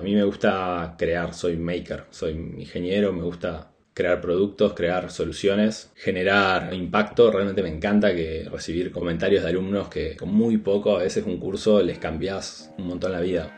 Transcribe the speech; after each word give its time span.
A 0.00 0.02
mí 0.02 0.14
me 0.14 0.24
gusta 0.24 0.94
crear, 0.96 1.34
soy 1.34 1.58
maker, 1.58 2.06
soy 2.08 2.32
ingeniero, 2.56 3.12
me 3.12 3.20
gusta 3.20 3.72
crear 3.92 4.22
productos, 4.22 4.72
crear 4.72 5.10
soluciones, 5.10 5.92
generar 5.94 6.72
impacto. 6.72 7.30
Realmente 7.30 7.62
me 7.62 7.68
encanta 7.68 8.14
que 8.14 8.48
recibir 8.50 8.92
comentarios 8.92 9.42
de 9.42 9.50
alumnos 9.50 9.90
que 9.90 10.16
con 10.16 10.32
muy 10.32 10.56
poco, 10.56 10.96
a 10.96 11.00
veces 11.00 11.26
un 11.26 11.36
curso, 11.36 11.82
les 11.82 11.98
cambias 11.98 12.72
un 12.78 12.86
montón 12.86 13.12
la 13.12 13.20
vida. 13.20 13.50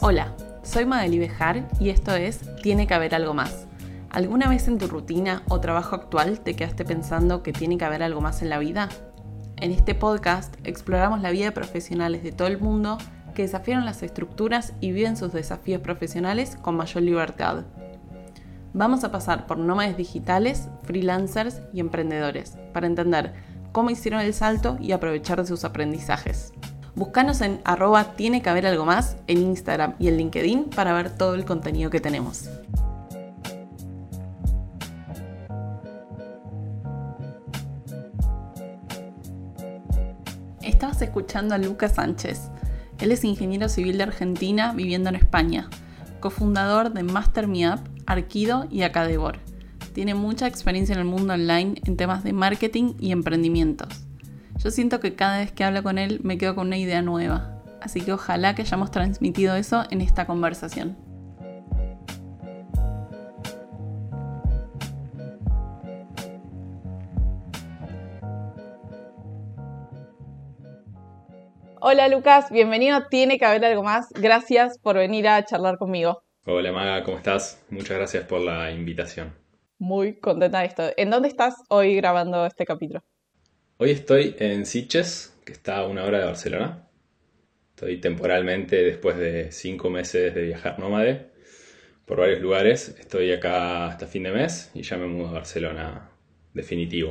Hola, 0.00 0.34
soy 0.62 0.86
Madeli 0.86 1.18
Bejar 1.18 1.68
y 1.78 1.90
esto 1.90 2.14
es 2.14 2.40
Tiene 2.62 2.86
que 2.86 2.94
haber 2.94 3.14
algo 3.14 3.34
más. 3.34 3.66
¿Alguna 4.08 4.48
vez 4.48 4.68
en 4.68 4.78
tu 4.78 4.86
rutina 4.86 5.42
o 5.50 5.60
trabajo 5.60 5.96
actual 5.96 6.40
te 6.40 6.56
quedaste 6.56 6.86
pensando 6.86 7.42
que 7.42 7.52
tiene 7.52 7.76
que 7.76 7.84
haber 7.84 8.02
algo 8.02 8.22
más 8.22 8.40
en 8.40 8.48
la 8.48 8.58
vida? 8.58 8.88
En 9.58 9.70
este 9.70 9.94
podcast 9.94 10.54
exploramos 10.64 11.20
la 11.20 11.30
vida 11.30 11.44
de 11.44 11.52
profesionales 11.52 12.22
de 12.22 12.32
todo 12.32 12.48
el 12.48 12.58
mundo 12.58 12.96
que 13.32 13.42
desafiaron 13.42 13.84
las 13.84 14.02
estructuras 14.02 14.72
y 14.80 14.92
viven 14.92 15.16
sus 15.16 15.32
desafíos 15.32 15.80
profesionales 15.80 16.56
con 16.60 16.76
mayor 16.76 17.02
libertad. 17.02 17.64
Vamos 18.74 19.04
a 19.04 19.12
pasar 19.12 19.46
por 19.46 19.58
nómades 19.58 19.96
digitales, 19.96 20.68
freelancers 20.84 21.60
y 21.72 21.80
emprendedores 21.80 22.56
para 22.72 22.86
entender 22.86 23.34
cómo 23.72 23.90
hicieron 23.90 24.20
el 24.20 24.34
salto 24.34 24.78
y 24.80 24.92
aprovechar 24.92 25.40
de 25.40 25.46
sus 25.46 25.64
aprendizajes. 25.64 26.52
Búscanos 26.94 27.40
en 27.40 27.60
arroba 27.64 28.16
tiene 28.16 28.42
que 28.42 28.50
haber 28.50 28.66
algo 28.66 28.84
más 28.84 29.16
en 29.26 29.38
Instagram 29.38 29.94
y 29.98 30.08
en 30.08 30.18
LinkedIn 30.18 30.64
para 30.64 30.92
ver 30.92 31.10
todo 31.10 31.34
el 31.34 31.44
contenido 31.44 31.90
que 31.90 32.00
tenemos. 32.00 32.50
Estabas 40.60 41.00
escuchando 41.02 41.54
a 41.54 41.58
Lucas 41.58 41.94
Sánchez, 41.94 42.50
él 43.02 43.10
es 43.10 43.24
ingeniero 43.24 43.68
civil 43.68 43.98
de 43.98 44.04
Argentina 44.04 44.72
viviendo 44.72 45.08
en 45.08 45.16
España, 45.16 45.68
cofundador 46.20 46.92
de 46.92 47.02
Master 47.02 47.48
Me 47.48 47.68
Arquido 48.06 48.68
y 48.70 48.82
Acadebor. 48.82 49.38
Tiene 49.92 50.14
mucha 50.14 50.46
experiencia 50.46 50.92
en 50.92 51.00
el 51.00 51.04
mundo 51.04 51.34
online 51.34 51.74
en 51.84 51.96
temas 51.96 52.22
de 52.22 52.32
marketing 52.32 52.94
y 53.00 53.10
emprendimientos. 53.10 54.04
Yo 54.58 54.70
siento 54.70 55.00
que 55.00 55.16
cada 55.16 55.38
vez 55.38 55.50
que 55.50 55.64
hablo 55.64 55.82
con 55.82 55.98
él 55.98 56.20
me 56.22 56.38
quedo 56.38 56.54
con 56.54 56.68
una 56.68 56.78
idea 56.78 57.02
nueva, 57.02 57.60
así 57.80 58.02
que 58.02 58.12
ojalá 58.12 58.54
que 58.54 58.62
hayamos 58.62 58.92
transmitido 58.92 59.56
eso 59.56 59.82
en 59.90 60.00
esta 60.00 60.26
conversación. 60.26 60.96
Hola 71.92 72.08
Lucas, 72.08 72.50
bienvenido. 72.50 73.06
Tiene 73.10 73.38
que 73.38 73.44
haber 73.44 73.62
algo 73.66 73.82
más. 73.82 74.08
Gracias 74.14 74.78
por 74.78 74.96
venir 74.96 75.28
a 75.28 75.44
charlar 75.44 75.76
conmigo. 75.76 76.22
Hola 76.46 76.72
Maga, 76.72 77.04
¿cómo 77.04 77.18
estás? 77.18 77.62
Muchas 77.68 77.98
gracias 77.98 78.24
por 78.24 78.40
la 78.40 78.70
invitación. 78.70 79.34
Muy 79.78 80.18
contenta 80.18 80.60
de 80.60 80.66
esto. 80.68 80.84
¿En 80.96 81.10
dónde 81.10 81.28
estás 81.28 81.54
hoy 81.68 81.94
grabando 81.96 82.46
este 82.46 82.64
capítulo? 82.64 83.04
Hoy 83.76 83.90
estoy 83.90 84.34
en 84.38 84.64
Sitges, 84.64 85.38
que 85.44 85.52
está 85.52 85.80
a 85.80 85.86
una 85.86 86.04
hora 86.04 86.20
de 86.20 86.24
Barcelona. 86.24 86.88
Estoy 87.74 88.00
temporalmente, 88.00 88.82
después 88.82 89.18
de 89.18 89.52
cinco 89.52 89.90
meses 89.90 90.34
de 90.34 90.44
viajar 90.44 90.78
nómade 90.78 91.30
por 92.06 92.20
varios 92.20 92.40
lugares. 92.40 92.96
Estoy 92.98 93.30
acá 93.32 93.88
hasta 93.88 94.06
fin 94.06 94.22
de 94.22 94.30
mes 94.30 94.70
y 94.72 94.80
ya 94.80 94.96
me 94.96 95.08
mudo 95.08 95.28
a 95.28 95.32
Barcelona 95.32 96.10
definitivo, 96.54 97.10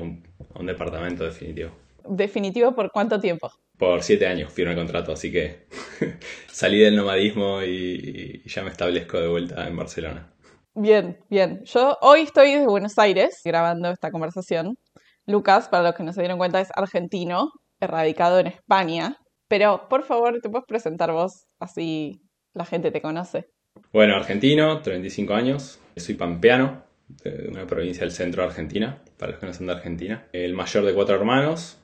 a 0.56 0.59
un 0.59 0.66
departamento 0.66 1.24
definitivo. 1.24 1.70
¿Definitivo 2.04 2.74
por 2.74 2.92
cuánto 2.92 3.20
tiempo? 3.20 3.52
Por 3.82 4.04
siete 4.04 4.28
años 4.28 4.54
firmé 4.54 4.74
el 4.74 4.78
contrato, 4.78 5.12
así 5.12 5.32
que 5.32 5.66
salí 6.52 6.78
del 6.78 6.96
nomadismo 6.96 7.64
y, 7.64 8.44
ya 8.46 8.62
me 8.62 8.70
establezco 8.70 9.20
de 9.20 9.28
vuelta 9.28 9.68
en 9.68 9.76
Barcelona. 9.76 10.32
Bien, 10.76 11.18
bien. 11.32 11.64
Yo 11.64 11.98
hoy 12.02 12.22
estoy 12.22 12.52
desde 12.52 12.68
Buenos 12.68 13.00
Aires 13.00 13.42
grabando 13.44 13.90
esta 13.90 14.12
conversación. 14.12 14.78
Lucas, 15.25 15.68
para 15.68 15.81
los 15.81 15.96
que 15.96 16.03
no 16.03 16.14
se 16.14 16.22
dieron 16.22 16.38
cuenta, 16.38 16.62
es 16.62 16.69
argentino, 16.75 17.50
radicado 17.80 18.38
en 18.38 18.47
España. 18.47 19.18
Pero 19.47 19.90
por 19.90 20.03
favor, 20.03 20.40
¿te 20.42 20.50
puedes 20.52 20.68
presentar 20.68 21.12
vos? 21.12 21.48
Así 21.59 22.22
la 22.53 22.66
gente 22.66 22.92
te 22.92 23.02
conoce. 23.02 23.50
Bueno, 23.92 24.16
argentino, 24.16 24.84
35 24.84 25.34
años. 25.34 25.80
Soy 25.96 26.13
pampeano, 26.13 26.84
de 27.24 27.48
una 27.50 27.66
provincia 27.66 28.02
del 28.02 28.12
centro 28.12 28.44
de 28.44 28.50
Argentina, 28.50 29.02
para 29.18 29.31
los 29.31 29.40
que 29.40 29.48
no 29.48 29.53
son 29.56 29.66
de 29.66 29.74
Argentina. 29.74 30.28
El 30.34 30.53
mayor 30.53 30.86
de 30.86 30.94
cuatro 30.94 31.16
hermanos, 31.16 31.81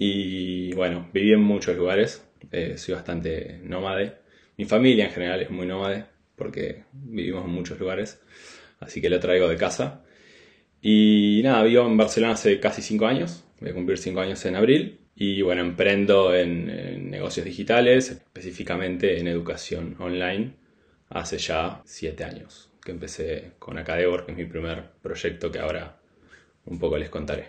y 0.00 0.72
bueno, 0.74 1.08
viví 1.12 1.32
en 1.32 1.42
muchos 1.42 1.76
lugares, 1.76 2.24
eh, 2.52 2.78
soy 2.78 2.94
bastante 2.94 3.58
nómade. 3.64 4.18
Mi 4.56 4.64
familia 4.64 5.06
en 5.06 5.10
general 5.10 5.42
es 5.42 5.50
muy 5.50 5.66
nómade 5.66 6.04
porque 6.36 6.84
vivimos 6.92 7.44
en 7.44 7.50
muchos 7.50 7.80
lugares, 7.80 8.22
así 8.78 9.00
que 9.00 9.10
lo 9.10 9.18
traigo 9.18 9.48
de 9.48 9.56
casa. 9.56 10.04
Y 10.80 11.40
nada, 11.42 11.64
vivo 11.64 11.84
en 11.84 11.96
Barcelona 11.96 12.34
hace 12.34 12.60
casi 12.60 12.80
cinco 12.80 13.06
años, 13.06 13.44
voy 13.60 13.70
a 13.70 13.74
cumplir 13.74 13.98
cinco 13.98 14.20
años 14.20 14.44
en 14.46 14.54
abril. 14.54 15.00
Y 15.16 15.42
bueno, 15.42 15.62
emprendo 15.62 16.32
en, 16.32 17.10
negocios 17.10 17.44
digitales, 17.44 18.10
específicamente 18.12 19.18
en 19.18 19.26
educación 19.26 19.96
online, 19.98 20.54
hace 21.08 21.38
ya 21.38 21.82
siete 21.84 22.22
años 22.22 22.70
que 22.84 22.92
empecé 22.92 23.54
con 23.58 23.78
Acadebor, 23.78 24.24
que 24.24 24.32
es 24.32 24.38
mi 24.38 24.44
primer 24.44 24.92
proyecto 25.02 25.50
que 25.50 25.58
ahora 25.58 25.98
un 26.66 26.78
poco 26.78 26.98
les 26.98 27.10
contaré. 27.10 27.48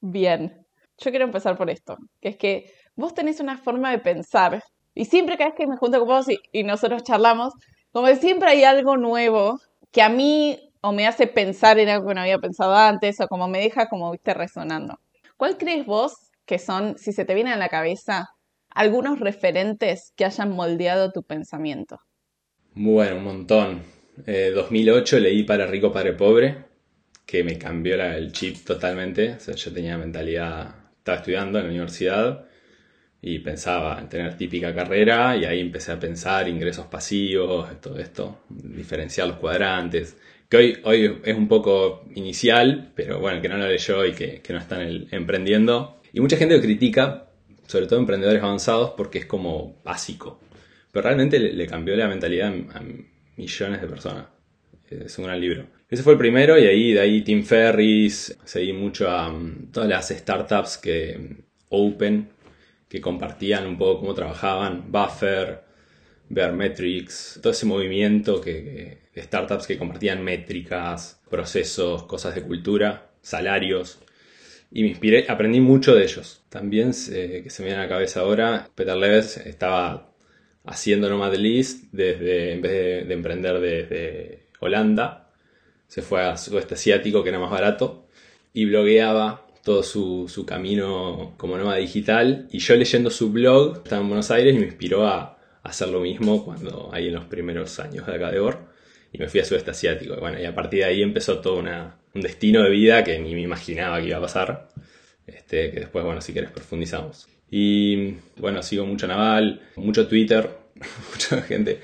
Bien, 0.00 0.59
yo 1.00 1.10
quiero 1.10 1.24
empezar 1.24 1.56
por 1.56 1.70
esto, 1.70 1.96
que 2.20 2.28
es 2.28 2.36
que 2.36 2.72
vos 2.94 3.14
tenés 3.14 3.40
una 3.40 3.56
forma 3.56 3.90
de 3.90 3.98
pensar, 3.98 4.62
y 4.94 5.06
siempre 5.06 5.36
cada 5.36 5.50
vez 5.50 5.56
que 5.56 5.66
me 5.66 5.76
junto 5.76 5.98
con 5.98 6.08
vos 6.08 6.26
y, 6.52 6.62
nosotros 6.62 7.02
charlamos, 7.02 7.54
como 7.90 8.06
que 8.06 8.16
siempre 8.16 8.50
hay 8.50 8.64
algo 8.64 8.96
nuevo 8.96 9.58
que 9.90 10.02
a 10.02 10.08
mí 10.08 10.58
o 10.82 10.92
me 10.92 11.06
hace 11.06 11.26
pensar 11.26 11.78
en 11.78 11.88
algo 11.88 12.08
que 12.08 12.14
no 12.14 12.20
había 12.20 12.38
pensado 12.38 12.74
antes, 12.74 13.20
o 13.20 13.28
como 13.28 13.48
me 13.48 13.60
deja 13.60 13.88
como, 13.88 14.10
viste, 14.12 14.34
resonando. 14.34 14.98
¿Cuál 15.36 15.58
crees 15.58 15.84
vos 15.84 16.14
que 16.46 16.58
son, 16.58 16.96
si 16.98 17.12
se 17.12 17.24
te 17.24 17.34
viene 17.34 17.52
a 17.52 17.56
la 17.56 17.68
cabeza, 17.68 18.28
algunos 18.70 19.20
referentes 19.20 20.12
que 20.16 20.24
hayan 20.24 20.50
moldeado 20.52 21.12
tu 21.12 21.22
pensamiento? 21.22 21.98
Bueno, 22.74 23.16
un 23.16 23.24
montón. 23.24 23.82
2008 24.26 25.16
eh, 25.16 25.20
leí 25.20 25.42
Para 25.44 25.66
Rico, 25.66 25.92
Padre 25.92 26.12
Pobre, 26.12 26.64
que 27.26 27.44
me 27.44 27.58
cambió 27.58 27.94
el 28.02 28.32
chip 28.32 28.64
totalmente. 28.64 29.34
O 29.34 29.40
sea, 29.40 29.54
yo 29.54 29.72
tenía 29.72 29.98
mentalidad 29.98 30.79
estaba 31.00 31.18
estudiando 31.18 31.58
en 31.58 31.64
la 31.64 31.70
universidad 31.70 32.44
y 33.22 33.38
pensaba 33.40 33.98
en 33.98 34.08
tener 34.08 34.36
típica 34.36 34.74
carrera 34.74 35.36
y 35.36 35.44
ahí 35.44 35.60
empecé 35.60 35.92
a 35.92 35.98
pensar 35.98 36.48
ingresos 36.48 36.86
pasivos, 36.86 37.80
todo 37.80 37.98
esto, 37.98 38.44
diferenciar 38.48 39.28
los 39.28 39.36
cuadrantes, 39.38 40.16
que 40.48 40.56
hoy, 40.56 40.80
hoy 40.84 41.20
es 41.24 41.36
un 41.36 41.48
poco 41.48 42.04
inicial, 42.14 42.92
pero 42.94 43.20
bueno, 43.20 43.40
que 43.40 43.48
no 43.48 43.56
lo 43.56 43.66
leyó 43.66 44.04
y 44.04 44.12
que, 44.12 44.40
que 44.40 44.52
no 44.52 44.58
están 44.58 45.06
emprendiendo. 45.10 46.00
Y 46.12 46.20
mucha 46.20 46.36
gente 46.36 46.56
lo 46.56 46.62
critica, 46.62 47.28
sobre 47.66 47.86
todo 47.86 47.98
emprendedores 47.98 48.42
avanzados, 48.42 48.90
porque 48.96 49.18
es 49.18 49.26
como 49.26 49.80
básico. 49.84 50.40
Pero 50.90 51.04
realmente 51.04 51.38
le, 51.38 51.66
cambió 51.66 51.94
la 51.94 52.08
mentalidad 52.08 52.48
a 52.48 52.82
millones 53.36 53.80
de 53.80 53.86
personas. 53.86 54.26
Es 54.88 55.16
un 55.18 55.26
gran 55.26 55.40
libro. 55.40 55.66
Ese 55.90 56.04
fue 56.04 56.12
el 56.12 56.18
primero 56.20 56.56
y 56.56 56.66
ahí 56.66 56.92
de 56.92 57.00
ahí 57.00 57.22
Tim 57.22 57.42
Ferris, 57.42 58.38
seguí 58.44 58.72
mucho 58.72 59.10
a 59.10 59.28
um, 59.28 59.72
todas 59.72 59.88
las 59.88 60.08
startups 60.10 60.78
que 60.78 61.38
Open, 61.68 62.28
que 62.88 63.00
compartían 63.00 63.66
un 63.66 63.76
poco 63.76 63.98
cómo 63.98 64.14
trabajaban, 64.14 64.92
Buffer, 64.92 65.62
Bearmetrics, 66.28 67.40
todo 67.42 67.52
ese 67.52 67.66
movimiento 67.66 68.40
que, 68.40 68.98
de 69.12 69.22
startups 69.22 69.66
que 69.66 69.78
compartían 69.78 70.22
métricas, 70.22 71.20
procesos, 71.28 72.04
cosas 72.04 72.36
de 72.36 72.42
cultura, 72.42 73.10
salarios. 73.20 73.98
Y 74.70 74.82
me 74.82 74.90
inspiré, 74.90 75.26
aprendí 75.28 75.60
mucho 75.60 75.96
de 75.96 76.04
ellos. 76.04 76.44
También, 76.50 76.92
que 76.92 77.50
se 77.50 77.62
me 77.62 77.66
viene 77.66 77.82
a 77.82 77.84
la 77.86 77.88
cabeza 77.88 78.20
ahora, 78.20 78.70
Peter 78.76 78.96
Leves 78.96 79.38
estaba 79.38 80.14
haciendo 80.64 81.08
Nomad 81.08 81.34
List 81.34 81.86
desde, 81.90 82.52
en 82.52 82.62
vez 82.62 83.08
de 83.08 83.12
emprender 83.14 83.58
desde 83.58 84.46
Holanda, 84.60 85.29
se 85.90 86.02
fue 86.02 86.22
a 86.22 86.36
sudeste 86.36 86.74
asiático, 86.74 87.24
que 87.24 87.30
era 87.30 87.40
más 87.40 87.50
barato, 87.50 88.06
y 88.52 88.64
blogueaba 88.64 89.44
todo 89.64 89.82
su, 89.82 90.44
camino 90.46 91.34
como 91.36 91.58
nómada 91.58 91.78
digital. 91.78 92.46
Y 92.52 92.60
yo 92.60 92.76
leyendo 92.76 93.10
su 93.10 93.32
blog, 93.32 93.78
estaba 93.78 94.00
en 94.00 94.06
Buenos 94.06 94.30
Aires 94.30 94.54
y 94.54 94.58
me 94.60 94.66
inspiró 94.66 95.08
a, 95.08 95.36
hacer 95.64 95.88
lo 95.88 96.00
mismo 96.00 96.44
cuando 96.44 96.90
ahí 96.92 97.08
en 97.08 97.14
los 97.14 97.24
primeros 97.24 97.78
años 97.80 98.06
de 98.06 98.14
acá 98.14 98.30
de 98.30 98.38
Or. 98.38 98.58
Y 99.12 99.18
me 99.18 99.28
fui 99.28 99.40
a 99.40 99.44
sudeste 99.44 99.72
asiático. 99.72 100.14
Y 100.14 100.20
bueno, 100.20 100.40
y 100.40 100.44
a 100.44 100.54
partir 100.54 100.78
de 100.78 100.84
ahí 100.86 101.02
empezó 101.02 101.40
todo 101.40 101.58
un 101.58 102.20
destino 102.20 102.62
de 102.62 102.70
vida 102.70 103.02
que 103.02 103.18
ni 103.18 103.34
me 103.34 103.40
imaginaba 103.40 104.00
que 104.00 104.06
iba 104.06 104.18
a 104.18 104.22
pasar. 104.22 104.68
Este, 105.26 105.72
que 105.72 105.80
después, 105.80 106.04
bueno, 106.04 106.20
si 106.20 106.32
quieres 106.32 106.52
profundizamos. 106.52 107.26
Y 107.50 108.14
bueno, 108.36 108.62
sigo 108.62 108.86
mucho 108.86 109.08
Naval, 109.08 109.60
mucho 109.74 110.06
Twitter, 110.06 110.48
mucha 111.12 111.42
gente 111.42 111.80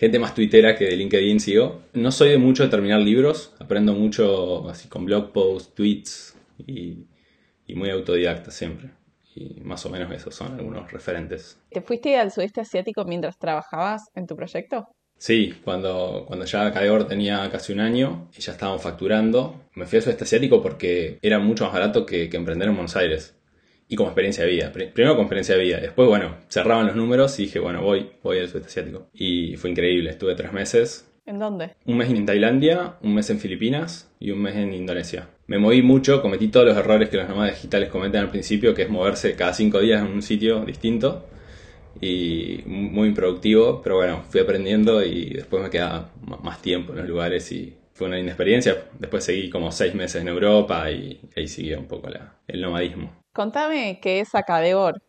gente 0.00 0.18
más 0.18 0.34
tuitera 0.34 0.74
que 0.74 0.86
de 0.86 0.96
LinkedIn 0.96 1.40
sigo. 1.40 1.82
No 1.92 2.10
soy 2.10 2.30
de 2.30 2.38
mucho 2.38 2.62
de 2.62 2.70
terminar 2.70 3.00
libros, 3.00 3.52
aprendo 3.58 3.92
mucho 3.92 4.66
así 4.70 4.88
con 4.88 5.04
blog 5.04 5.30
posts, 5.30 5.74
tweets 5.74 6.34
y, 6.66 7.06
muy 7.74 7.90
autodidacta 7.90 8.50
siempre. 8.50 8.90
y 9.36 9.60
más 9.60 9.86
o 9.86 9.90
menos 9.90 10.10
esos 10.10 10.34
son 10.34 10.54
algunos 10.54 10.90
referentes. 10.90 11.56
¿Te 11.70 11.82
fuiste 11.82 12.16
al 12.16 12.32
sudeste 12.32 12.62
asiático 12.62 13.04
mientras 13.04 13.38
trabajabas 13.38 14.02
en 14.14 14.26
tu 14.26 14.34
proyecto? 14.34 14.88
Sí, 15.18 15.54
cuando, 15.62 16.24
cuando 16.26 16.46
ya 16.46 16.72
Cadegor 16.72 17.06
tenía 17.06 17.48
casi 17.50 17.74
un 17.74 17.80
año 17.80 18.28
y 18.36 18.40
ya 18.40 18.52
estábamos 18.52 18.82
facturando, 18.82 19.60
me 19.74 19.84
fui 19.84 19.98
al 19.98 20.02
sudeste 20.02 20.24
asiático 20.24 20.62
porque 20.62 21.18
era 21.20 21.38
mucho 21.38 21.64
más 21.64 21.74
barato 21.74 22.06
que, 22.06 22.30
emprender 22.32 22.68
en 22.68 22.74
Buenos 22.74 22.96
Aires. 22.96 23.36
Y 23.90 23.96
como 23.96 24.08
experiencia 24.08 24.44
de 24.44 24.50
vida. 24.50 24.72
Primero 24.72 25.14
como 25.14 25.24
experiencia 25.24 25.56
de 25.56 25.62
vida. 25.62 25.78
Después, 25.78 26.08
bueno, 26.08 26.36
cerraban 26.48 26.86
los 26.86 26.94
números 26.94 27.38
y 27.40 27.42
dije, 27.42 27.58
bueno, 27.58 27.82
voy, 27.82 28.08
voy 28.22 28.38
al 28.38 28.48
sudeste 28.48 28.68
asiático. 28.68 29.08
Y 29.12 29.56
fue 29.56 29.70
increíble. 29.70 30.10
Estuve 30.10 30.36
tres 30.36 30.52
meses. 30.52 31.10
¿En 31.26 31.40
dónde? 31.40 31.72
Un 31.84 31.98
mes 31.98 32.08
en 32.08 32.24
Tailandia, 32.24 32.94
un 33.02 33.14
mes 33.14 33.28
en 33.30 33.40
Filipinas 33.40 34.08
y 34.20 34.30
un 34.30 34.40
mes 34.42 34.54
en 34.56 34.72
Indonesia. 34.72 35.28
Me 35.48 35.58
moví 35.58 35.82
mucho, 35.82 36.22
cometí 36.22 36.48
todos 36.48 36.66
los 36.66 36.76
errores 36.76 37.08
que 37.08 37.16
los 37.16 37.28
nómadas 37.28 37.56
digitales 37.56 37.88
cometen 37.88 38.20
al 38.20 38.30
principio, 38.30 38.74
que 38.74 38.82
es 38.82 38.88
moverse 38.88 39.34
cada 39.34 39.52
cinco 39.52 39.80
días 39.80 40.00
en 40.00 40.12
un 40.12 40.22
sitio 40.22 40.64
distinto 40.64 41.26
y 42.00 42.62
muy 42.66 43.08
improductivo, 43.08 43.82
pero 43.82 43.96
bueno, 43.96 44.22
fui 44.28 44.40
aprendiendo 44.40 45.04
y 45.04 45.30
después 45.30 45.62
me 45.62 45.70
quedaba 45.70 46.12
más 46.42 46.62
tiempo 46.62 46.92
en 46.92 47.00
los 47.00 47.08
lugares 47.08 47.50
y 47.52 47.76
fue 47.92 48.08
una 48.08 48.18
inexperiencia. 48.18 48.84
Después 48.98 49.24
seguí 49.24 49.50
como 49.50 49.72
seis 49.72 49.94
meses 49.94 50.22
en 50.22 50.28
Europa 50.28 50.90
y 50.90 51.20
ahí 51.36 51.48
siguió 51.48 51.78
un 51.78 51.86
poco 51.86 52.08
el 52.46 52.60
nomadismo. 52.60 53.19
Contame 53.32 54.00
qué 54.02 54.20
es 54.20 54.34
Acadebor. 54.34 55.02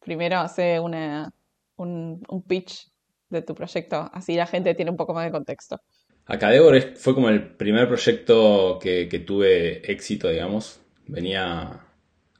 Primero 0.00 0.38
hace 0.38 0.78
una, 0.78 1.32
un, 1.76 2.20
pitch 2.46 2.88
de 3.28 3.42
tu 3.42 3.54
proyecto, 3.54 4.08
así 4.12 4.36
la 4.36 4.46
gente 4.46 4.74
tiene 4.74 4.90
un 4.90 4.96
poco 4.96 5.14
más 5.14 5.24
de 5.24 5.32
contexto. 5.32 5.80
Acadebor 6.26 6.96
fue 6.96 7.14
como 7.14 7.28
el 7.28 7.56
primer 7.56 7.88
proyecto 7.88 8.78
que, 8.80 9.08
que 9.08 9.18
tuve 9.18 9.90
éxito, 9.90 10.28
digamos. 10.28 10.80
Venía 11.06 11.86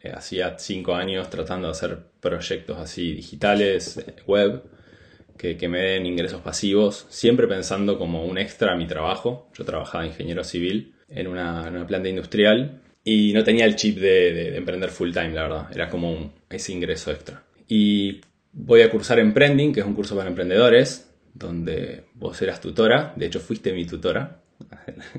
eh, 0.07 0.13
hacía 0.15 0.59
cinco 0.59 0.95
años 0.95 1.31
tratando 1.31 1.69
de 1.69 1.73
hacer 1.73 1.99
proyectos 2.21 2.79
así 2.79 3.13
digitales, 3.15 3.99
eh, 3.99 4.17
web, 4.27 4.63
que, 5.37 5.69
me 5.69 5.81
den 5.81 6.07
ingresos 6.07 6.41
pasivos, 6.41 7.07
siempre 7.11 7.47
pensando 7.47 7.99
como 7.99 8.25
un 8.25 8.39
extra 8.39 8.73
a 8.73 8.77
mi 8.77 8.87
trabajo. 8.87 9.51
Yo 9.55 9.65
trabajaba 9.65 10.07
ingeniero 10.07 10.45
civil 10.45 10.95
en 11.09 11.27
una, 11.27 11.87
planta 11.87 12.09
industrial 12.09 12.81
y 13.09 13.33
no 13.33 13.45
tenía 13.45 13.67
el 13.67 13.77
chip 13.77 13.99
de, 13.99 14.57
emprender 14.57 14.91
full 14.91 15.13
time, 15.13 15.31
la 15.31 15.43
verdad. 15.43 15.67
Era 15.73 15.89
como 15.89 16.33
ese 16.51 16.73
ingreso 16.73 17.13
extra. 17.13 17.45
Y 17.69 18.21
voy 18.53 18.83
a 18.83 18.91
cursar 18.91 19.21
Emprending, 19.21 19.73
que 19.73 19.79
es 19.79 19.87
un 19.87 19.95
curso 19.95 20.17
para 20.17 20.29
emprendedores, 20.29 21.09
donde 21.33 22.07
vos 22.15 22.43
eras 22.43 22.61
tutora. 22.61 23.13
De 23.15 23.27
hecho, 23.27 23.39
fuiste 23.39 23.73
mi 23.73 23.87
tutora. 23.87 24.41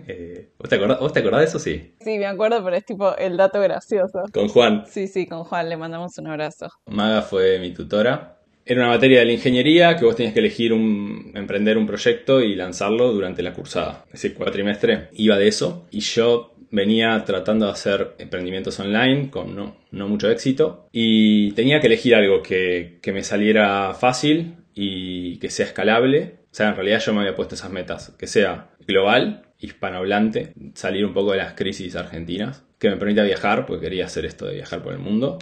Eh, 0.08 0.50
¿vos, 0.58 0.70
te 0.70 0.76
acordás, 0.76 1.40
de 1.40 1.46
eso? 1.46 1.60
Sí. 1.60 1.94
Sí, 2.00 2.18
me 2.18 2.26
acuerdo, 2.26 2.64
pero 2.64 2.76
es 2.76 2.86
tipo 2.86 3.16
el 3.18 3.38
dato 3.38 3.62
gracioso. 3.62 4.24
Con 4.34 4.48
Juan. 4.48 4.86
Sí, 4.88 5.08
sí, 5.08 5.28
con 5.28 5.44
Juan, 5.44 5.70
le 5.70 5.78
mandamos 5.78 6.18
un 6.18 6.28
abrazo. 6.28 6.70
Maga 6.88 7.22
fue 7.22 7.60
mi 7.60 7.74
tutora. 7.74 8.40
Era 8.66 8.82
una 8.82 8.90
materia 8.90 9.20
de 9.20 9.26
la 9.26 9.32
ingeniería 9.34 9.96
que 9.96 10.06
vos 10.06 10.16
tenías 10.16 10.34
que 10.34 10.40
elegir 10.40 10.74
un, 10.74 11.32
emprender 11.36 11.78
un 11.78 11.86
proyecto 11.86 12.42
y 12.42 12.56
lanzarlo 12.56 13.14
durante 13.14 13.44
la 13.44 13.54
cursada. 13.54 14.06
Ese 14.12 14.34
cuatrimestre 14.34 15.10
iba 15.14 15.38
de 15.38 15.48
eso 15.48 15.86
y 15.92 16.00
yo 16.00 16.57
venía 16.72 17.24
tratando 17.26 17.66
de 17.66 17.72
hacer 17.72 18.16
emprendimientos 18.18 18.80
online 18.80 19.30
con 19.30 19.56
no, 19.56 20.08
mucho 20.08 20.30
éxito 20.30 20.88
y 20.92 21.52
tenía 21.52 21.80
que 21.80 21.88
elegir 21.88 22.16
algo 22.16 22.42
que, 22.42 23.00
que 23.02 23.12
me 23.12 23.24
saliera 23.24 23.94
fácil 23.94 24.56
y 24.74 25.38
que 25.38 25.50
sea 25.50 25.66
escalable. 25.66 26.40
O 26.52 26.56
sea, 26.58 26.70
en 26.70 26.76
realidad 26.76 27.00
yo 27.00 27.14
me 27.14 27.22
había 27.22 27.36
puesto 27.36 27.56
esas 27.56 27.72
metas, 27.72 28.16
que 28.18 28.28
sea 28.28 28.70
global, 28.88 29.48
hispanohablante, 29.60 30.54
salir 30.74 31.06
un 31.06 31.14
poco 31.14 31.32
de 31.32 31.40
las 31.40 31.54
crisis 31.54 31.96
argentinas, 31.96 32.64
que 32.80 32.90
me 32.90 32.98
permita 32.98 33.24
viajar, 33.24 33.66
porque 33.66 33.86
quería 33.86 34.06
hacer 34.06 34.26
esto 34.26 34.46
de 34.46 34.56
viajar 34.56 34.82
por 34.82 34.94
el 34.94 35.00
mundo, 35.00 35.40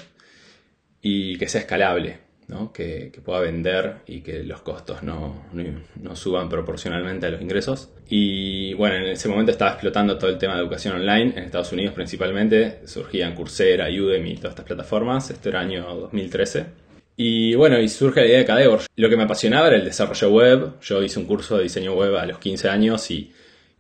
y 1.02 1.38
que 1.38 1.48
sea 1.48 1.62
escalable, 1.62 2.20
¿no? 2.48 2.72
que, 2.72 3.12
pueda 3.24 3.40
vender 3.40 3.98
y 4.08 4.22
que 4.22 4.44
los 4.44 4.62
costos 4.62 5.04
no, 5.04 5.44
suban 6.14 6.50
proporcionalmente 6.50 7.26
a 7.26 7.30
los 7.30 7.42
ingresos. 7.42 7.90
Y 8.10 8.74
bueno, 8.76 8.96
en 8.96 9.08
ese 9.08 9.30
momento 9.30 9.52
estaba 9.52 9.72
explotando 9.72 10.18
todo 10.18 10.30
el 10.30 10.38
tema 10.38 10.56
de 10.56 10.62
educación 10.62 10.96
online, 10.96 11.34
en 11.36 11.44
Estados 11.44 11.72
Unidos 11.72 11.94
principalmente, 11.94 12.80
surgían 12.86 13.36
Coursera, 13.36 13.88
Udemy 13.90 14.32
y 14.32 14.36
todas 14.36 14.52
estas 14.52 14.66
plataformas, 14.66 15.30
este 15.30 15.50
era 15.50 15.62
año 15.62 15.84
2013. 15.96 16.86
Y 17.18 17.56
bueno, 17.56 17.80
y 17.80 17.88
surge 17.88 18.22
la 18.22 18.28
idea 18.28 18.40
de 18.40 18.46
Cadebor. 18.46 18.82
Lo 18.96 19.10
que 19.10 19.16
me 19.16 19.24
apasionaba 19.24 19.68
era 19.68 19.78
el 19.78 19.86
desarrollo 19.86 20.30
web. 20.32 20.80
Yo 20.82 21.02
hice 21.02 21.20
un 21.20 21.26
curso 21.26 21.56
de 21.58 21.64
diseño 21.64 21.94
web 21.94 22.16
a 22.18 22.26
los 22.26 22.40
15 22.40 22.70
años 22.70 23.10
y, 23.10 23.32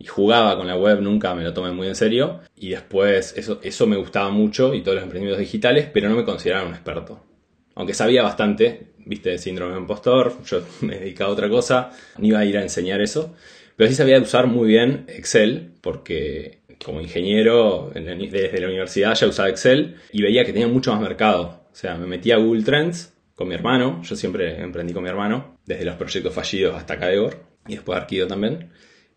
jugaba 0.07 0.55
con 0.55 0.67
la 0.67 0.77
web, 0.77 1.01
nunca 1.01 1.33
me 1.33 1.43
lo 1.43 1.53
tomé 1.53 1.71
muy 1.71 1.87
en 1.87 1.95
serio. 1.95 2.39
Y 2.55 2.69
después 2.69 3.33
eso, 3.35 3.59
eso 3.61 3.87
me 3.87 3.97
gustaba 3.97 4.29
mucho 4.29 4.73
y 4.73 4.81
todos 4.81 4.95
los 4.95 5.03
emprendimientos 5.03 5.39
digitales, 5.39 5.89
pero 5.93 6.07
no 6.09 6.15
me 6.15 6.23
consideraba 6.23 6.67
un 6.67 6.75
experto. 6.75 7.34
Aunque 7.75 7.93
sabía 7.93 8.23
bastante, 8.23 8.87
viste, 9.05 9.29
de 9.31 9.37
síndrome 9.37 9.73
de 9.73 9.79
impostor, 9.79 10.43
yo 10.45 10.63
me 10.81 10.99
dedicaba 10.99 11.29
a 11.29 11.33
otra 11.33 11.49
cosa, 11.49 11.91
no 12.17 12.25
iba 12.25 12.39
a 12.39 12.45
ir 12.45 12.57
a 12.57 12.61
enseñar 12.61 13.01
eso. 13.01 13.35
Pero 13.75 13.89
sí 13.89 13.95
sabía 13.95 14.19
usar 14.19 14.47
muy 14.47 14.69
bien 14.69 15.05
Excel, 15.09 15.73
porque 15.81 16.59
como 16.83 17.01
ingeniero 17.01 17.91
desde 17.93 18.59
la 18.59 18.67
universidad 18.67 19.15
ya 19.15 19.27
usaba 19.27 19.49
Excel 19.49 19.95
y 20.11 20.21
veía 20.21 20.45
que 20.45 20.53
tenía 20.53 20.67
mucho 20.67 20.91
más 20.93 21.01
mercado. 21.01 21.65
O 21.71 21.75
sea, 21.75 21.97
me 21.97 22.07
metía 22.07 22.35
a 22.35 22.37
Google 22.37 22.63
Trends 22.63 23.13
con 23.35 23.47
mi 23.49 23.55
hermano. 23.55 24.01
Yo 24.03 24.15
siempre 24.15 24.61
emprendí 24.61 24.93
con 24.93 25.03
mi 25.03 25.09
hermano, 25.09 25.57
desde 25.65 25.85
los 25.85 25.95
proyectos 25.95 26.33
fallidos 26.33 26.75
hasta 26.75 26.97
Cadegor 26.97 27.43
y 27.67 27.73
después 27.75 27.97
Arquido 27.97 28.27
también. 28.27 28.69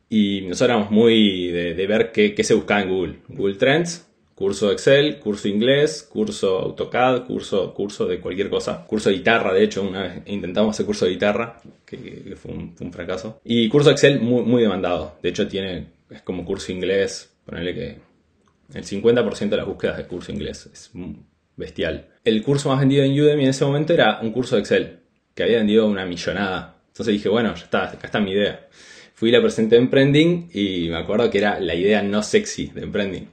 Y 0.09 0.43
nosotros 0.43 0.71
éramos 0.71 0.91
muy 0.91 1.49
de, 1.49 1.87
ver 1.87 2.13
qué, 2.13 2.35
se 2.43 2.55
buscaba 2.55 2.83
en 2.83 2.89
Google. 2.89 3.15
Google 3.29 3.57
Trends, 3.57 4.08
curso 4.39 4.69
de 4.69 4.75
Excel, 4.75 5.19
curso 5.19 5.49
inglés, 5.49 6.09
curso 6.09 6.61
AutoCAD, 6.61 7.27
curso, 7.27 7.75
curso 7.75 8.07
de 8.07 8.21
cualquier 8.21 8.49
cosa. 8.49 8.85
Curso 8.87 9.09
de 9.09 9.17
guitarra, 9.17 9.53
de 9.53 9.65
hecho, 9.65 9.83
una 9.83 10.03
vez 10.03 10.23
intentamos 10.27 10.77
hacer 10.77 10.87
curso 10.87 11.07
de 11.07 11.11
guitarra, 11.11 11.61
que, 11.85 12.37
fue, 12.37 12.53
un, 12.53 12.93
fracaso. 12.93 13.41
Y 13.43 13.69
curso 13.69 13.89
de 13.89 13.95
Excel 13.95 14.21
muy, 14.21 14.43
muy 14.45 14.63
demandado. 14.63 15.19
De 15.25 15.31
hecho, 15.31 15.49
tiene, 15.49 15.89
es 16.09 16.23
como 16.23 16.45
curso 16.45 16.71
inglés, 16.71 17.35
ponerle 17.45 17.75
que 17.75 17.99
el 18.75 18.85
50% 18.85 19.49
de 19.49 19.57
las 19.57 19.67
búsquedas 19.67 19.97
de 19.97 20.07
curso 20.07 20.31
inglés. 20.31 20.71
Es 20.73 20.93
bestial. 21.57 22.07
El 22.23 22.41
curso 22.45 22.69
más 22.69 22.79
vendido 22.79 23.03
en 23.03 23.21
Udemy 23.21 23.43
en 23.43 23.51
ese 23.51 23.65
momento 23.65 23.93
era 23.93 24.21
un 24.23 24.31
curso 24.31 24.55
de 24.55 24.61
Excel, 24.61 25.01
que 25.35 25.43
había 25.43 25.59
vendido 25.59 25.89
una 25.89 26.07
millonada. 26.07 26.77
Entonces 26.87 27.13
dije, 27.13 27.29
bueno, 27.29 27.57
ya 27.57 27.65
está, 27.65 27.91
acá 27.91 28.07
está 28.07 28.21
mi 28.21 28.31
idea. 28.31 28.69
Fui 29.15 29.31
y 29.31 29.33
la 29.33 29.43
presenté 29.43 29.75
en 29.75 29.83
Emprending 29.83 30.51
y 30.55 30.91
me 30.91 30.99
acuerdo 30.99 31.29
que 31.29 31.39
era 31.39 31.59
la 31.59 31.75
idea 31.75 32.05
no 32.05 32.23
sexy 32.23 32.69
de 32.69 32.83
Emprending. 32.83 33.29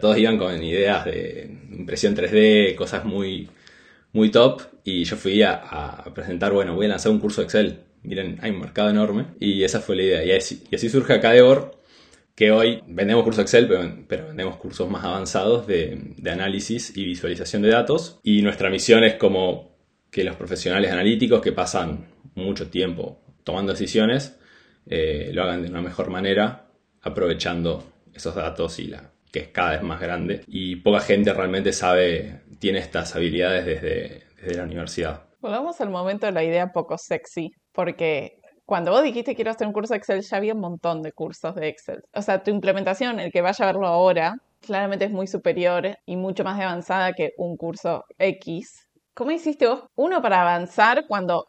Todos 0.00 0.16
iban 0.16 0.38
con 0.38 0.62
ideas 0.62 1.04
de 1.04 1.50
impresión 1.70 2.16
3D, 2.16 2.74
cosas 2.74 3.04
muy, 3.04 3.48
muy 4.12 4.30
top. 4.30 4.62
Y 4.84 5.04
yo 5.04 5.16
fui 5.16 5.42
a, 5.42 6.04
presentar, 6.14 6.52
bueno, 6.52 6.74
voy 6.74 6.86
a 6.86 6.90
lanzar 6.90 7.12
un 7.12 7.18
curso 7.18 7.40
de 7.40 7.44
Excel. 7.44 7.80
Miren, 8.02 8.38
hay 8.42 8.50
un 8.50 8.60
mercado 8.60 8.90
enorme. 8.90 9.26
Y 9.40 9.62
esa 9.62 9.80
fue 9.80 9.96
la 9.96 10.02
idea. 10.02 10.24
Y 10.24 10.32
así, 10.32 10.62
y 10.70 10.76
así 10.76 10.88
surge 10.88 11.12
Acadebor 11.12 11.82
que 12.34 12.50
hoy 12.50 12.82
vendemos 12.86 13.22
cursos 13.22 13.42
Excel, 13.42 13.68
pero, 14.08 14.26
vendemos 14.26 14.56
cursos 14.56 14.90
más 14.90 15.04
avanzados 15.04 15.66
de, 15.66 16.14
análisis 16.30 16.96
y 16.96 17.04
visualización 17.04 17.62
de 17.62 17.70
datos. 17.70 18.18
Y 18.22 18.42
nuestra 18.42 18.70
misión 18.70 19.04
es 19.04 19.14
como 19.14 19.76
que 20.10 20.24
los 20.24 20.36
profesionales 20.36 20.90
analíticos 20.90 21.40
que 21.40 21.52
pasan 21.52 22.06
mucho 22.34 22.68
tiempo 22.68 23.20
tomando 23.44 23.72
decisiones, 23.72 24.36
eh, 24.86 25.30
lo 25.32 25.42
hagan 25.42 25.62
de 25.62 25.68
una 25.68 25.82
mejor 25.82 26.10
manera, 26.10 26.66
aprovechando 27.02 27.84
esos 28.12 28.34
datos 28.34 28.78
y 28.78 28.86
la 28.86 29.13
que 29.34 29.40
es 29.40 29.48
cada 29.48 29.72
vez 29.72 29.82
más 29.82 30.00
grande. 30.00 30.44
Y 30.46 30.76
poca 30.76 31.00
gente 31.00 31.32
realmente 31.32 31.72
sabe, 31.72 32.42
tiene 32.60 32.78
estas 32.78 33.16
habilidades 33.16 33.66
desde, 33.66 34.22
desde 34.40 34.56
la 34.56 34.62
universidad. 34.62 35.24
Volvamos 35.40 35.80
al 35.80 35.90
momento 35.90 36.26
de 36.26 36.30
la 36.30 36.44
idea 36.44 36.68
poco 36.68 36.96
sexy, 36.96 37.50
porque 37.72 38.38
cuando 38.64 38.92
vos 38.92 39.02
dijiste 39.02 39.34
quiero 39.34 39.50
hacer 39.50 39.66
un 39.66 39.72
curso 39.72 39.92
de 39.92 39.98
Excel, 39.98 40.22
ya 40.22 40.36
había 40.36 40.54
un 40.54 40.60
montón 40.60 41.02
de 41.02 41.10
cursos 41.10 41.56
de 41.56 41.66
Excel. 41.66 42.04
O 42.14 42.22
sea, 42.22 42.44
tu 42.44 42.52
implementación, 42.52 43.18
el 43.18 43.32
que 43.32 43.40
vaya 43.40 43.64
a 43.64 43.72
verlo 43.72 43.88
ahora, 43.88 44.36
claramente 44.60 45.06
es 45.06 45.10
muy 45.10 45.26
superior 45.26 45.98
y 46.06 46.14
mucho 46.14 46.44
más 46.44 46.60
avanzada 46.60 47.12
que 47.12 47.32
un 47.36 47.56
curso 47.56 48.04
X. 48.16 48.86
¿Cómo 49.14 49.32
hiciste 49.32 49.66
vos? 49.66 49.82
Uno, 49.96 50.22
para 50.22 50.42
avanzar 50.42 51.06
cuando 51.08 51.48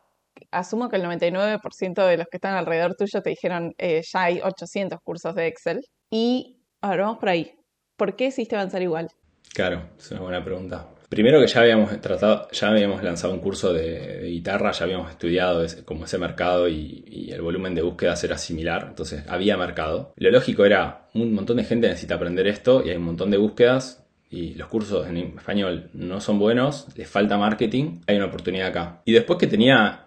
asumo 0.49 0.89
que 0.89 0.95
el 0.95 1.03
99% 1.03 2.07
de 2.07 2.17
los 2.17 2.25
que 2.31 2.37
están 2.37 2.55
alrededor 2.55 2.95
tuyo 2.95 3.21
te 3.21 3.29
dijeron 3.29 3.75
eh, 3.77 4.01
ya 4.11 4.23
hay 4.23 4.41
800 4.41 4.99
cursos 5.03 5.35
de 5.35 5.45
Excel. 5.45 5.81
Y, 6.09 6.57
ahora 6.81 7.03
vamos 7.03 7.19
por 7.19 7.29
ahí. 7.29 7.54
¿Por 7.97 8.15
qué 8.15 8.27
hiciste 8.27 8.55
avanzar 8.55 8.81
igual? 8.81 9.09
Claro, 9.53 9.83
es 9.97 10.11
una 10.11 10.21
buena 10.21 10.43
pregunta. 10.43 10.89
Primero 11.07 11.39
que 11.39 11.47
ya 11.47 11.61
habíamos 11.61 12.01
tratado, 12.01 12.49
ya 12.51 12.69
habíamos 12.69 13.03
lanzado 13.03 13.33
un 13.33 13.39
curso 13.39 13.71
de, 13.71 14.27
guitarra, 14.27 14.71
ya 14.71 14.83
habíamos 14.85 15.11
estudiado 15.11 15.63
ese, 15.63 15.85
como 15.85 16.05
ese 16.05 16.17
mercado 16.17 16.67
y, 16.67 17.29
el 17.31 17.41
volumen 17.41 17.75
de 17.75 17.81
búsquedas 17.81 18.23
era 18.23 18.37
similar, 18.37 18.85
entonces 18.89 19.23
había 19.27 19.57
mercado. 19.57 20.13
Lo 20.15 20.31
lógico 20.31 20.65
era, 20.65 21.07
un 21.13 21.33
montón 21.33 21.57
de 21.57 21.63
gente 21.63 21.87
necesita 21.87 22.15
aprender 22.15 22.47
esto 22.47 22.83
y 22.85 22.89
hay 22.89 22.97
un 22.97 23.03
montón 23.03 23.29
de 23.29 23.37
búsquedas 23.37 24.05
y 24.29 24.55
los 24.55 24.67
cursos 24.67 25.07
en 25.07 25.17
español 25.17 25.89
no 25.93 26.21
son 26.21 26.39
buenos, 26.39 26.87
les 26.95 27.09
falta 27.09 27.37
marketing, 27.37 28.01
hay 28.07 28.17
una 28.17 28.25
oportunidad 28.25 28.67
acá. 28.67 29.01
Y 29.05 29.13
después 29.13 29.39
que 29.39 29.47
tenía 29.47 30.04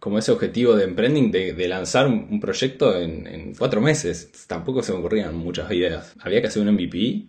como 0.00 0.18
ese 0.18 0.32
objetivo 0.32 0.74
de 0.74 0.84
emprending 0.84 1.30
de, 1.30 1.68
lanzar 1.68 2.08
un, 2.08 2.40
proyecto 2.40 2.98
en, 2.98 3.54
cuatro 3.56 3.82
meses, 3.82 4.32
tampoco 4.48 4.82
se 4.82 4.92
me 4.92 4.98
ocurrían 4.98 5.36
muchas 5.36 5.70
ideas. 5.70 6.14
Había 6.20 6.40
que 6.40 6.48
hacer 6.48 6.62
un 6.62 6.72
MVP 6.72 7.26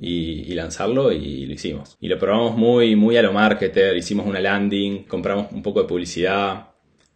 y, 0.00 0.54
lanzarlo 0.54 1.12
y 1.12 1.44
lo 1.46 1.52
hicimos. 1.52 1.96
Y 2.00 2.08
lo 2.08 2.18
probamos 2.18 2.56
muy, 2.56 2.94
muy 2.94 3.16
a 3.16 3.22
lo 3.22 3.32
marketer, 3.32 3.96
hicimos 3.96 4.26
una 4.26 4.40
landing, 4.40 5.04
compramos 5.04 5.52
un 5.52 5.62
poco 5.62 5.82
de 5.82 5.88
publicidad. 5.88 6.68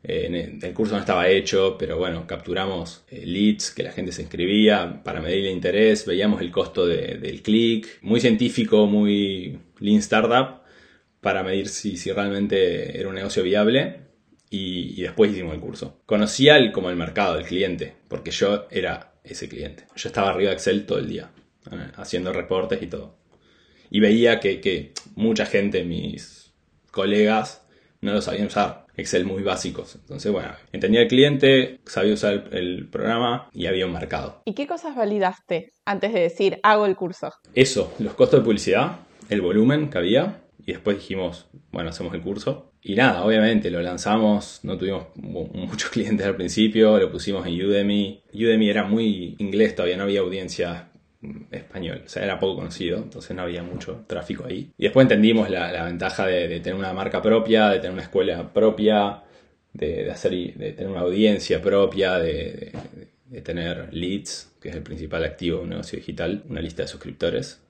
Eh, 0.02 0.58
el 0.60 0.74
curso 0.74 0.94
no 0.94 1.00
estaba 1.00 1.28
hecho, 1.28 1.76
pero 1.78 1.96
bueno, 1.96 2.26
capturamos 2.26 3.04
eh, 3.08 3.24
leads 3.24 3.70
que 3.70 3.84
la 3.84 3.92
gente 3.92 4.10
se 4.10 4.22
inscribía 4.22 5.00
para 5.04 5.20
medir 5.20 5.46
el 5.46 5.52
interés, 5.52 6.04
veíamos 6.06 6.40
el 6.40 6.50
costo 6.50 6.86
del 6.86 7.40
clic, 7.42 8.00
muy 8.02 8.20
científico, 8.20 8.86
muy 8.88 9.60
lean 9.78 9.98
startup, 9.98 10.62
para 11.20 11.44
medir 11.44 11.68
si 11.68 11.94
realmente 12.10 12.98
era 12.98 13.08
un 13.08 13.14
negocio 13.14 13.44
viable. 13.44 14.11
Y, 14.54 15.00
después 15.00 15.32
hicimos 15.32 15.54
el 15.54 15.60
curso. 15.60 16.02
Conocía 16.04 16.58
el, 16.58 16.72
como 16.72 16.90
el 16.90 16.96
mercado, 16.96 17.38
el 17.38 17.46
cliente, 17.46 17.94
porque 18.06 18.30
yo 18.30 18.66
era 18.70 19.14
ese 19.24 19.48
cliente. 19.48 19.86
Yo 19.96 20.08
estaba 20.10 20.28
arriba 20.28 20.50
de 20.50 20.56
Excel 20.56 20.84
todo 20.84 20.98
el 20.98 21.08
día. 21.08 21.30
Eh, 21.70 21.90
haciendo 21.96 22.34
reportes 22.34 22.82
y 22.82 22.86
todo. 22.86 23.16
Y 23.90 24.00
veía 24.00 24.40
que, 24.40 24.92
mucha 25.14 25.46
gente, 25.46 25.84
mis 25.84 26.52
colegas, 26.90 27.66
no 28.02 28.12
lo 28.12 28.20
sabían 28.20 28.48
usar. 28.48 28.86
Excel 28.94 29.24
muy 29.24 29.42
básicos. 29.42 29.94
Entonces, 29.94 30.30
bueno, 30.30 30.50
entendía 30.70 31.00
el 31.00 31.08
cliente, 31.08 31.80
sabía 31.86 32.12
usar 32.12 32.50
el, 32.52 32.88
programa 32.90 33.48
y 33.54 33.66
había 33.66 33.86
un 33.86 33.92
mercado. 33.92 34.42
¿Y 34.44 34.52
qué 34.52 34.66
cosas 34.66 34.94
validaste 34.94 35.72
antes 35.86 36.12
de 36.12 36.20
decir 36.20 36.60
hago 36.62 36.84
el 36.84 36.94
curso? 36.94 37.32
Eso, 37.54 37.94
los 37.98 38.12
costos 38.12 38.40
de 38.40 38.44
publicidad, 38.44 38.98
el 39.30 39.40
volumen 39.40 39.88
que 39.88 39.96
había 39.96 40.42
y 40.58 40.72
después 40.72 40.98
dijimos, 40.98 41.48
bueno, 41.70 41.88
hacemos 41.88 42.12
el 42.12 42.20
curso. 42.20 42.71
Y 42.84 42.96
nada, 42.96 43.24
obviamente 43.24 43.70
lo 43.70 43.80
lanzamos, 43.80 44.60
no 44.64 44.76
tuvimos 44.76 45.06
muchos 45.14 45.90
clientes 45.92 46.26
al 46.26 46.34
principio, 46.34 46.98
lo 46.98 47.10
pusimos 47.10 47.46
en 47.46 47.64
Udemy. 47.64 48.22
Udemy 48.34 48.68
era 48.68 48.84
muy 48.84 49.36
inglés, 49.38 49.76
todavía 49.76 49.96
no 49.96 50.02
había 50.02 50.20
audiencia 50.20 50.88
español, 51.52 52.02
o 52.04 52.08
sea, 52.08 52.24
era 52.24 52.40
poco 52.40 52.56
conocido, 52.56 52.98
entonces 52.98 53.36
no 53.36 53.42
había 53.42 53.62
mucho 53.62 54.04
tráfico 54.08 54.44
ahí. 54.46 54.72
Y 54.76 54.84
después 54.84 55.04
entendimos 55.04 55.48
la, 55.48 55.84
ventaja 55.84 56.26
de, 56.26 56.58
tener 56.60 56.74
una 56.74 56.92
marca 56.92 57.22
propia, 57.22 57.68
de 57.68 57.76
tener 57.78 57.92
una 57.92 58.02
escuela 58.02 58.52
propia, 58.52 59.22
de, 59.72 60.10
hacer, 60.10 60.32
de 60.32 60.72
tener 60.72 60.90
una 60.90 61.02
audiencia 61.02 61.62
propia, 61.62 62.18
de, 62.18 62.72
tener 63.44 63.94
leads, 63.94 64.52
que 64.60 64.70
es 64.70 64.74
el 64.74 64.82
principal 64.82 65.24
activo 65.24 65.58
de 65.58 65.64
un 65.64 65.70
negocio 65.70 65.98
digital, 65.98 66.42
una 66.48 66.60
lista 66.60 66.82
de 66.82 66.88
suscriptores. 66.88 67.60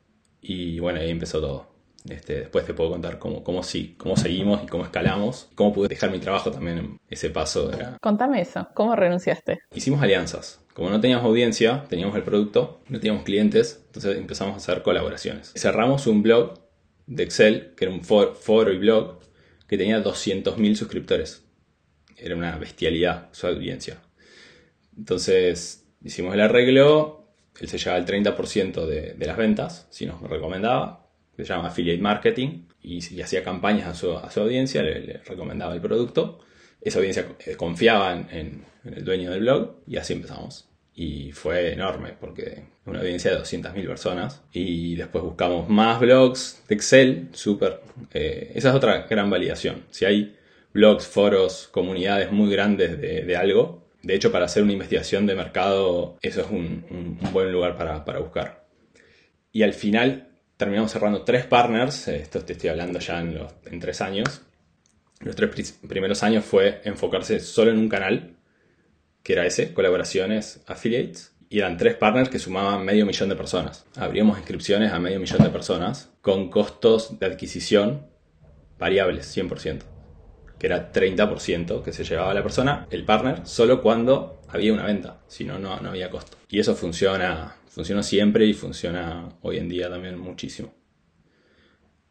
Y 0.40 0.78
bueno, 0.80 1.00
ahí 1.00 1.10
empezó 1.10 1.40
todo. 1.40 1.71
Este, 2.08 2.40
después 2.40 2.66
te 2.66 2.74
puedo 2.74 2.90
contar 2.90 3.18
cómo, 3.18 3.44
cómo, 3.44 3.62
sí, 3.62 3.94
cómo 3.96 4.16
seguimos 4.16 4.62
y 4.64 4.66
cómo 4.66 4.84
escalamos. 4.84 5.48
Cómo 5.54 5.72
pude 5.72 5.88
dejar 5.88 6.10
mi 6.10 6.18
trabajo 6.18 6.50
también 6.50 6.78
en 6.78 7.00
ese 7.08 7.30
paso. 7.30 7.70
Contame 8.00 8.40
eso, 8.40 8.68
¿cómo 8.74 8.96
renunciaste? 8.96 9.60
Hicimos 9.74 10.02
alianzas. 10.02 10.60
Como 10.74 10.88
no 10.88 11.00
teníamos 11.00 11.26
audiencia, 11.26 11.84
teníamos 11.88 12.16
el 12.16 12.22
producto, 12.22 12.80
no 12.88 12.98
teníamos 12.98 13.24
clientes, 13.24 13.82
entonces 13.86 14.16
empezamos 14.16 14.54
a 14.54 14.56
hacer 14.56 14.82
colaboraciones. 14.82 15.52
Cerramos 15.54 16.06
un 16.06 16.22
blog 16.22 16.60
de 17.06 17.22
Excel, 17.22 17.74
que 17.76 17.84
era 17.84 17.94
un 17.94 18.02
foro 18.02 18.72
y 18.72 18.78
blog, 18.78 19.20
que 19.68 19.76
tenía 19.76 20.02
200.000 20.02 20.74
suscriptores. 20.74 21.44
Era 22.16 22.36
una 22.36 22.56
bestialidad 22.56 23.28
su 23.32 23.46
audiencia. 23.46 23.98
Entonces 24.96 25.86
hicimos 26.02 26.34
el 26.34 26.40
arreglo, 26.40 27.28
él 27.60 27.68
se 27.68 27.78
llevaba 27.78 27.98
el 27.98 28.06
30% 28.06 28.86
de, 28.86 29.14
de 29.14 29.26
las 29.26 29.36
ventas, 29.36 29.86
si 29.90 30.06
nos 30.06 30.20
recomendaba, 30.22 31.01
se 31.36 31.44
llama 31.44 31.68
Affiliate 31.68 32.00
Marketing, 32.00 32.64
y, 32.82 33.20
hacía 33.20 33.44
campañas 33.44 33.88
a 33.88 33.94
su, 33.94 34.40
audiencia, 34.40 34.82
le, 34.82 35.20
recomendaba 35.24 35.74
el 35.74 35.80
producto. 35.80 36.40
Esa 36.80 36.98
audiencia 36.98 37.26
eh, 37.46 37.56
confiaba 37.56 38.12
en, 38.12 38.64
el 38.84 39.04
dueño 39.04 39.30
del 39.30 39.40
blog 39.40 39.76
y 39.86 39.96
así 39.96 40.12
empezamos. 40.12 40.68
Y 40.94 41.32
fue 41.32 41.72
enorme 41.72 42.14
porque 42.20 42.64
una 42.84 42.98
audiencia 43.00 43.30
de 43.30 43.38
200.000 43.38 43.86
personas. 43.86 44.42
Y 44.52 44.96
después 44.96 45.22
buscamos 45.22 45.68
más 45.68 46.00
blogs 46.00 46.62
de 46.68 46.74
Excel, 46.74 47.28
súper. 47.32 47.80
Eh, 48.12 48.52
esa 48.54 48.70
es 48.70 48.74
otra 48.74 49.06
gran 49.08 49.30
validación. 49.30 49.84
Si 49.90 50.04
hay 50.04 50.36
blogs, 50.74 51.06
foros, 51.06 51.68
comunidades 51.68 52.32
muy 52.32 52.50
grandes 52.50 53.00
de, 53.00 53.36
algo, 53.36 53.86
de 54.02 54.14
hecho 54.14 54.32
para 54.32 54.46
hacer 54.46 54.62
una 54.62 54.72
investigación 54.72 55.26
de 55.26 55.34
mercado, 55.34 56.18
eso 56.22 56.40
es 56.40 56.50
un, 56.50 57.18
buen 57.32 57.52
lugar 57.52 57.76
para, 57.76 58.04
para 58.04 58.18
buscar. 58.18 58.66
Y 59.52 59.62
al 59.62 59.74
final 59.74 60.31
terminamos 60.56 60.92
cerrando 60.92 61.22
tres 61.22 61.44
partners, 61.46 62.08
esto 62.08 62.44
te 62.44 62.52
estoy 62.52 62.70
hablando 62.70 62.98
ya 62.98 63.20
en, 63.20 63.80
tres 63.80 64.00
años. 64.00 64.42
Los 65.20 65.36
tres 65.36 65.72
primeros 65.86 66.22
años 66.22 66.44
fue 66.44 66.80
enfocarse 66.84 67.40
solo 67.40 67.70
en 67.70 67.78
un 67.78 67.88
canal, 67.88 68.36
que 69.22 69.34
era 69.34 69.46
ese, 69.46 69.72
colaboraciones, 69.72 70.62
affiliates, 70.66 71.34
y 71.48 71.58
eran 71.58 71.76
tres 71.76 71.96
partners 71.96 72.28
que 72.28 72.38
sumaban 72.38 72.84
medio 72.84 73.06
millón 73.06 73.28
de 73.28 73.36
personas. 73.36 73.86
Abríamos 73.96 74.38
inscripciones 74.38 74.92
a 74.92 74.98
medio 74.98 75.20
millón 75.20 75.42
de 75.42 75.50
personas 75.50 76.10
con 76.22 76.50
costos 76.50 77.18
de 77.18 77.26
adquisición 77.26 78.06
variables, 78.78 79.36
100%, 79.36 79.82
que 80.58 80.66
era 80.66 80.92
30% 80.92 81.82
que 81.82 81.92
se 81.92 82.02
llevaba 82.04 82.34
la 82.34 82.42
persona, 82.42 82.88
el 82.90 83.04
partner, 83.04 83.46
solo 83.46 83.80
cuando 83.80 84.41
había 84.52 84.72
una 84.72 84.84
venta, 84.84 85.20
si 85.26 85.44
no, 85.44 85.58
no 85.58 85.74
había 85.88 86.10
costo. 86.10 86.36
Y 86.48 86.60
eso 86.60 86.74
funciona 86.74 87.56
Funcionó 87.72 88.02
siempre 88.02 88.44
y 88.44 88.52
funciona 88.52 89.30
hoy 89.40 89.56
en 89.56 89.66
día 89.66 89.88
también 89.88 90.18
muchísimo. 90.18 90.74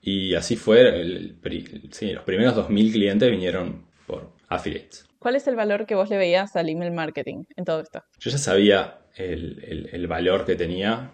Y 0.01 0.33
así 0.33 0.55
fue, 0.55 0.91
los 0.91 2.23
primeros 2.23 2.55
2.000 2.55 2.91
clientes 2.91 3.29
vinieron 3.29 3.85
por 4.07 4.31
affiliates. 4.47 5.05
¿Cuál 5.19 5.35
es 5.35 5.45
el 5.45 5.55
valor 5.55 5.85
que 5.85 5.93
vos 5.93 6.09
le 6.09 6.17
veías 6.17 6.55
al 6.55 6.67
email 6.67 6.91
marketing 6.91 7.43
en 7.55 7.63
todo 7.63 7.81
esto? 7.81 8.03
Yo 8.17 8.31
ya 8.31 8.39
sabía 8.39 9.01
el, 9.15 10.07
valor 10.07 10.45
que 10.45 10.55
tenía, 10.55 11.11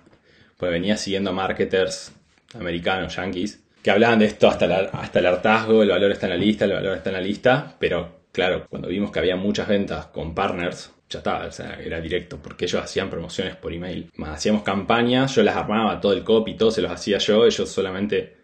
pues 0.56 0.72
venía 0.72 0.96
siguiendo 0.96 1.34
marketers 1.34 2.14
americanos, 2.54 3.18
yankees, 3.18 3.62
que 3.84 3.92
hablaban 3.92 4.20
de 4.20 4.28
esto 4.28 4.48
hasta, 4.48 4.74
hasta 4.94 5.20
el 5.20 5.26
hartazgo, 5.26 5.84
el 5.84 5.90
valor 5.90 6.14
está 6.14 6.28
en 6.28 6.32
la 6.32 6.38
lista, 6.38 6.64
el 6.64 6.72
valor 6.72 6.96
está 6.96 7.10
en 7.10 7.16
la 7.16 7.22
lista, 7.22 7.76
pero 7.80 8.22
claro, 8.32 8.66
cuando 8.70 8.88
vimos 8.88 9.12
que 9.12 9.20
había 9.20 9.36
muchas 9.36 9.68
ventas 9.68 10.06
con 10.06 10.34
partners, 10.34 10.94
ya 11.10 11.20
estaba, 11.20 11.46
o 11.46 11.52
sea, 11.52 11.80
era 11.82 12.02
directo, 12.02 12.40
porque 12.42 12.66
ellos 12.66 12.82
hacían 12.82 13.10
promociones 13.10 13.56
por 13.56 13.74
email. 13.74 14.12
Más 14.16 14.38
hacíamos 14.38 14.64
campañas, 14.64 15.36
yo 15.36 15.44
las 15.44 15.56
armaba, 15.56 16.02
todo 16.02 16.14
el 16.14 16.24
copy, 16.24 16.56
todo 16.56 16.72
se 16.72 16.82
los 16.82 16.92
hacía 16.92 17.18
yo, 17.18 17.46
ellos 17.46 17.70
solamente 17.70 18.36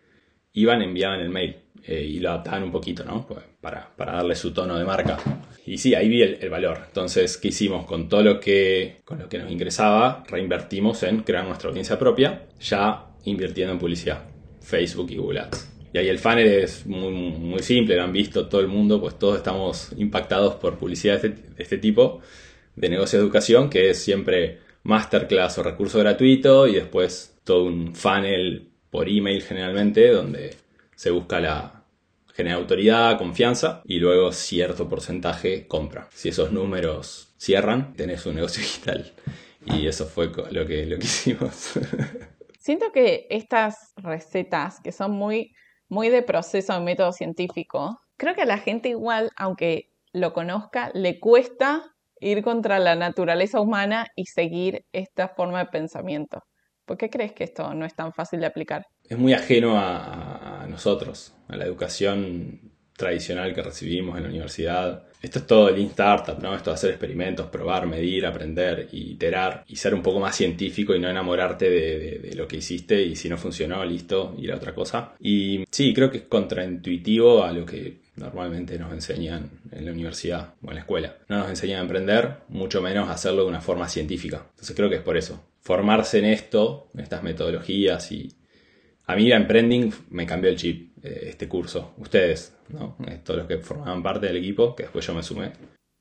iban, 0.54 0.82
enviaban 0.82 1.20
el 1.20 1.30
mail 1.30 1.58
eh, 1.86 2.02
y 2.02 2.20
lo 2.20 2.30
adaptaban 2.30 2.64
un 2.64 2.72
poquito, 2.72 3.04
¿no? 3.04 3.26
Pues 3.28 3.44
para, 3.60 3.92
darle 3.98 4.36
su 4.36 4.54
tono 4.54 4.78
de 4.78 4.86
marca. 4.86 5.18
Y 5.66 5.78
sí, 5.78 5.94
ahí 5.96 6.08
vi 6.08 6.22
el, 6.22 6.50
valor. 6.50 6.80
Entonces, 6.88 7.38
¿qué 7.38 7.50
hicimos? 7.50 7.86
Con 7.86 8.08
todo 8.08 8.22
lo 8.22 8.40
que, 8.40 9.02
con 9.04 9.20
lo 9.20 9.28
que 9.28 9.40
nos 9.40 9.52
ingresaba, 9.52 10.24
reinvertimos 10.28 11.04
en 11.04 11.24
crear 11.24 11.46
nuestra 11.46 11.70
audiencia 11.70 11.98
propia, 12.00 12.48
ya 12.60 13.08
invirtiendo 13.26 13.74
en 13.74 13.80
publicidad, 13.80 14.24
Facebook 14.62 15.12
y 15.12 15.18
Google 15.18 15.42
Ads. 15.42 15.70
Y 15.94 15.98
ahí 16.00 16.10
el 16.10 16.20
funnel 16.20 16.48
es 16.48 16.86
muy, 16.86 17.12
muy 17.12 17.62
simple, 17.62 17.96
lo 17.96 18.04
han 18.04 18.12
visto 18.12 18.48
todo 18.48 18.62
el 18.62 18.68
mundo, 18.68 19.00
pues 19.00 19.18
todos 19.20 19.38
estamos 19.38 19.92
impactados 19.96 20.56
por 20.56 20.78
publicidad 20.78 21.22
de 21.22 21.28
este, 21.30 21.42
de 21.54 21.64
este 21.64 21.78
tipo 21.78 22.22
de 22.76 22.90
negocio 22.90 23.20
de 23.20 23.26
educación, 23.26 23.70
que 23.70 23.90
es 23.90 24.02
siempre 24.02 24.60
masterclass 24.84 25.58
o 25.58 25.64
recurso 25.64 26.00
gratuito 26.00 26.68
y 26.68 26.76
después 26.76 27.40
todo 27.44 27.66
un 27.66 27.96
funnel 27.96 28.70
por 28.90 29.10
email 29.10 29.42
generalmente 29.42 30.12
donde 30.12 30.56
se 30.96 31.12
busca 31.12 31.40
la 31.40 31.84
genera 32.34 32.58
autoridad, 32.58 33.18
confianza 33.18 33.82
y 33.86 34.00
luego 34.00 34.32
cierto 34.32 34.90
porcentaje 34.90 35.68
compra. 35.68 36.08
Si 36.14 36.30
esos 36.30 36.52
números 36.52 37.34
cierran, 37.38 37.94
tenés 37.94 38.26
un 38.26 38.36
negocio 38.36 38.62
digital. 38.64 39.14
Y 39.66 39.88
eso 39.88 40.06
fue 40.06 40.28
lo 40.52 40.66
que, 40.66 40.86
lo 40.86 40.98
que 40.98 41.04
hicimos. 41.04 41.74
Siento 42.60 42.92
que 42.92 43.28
estas 43.30 43.94
recetas 43.98 44.80
que 44.82 44.92
son 44.92 45.12
muy, 45.12 45.54
muy 45.90 46.10
de 46.10 46.22
proceso, 46.22 46.74
de 46.74 46.80
método 46.80 47.12
científico, 47.12 48.00
creo 48.18 48.36
que 48.36 48.42
a 48.42 48.46
la 48.46 48.58
gente 48.58 48.90
igual, 48.90 49.30
aunque 49.36 49.92
lo 50.12 50.34
conozca, 50.34 50.92
le 50.94 51.20
cuesta 51.20 51.93
ir 52.24 52.42
contra 52.42 52.80
la 52.80 52.96
naturaleza 52.96 53.60
humana 53.60 54.08
y 54.16 54.26
seguir 54.26 54.86
esta 54.92 55.28
forma 55.28 55.60
de 55.60 55.66
pensamiento. 55.66 56.40
¿Por 56.86 56.98
qué 56.98 57.10
crees 57.10 57.34
que 57.34 57.44
esto 57.44 57.74
no 57.74 57.86
es 57.86 57.96
tan 57.96 58.14
fácil 58.14 58.40
de 58.40 58.46
aplicar? 58.46 58.86
Es 59.04 59.18
muy 59.18 59.34
ajeno 59.34 59.78
a, 59.78 60.66
nosotros, 60.68 61.36
a 61.48 61.56
la 61.56 61.66
educación 61.66 62.73
tradicional 62.96 63.54
que 63.54 63.62
recibimos 63.62 64.18
en 64.18 64.24
la 64.24 64.30
universidad. 64.30 65.04
Esto 65.22 65.40
es 65.40 65.48
todo 65.48 65.70
el 65.70 65.76
Lean 65.76 65.90
Startup, 65.90 66.38
¿no? 66.42 66.56
Esto 66.56 66.70
de 66.70 66.76
hacer 66.76 66.90
experimentos, 66.92 67.48
probar, 67.48 67.88
medir, 67.88 68.26
aprender, 68.26 68.90
iterar 68.92 69.64
y 69.68 69.76
ser 69.76 69.94
un 69.94 70.02
poco 70.02 70.20
más 70.20 70.36
científico 70.36 70.94
y 70.94 71.00
no 71.00 71.10
enamorarte 71.10 71.70
de, 71.70 72.20
de, 72.20 72.36
lo 72.36 72.48
que 72.48 72.58
hiciste 72.58 73.02
y 73.02 73.16
si 73.16 73.30
no 73.30 73.38
funcionó, 73.38 73.84
listo, 73.86 74.36
ir 74.38 74.52
a 74.52 74.58
otra 74.58 74.76
cosa. 74.76 75.14
Y 75.20 75.64
sí, 75.72 75.94
creo 75.94 76.12
que 76.12 76.18
es 76.18 76.24
contraintuitivo 76.24 77.44
a 77.44 77.52
lo 77.52 77.66
que 77.66 78.04
normalmente 78.16 78.78
nos 78.78 78.94
enseñan 78.94 79.50
en 79.72 79.86
la 79.86 79.92
universidad 79.92 80.54
o 80.62 80.70
en 80.70 80.76
la 80.76 80.82
escuela. 80.82 81.18
No 81.30 81.40
nos 81.40 81.50
enseñan 81.50 81.80
a 81.80 81.84
emprender, 81.84 82.38
mucho 82.50 82.82
menos 82.82 83.10
a 83.10 83.14
hacerlo 83.14 83.44
de 83.44 83.50
una 83.50 83.62
forma 83.62 83.88
científica. 83.88 84.46
Entonces 84.52 84.76
creo 84.76 84.90
que 84.90 84.98
es 84.98 85.02
por 85.02 85.18
eso. 85.18 85.44
Formarse 85.62 86.20
en 86.20 86.26
esto, 86.26 86.90
en 86.94 87.02
estas 87.02 87.24
metodologías 87.24 88.12
y... 88.12 88.32
A 89.06 89.18
mí 89.18 89.28
la 89.28 89.36
emprending 89.36 89.94
me 90.12 90.26
cambió 90.26 90.50
el 90.50 90.56
chip, 90.56 90.93
este 91.04 91.48
curso. 91.48 91.94
Ustedes, 91.98 92.56
¿no? 92.70 92.98
Todos 93.24 93.40
los 93.40 93.48
que 93.48 93.58
formaban 93.60 94.02
parte 94.02 94.28
del 94.28 94.38
equipo, 94.38 94.76
que 94.76 94.84
después 94.84 95.06
yo 95.06 95.14
me 95.14 95.24
sumé. 95.24 95.52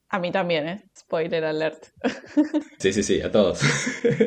A 0.09 0.19
mí 0.19 0.31
también, 0.31 0.67
¿eh? 0.67 0.83
Spoiler 0.97 1.43
alert. 1.43 1.85
Sí, 2.77 2.91
sí, 2.93 3.01
sí, 3.01 3.21
a 3.21 3.31
todos. 3.31 3.61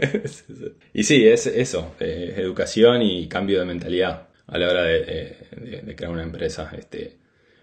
y 0.95 1.04
sí, 1.04 1.28
es 1.28 1.47
eso, 1.47 1.95
eh, 2.00 2.35
educación 2.38 3.02
y 3.02 3.28
cambio 3.28 3.61
de 3.61 3.66
mentalidad 3.66 4.28
a 4.47 4.59
la 4.59 4.68
hora 4.68 4.83
de, 4.83 5.95
crear 5.97 6.11
una 6.11 6.23
empresa. 6.23 6.73
Este, 6.76 7.18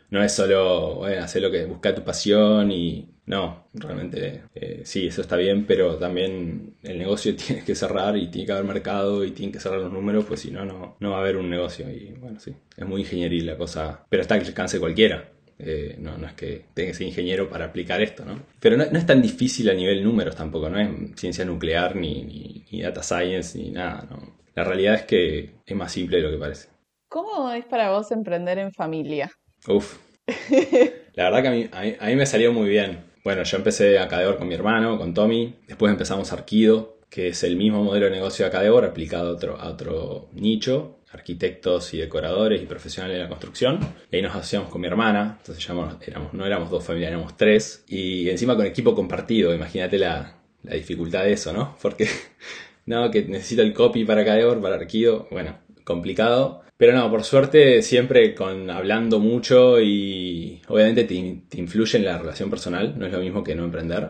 no 0.09 0.23
es 0.23 0.31
solo 0.31 0.95
bueno, 0.95 1.23
hacer 1.23 1.41
lo 1.41 1.51
que 1.51 1.65
busca 1.65 1.95
tu 1.95 2.03
pasión 2.03 2.71
y 2.71 3.12
no, 3.25 3.67
realmente 3.73 4.43
eh, 4.53 4.81
sí, 4.83 5.07
eso 5.07 5.21
está 5.21 5.37
bien, 5.37 5.65
pero 5.65 5.95
también 5.97 6.75
el 6.83 6.97
negocio 6.97 7.35
tiene 7.37 7.63
que 7.63 7.75
cerrar 7.75 8.17
y 8.17 8.27
tiene 8.27 8.45
que 8.45 8.51
haber 8.51 8.65
mercado 8.65 9.23
y 9.23 9.31
tiene 9.31 9.51
que 9.51 9.59
cerrar 9.59 9.79
los 9.79 9.91
números, 9.91 10.25
pues 10.25 10.41
si 10.41 10.51
no, 10.51 10.65
no 10.99 11.09
va 11.09 11.17
a 11.17 11.21
haber 11.21 11.37
un 11.37 11.49
negocio. 11.49 11.89
Y 11.89 12.13
bueno, 12.19 12.39
sí, 12.39 12.53
es 12.75 12.85
muy 12.85 13.01
ingenieril 13.01 13.45
la 13.45 13.57
cosa, 13.57 14.05
pero 14.09 14.21
está 14.21 14.39
que 14.39 14.47
alcance 14.47 14.79
cualquiera. 14.79 15.29
Eh, 15.59 15.95
no, 15.99 16.17
no 16.17 16.27
es 16.27 16.33
que 16.33 16.65
tenga 16.73 16.89
que 16.89 16.93
ser 16.95 17.07
ingeniero 17.07 17.49
para 17.49 17.65
aplicar 17.65 18.01
esto, 18.01 18.25
¿no? 18.25 18.39
Pero 18.59 18.75
no, 18.75 18.83
es 18.83 19.05
tan 19.05 19.21
difícil 19.21 19.69
a 19.69 19.73
nivel 19.73 20.03
números 20.03 20.35
tampoco, 20.35 20.69
no 20.69 20.79
es 20.79 20.89
ciencia 21.15 21.45
nuclear 21.45 21.95
ni, 21.95 22.65
ni, 22.69 22.81
data 22.81 23.03
science 23.03 23.57
ni 23.57 23.69
nada, 23.69 24.05
¿no? 24.09 24.35
La 24.55 24.63
realidad 24.63 24.95
es 24.95 25.03
que 25.03 25.51
es 25.65 25.75
más 25.75 25.91
simple 25.91 26.17
de 26.17 26.23
lo 26.23 26.31
que 26.31 26.37
parece. 26.37 26.69
¿Cómo 27.07 27.51
es 27.51 27.65
para 27.65 27.91
vos 27.91 28.11
emprender 28.11 28.57
en 28.57 28.71
familia? 28.71 29.31
Uf. 29.67 29.99
La 31.13 31.29
verdad 31.29 31.41
que 31.43 31.47
a 31.47 31.51
mí, 31.51 31.97
a 31.99 32.05
mí, 32.07 32.15
me 32.15 32.25
salió 32.25 32.51
muy 32.51 32.69
bien. 32.69 33.12
Bueno, 33.23 33.43
yo 33.43 33.57
empecé 33.57 33.99
Acadeor 33.99 34.37
con 34.37 34.47
mi 34.47 34.53
hermano, 34.55 34.97
con 34.97 35.13
Tommy. 35.13 35.55
Después 35.67 35.91
empezamos 35.91 36.33
Arquido, 36.33 36.97
que 37.09 37.29
es 37.29 37.43
el 37.43 37.55
mismo 37.55 37.83
modelo 37.83 38.05
de 38.05 38.11
negocio 38.11 38.43
de 38.43 38.49
Acadeor 38.49 38.83
aplicado 38.83 39.29
a 39.29 39.31
otro, 39.33 39.57
a 39.59 39.69
otro 39.69 40.29
nicho 40.33 40.99
arquitectos 41.13 41.93
y 41.93 41.99
decoradores 41.99 42.61
y 42.61 42.65
profesionales 42.65 43.17
de 43.17 43.23
la 43.23 43.29
construcción. 43.29 43.79
Y 44.11 44.15
ahí 44.15 44.21
nos 44.21 44.35
hacíamos 44.35 44.69
con 44.69 44.81
mi 44.81 44.87
hermana, 44.87 45.37
entonces 45.39 45.65
ya 45.65 45.73
éramos, 46.05 46.33
no 46.33 46.45
éramos 46.45 46.69
dos 46.69 46.83
familias, 46.83 47.11
éramos 47.11 47.37
tres. 47.37 47.85
Y 47.87 48.29
encima 48.29 48.55
con 48.55 48.65
equipo 48.65 48.95
compartido, 48.95 49.53
imagínate 49.53 49.97
la, 49.99 50.39
dificultad 50.63 51.23
de 51.23 51.33
eso, 51.33 51.53
¿no? 51.53 51.77
Porque, 51.81 52.07
no, 52.87 53.11
que 53.11 53.23
necesito 53.23 53.61
el 53.61 53.73
copy 53.73 54.05
para 54.05 54.25
Cadeor, 54.25 54.61
para 54.61 54.75
Arquido, 54.75 55.27
bueno, 55.29 55.57
complicado. 55.83 56.61
Pero 56.77 56.93
no, 56.93 57.09
por 57.09 57.23
suerte 57.23 57.81
siempre 57.81 58.35
con 58.35 58.69
hablando 58.69 59.19
mucho 59.19 59.79
y 59.79 60.61
obviamente 60.67 61.03
te, 61.05 61.57
influye 61.57 61.97
en 61.97 62.05
la 62.05 62.17
relación 62.17 62.49
personal, 62.49 62.97
no 62.97 63.05
es 63.05 63.11
lo 63.11 63.19
mismo 63.19 63.43
que 63.43 63.55
no 63.55 63.63
emprender. 63.63 64.09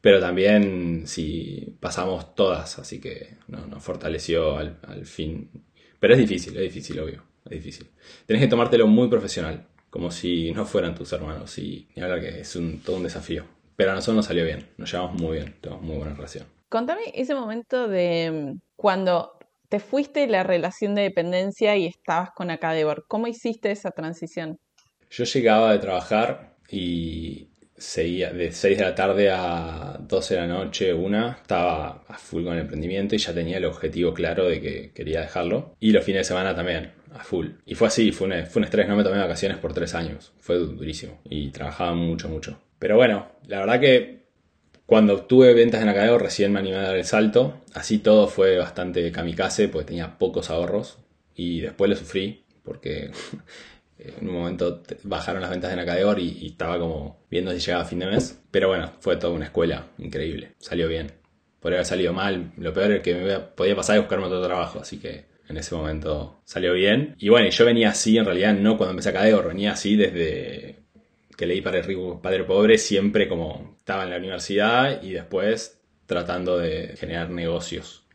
Pero 0.00 0.18
también 0.18 1.06
si 1.06 1.76
pasamos 1.78 2.34
todas, 2.34 2.78
así 2.78 3.00
que 3.00 3.36
no, 3.48 3.66
nos 3.66 3.82
fortaleció 3.82 4.56
al, 4.56 4.78
al 4.86 5.04
fin 5.04 5.50
pero 6.00 6.14
es 6.14 6.18
difícil, 6.18 6.56
es 6.56 6.62
difícil, 6.62 6.98
obvio. 6.98 7.22
Es 7.44 7.50
difícil. 7.62 7.90
Tenés 8.26 8.42
que 8.42 8.48
tomártelo 8.48 8.86
muy 8.86 9.08
profesional, 9.08 9.66
como 9.90 10.10
si 10.10 10.50
no 10.52 10.64
fueran 10.64 10.94
tus 10.94 11.12
hermanos. 11.12 11.56
Y, 11.58 11.88
y 11.94 12.00
hablar 12.00 12.20
que 12.20 12.40
es 12.40 12.56
un, 12.56 12.80
todo 12.80 12.96
un 12.96 13.02
desafío. 13.02 13.44
Pero 13.76 13.92
a 13.92 13.94
nosotros 13.94 14.16
nos 14.16 14.26
salió 14.26 14.44
bien, 14.44 14.66
nos 14.78 14.90
llevamos 14.90 15.20
muy 15.20 15.36
bien, 15.36 15.54
tenemos 15.60 15.82
muy 15.84 15.96
buena 15.96 16.14
relación. 16.14 16.46
Contame 16.68 17.02
ese 17.14 17.34
momento 17.34 17.88
de 17.88 18.54
mm, 18.54 18.58
cuando 18.76 19.38
te 19.70 19.78
fuiste 19.78 20.26
la 20.26 20.42
relación 20.42 20.94
de 20.96 21.02
dependencia 21.02 21.76
y 21.76 21.86
estabas 21.86 22.30
con 22.32 22.50
Acadebor. 22.50 23.04
¿Cómo 23.08 23.28
hiciste 23.28 23.70
esa 23.70 23.92
transición? 23.92 24.58
Yo 25.10 25.24
llegaba 25.24 25.72
de 25.72 25.78
trabajar 25.78 26.56
y 26.68 27.50
seguía 27.76 28.32
de 28.32 28.50
6 28.50 28.78
de 28.78 28.84
la 28.84 28.94
tarde 28.96 29.30
a 29.30 29.96
12 30.00 30.34
de 30.34 30.40
la 30.40 30.46
noche, 30.48 30.92
una, 30.92 31.38
estaba 31.40 32.02
a 32.08 32.18
full 32.18 32.44
con 32.44 32.54
el 32.54 32.62
emprendimiento 32.62 33.14
y 33.14 33.18
ya 33.18 33.32
tenía 33.32 33.58
el 33.58 33.64
objetivo 33.64 34.12
claro 34.12 34.46
de 34.46 34.60
que 34.60 34.90
quería 34.92 35.20
dejarlo. 35.20 35.76
Y 35.78 35.92
los 35.92 36.04
fines 36.04 36.22
de 36.22 36.24
semana 36.24 36.54
también, 36.54 36.92
a 37.14 37.22
full. 37.22 37.50
Y 37.64 37.76
fue 37.76 37.86
así, 37.86 38.10
fue 38.10 38.26
un, 38.26 38.46
fue 38.46 38.60
un 38.60 38.64
estrés, 38.64 38.88
no 38.88 38.96
me 38.96 39.04
tomé 39.04 39.18
vacaciones 39.18 39.58
por 39.58 39.72
tres 39.72 39.94
años, 39.94 40.32
fue 40.40 40.56
durísimo 40.56 41.20
y 41.24 41.50
trabajaba 41.50 41.94
mucho, 41.94 42.28
mucho. 42.28 42.60
Pero 42.80 42.96
bueno, 42.96 43.28
la 43.46 43.60
verdad 43.60 43.78
que 43.78 44.19
cuando 44.90 45.14
obtuve 45.14 45.54
ventas 45.54 45.80
en 45.82 45.88
Acadeo 45.88 46.18
recién 46.18 46.52
me 46.52 46.58
animé 46.58 46.78
a 46.78 46.82
dar 46.82 46.96
el 46.96 47.04
salto, 47.04 47.60
así 47.74 47.98
todo 47.98 48.26
fue 48.26 48.58
bastante 48.58 49.12
kamikaze 49.12 49.68
porque 49.68 49.86
tenía 49.86 50.18
pocos 50.18 50.50
ahorros 50.50 50.98
y 51.32 51.60
después 51.60 51.88
lo 51.88 51.94
sufrí 51.94 52.42
porque 52.64 53.12
en 54.00 54.28
un 54.28 54.34
momento 54.34 54.82
bajaron 55.04 55.42
las 55.42 55.50
ventas 55.50 55.70
de 55.70 55.76
Nacadeor 55.76 56.18
y, 56.18 56.38
y, 56.40 56.46
estaba 56.48 56.76
como 56.80 57.20
viendo 57.30 57.52
si 57.52 57.60
llegaba 57.60 57.84
a 57.84 57.86
fin 57.86 58.00
de 58.00 58.06
mes. 58.06 58.42
Pero 58.50 58.66
bueno, 58.66 58.94
fue 58.98 59.14
toda 59.14 59.32
una 59.32 59.44
escuela 59.44 59.86
increíble. 59.98 60.54
Salió 60.58 60.88
bien. 60.88 61.12
Podría 61.60 61.78
haber 61.78 61.86
salido 61.86 62.12
mal. 62.12 62.50
Lo 62.56 62.74
peor 62.74 62.90
es 62.90 63.02
que 63.02 63.14
me 63.14 63.38
podía 63.38 63.76
pasar 63.76 63.94
y 63.94 64.00
buscarme 64.00 64.26
otro 64.26 64.42
trabajo. 64.42 64.80
Así 64.80 64.98
que 64.98 65.26
en 65.48 65.56
ese 65.56 65.72
momento 65.72 66.40
salió 66.44 66.72
bien. 66.72 67.14
Y 67.16 67.28
bueno, 67.28 67.48
yo 67.48 67.64
venía 67.64 67.90
así, 67.90 68.18
en 68.18 68.24
realidad 68.24 68.54
no 68.54 68.76
cuando 68.76 68.90
empecé 68.90 69.10
Acadeor, 69.10 69.46
venía 69.46 69.70
así 69.70 69.94
desde 69.94 70.80
que 71.40 71.46
leí 71.46 71.62
Padre 71.62 71.80
Rico, 71.80 72.20
Padre 72.20 72.44
Pobre, 72.44 72.76
siempre 72.76 73.26
como 73.26 73.78
estaba 73.90 74.04
en 74.04 74.10
la 74.10 74.18
universidad 74.18 75.02
y 75.02 75.10
después 75.10 75.82
tratando 76.06 76.58
de 76.58 76.94
generar 76.96 77.28
negocios. 77.28 78.06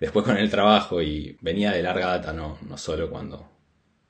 Después 0.00 0.24
con 0.24 0.38
el 0.38 0.50
trabajo 0.50 1.02
y 1.02 1.36
venía 1.42 1.72
de 1.72 1.82
larga 1.82 2.06
data, 2.06 2.32
no, 2.32 2.56
no 2.66 2.78
solo 2.78 3.10
cuando, 3.10 3.46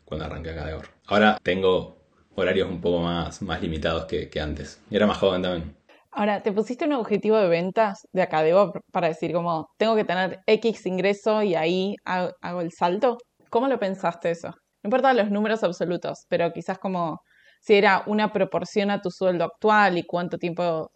cuando 0.04 0.26
arranqué 0.26 0.50
Acadeor. 0.50 0.86
Ahora 1.08 1.40
tengo 1.42 1.96
horarios 2.36 2.68
un 2.70 2.80
poco 2.80 3.00
más, 3.00 3.42
más 3.42 3.60
limitados 3.60 4.04
que, 4.04 4.40
antes. 4.40 4.80
Y 4.90 4.94
era 4.94 5.08
más 5.08 5.18
joven 5.18 5.42
también. 5.42 5.76
Ahora, 6.12 6.40
¿te 6.40 6.52
pusiste 6.52 6.84
un 6.84 6.92
objetivo 6.92 7.36
de 7.36 7.48
ventas 7.48 8.06
de 8.12 8.22
Acadeo 8.22 8.72
para 8.92 9.08
decir 9.08 9.32
como, 9.32 9.70
tengo 9.78 9.96
que 9.96 10.04
tener 10.04 10.38
X 10.46 10.86
ingreso 10.86 11.42
y 11.42 11.56
ahí 11.56 11.96
hago, 12.04 12.60
el 12.60 12.70
salto? 12.70 13.18
¿Cómo 13.50 13.66
lo 13.66 13.80
pensaste 13.80 14.30
eso? 14.30 14.50
No 14.84 14.88
importa 14.88 15.12
los 15.14 15.32
números 15.32 15.64
absolutos, 15.64 16.26
pero 16.28 16.52
quizás 16.52 16.78
como 16.78 17.22
si 17.62 17.74
era 17.74 18.02
una 18.06 18.32
proporción 18.32 18.90
a 18.90 19.00
tu 19.00 19.10
sueldo 19.10 19.44
actual 19.44 19.96
y 19.96 20.02
cuánto 20.02 20.36
tiempo 20.36 20.90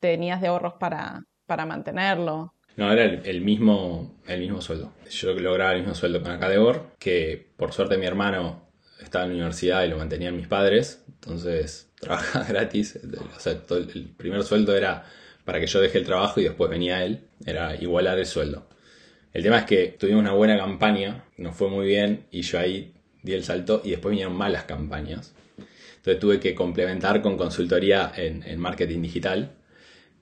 tenías 0.00 0.40
de 0.40 0.48
ahorros 0.48 0.74
para, 0.78 1.22
para 1.46 1.64
mantenerlo. 1.64 2.54
No, 2.76 2.92
era 2.92 3.04
el, 3.04 3.40
mismo, 3.40 4.20
el 4.26 4.40
mismo 4.40 4.60
sueldo. 4.60 4.92
Yo 5.10 5.32
lograba 5.32 5.72
el 5.72 5.80
mismo 5.80 5.94
sueldo 5.94 6.22
con 6.22 6.30
Acadebor, 6.30 6.94
que 6.98 7.52
por 7.56 7.72
suerte 7.72 7.96
mi 7.96 8.04
hermano 8.04 8.68
estaba 9.02 9.24
en 9.24 9.30
la 9.30 9.36
universidad 9.36 9.82
y 9.82 9.88
lo 9.88 9.96
mantenían 9.96 10.36
mis 10.36 10.46
padres, 10.46 11.04
entonces 11.08 11.90
trabajaba 12.00 12.44
gratis. 12.44 13.00
O 13.36 13.40
sea, 13.40 13.54
el 13.70 14.14
primer 14.16 14.42
sueldo 14.42 14.76
era 14.76 15.04
para 15.46 15.58
que 15.58 15.66
yo 15.66 15.80
deje 15.80 15.98
el 15.98 16.04
trabajo 16.04 16.38
y 16.38 16.44
después 16.44 16.70
venía 16.70 17.02
él, 17.02 17.24
era 17.46 17.74
igualar 17.76 18.18
el 18.18 18.26
sueldo. 18.26 18.68
El 19.32 19.42
tema 19.42 19.58
es 19.58 19.64
que 19.64 19.96
tuvimos 19.98 20.20
una 20.20 20.32
buena 20.32 20.58
campaña, 20.58 21.24
nos 21.38 21.56
fue 21.56 21.70
muy 21.70 21.86
bien 21.86 22.26
y 22.30 22.42
yo 22.42 22.58
ahí 22.58 22.92
di 23.22 23.32
el 23.32 23.42
salto 23.42 23.80
y 23.84 23.90
después 23.90 24.10
vinieron 24.10 24.36
malas 24.36 24.64
campañas. 24.64 25.34
Entonces 26.00 26.18
tuve 26.18 26.40
que 26.40 26.54
complementar 26.54 27.20
con 27.20 27.36
consultoría 27.36 28.10
en, 28.16 28.42
en 28.42 28.58
marketing 28.58 29.02
digital 29.02 29.52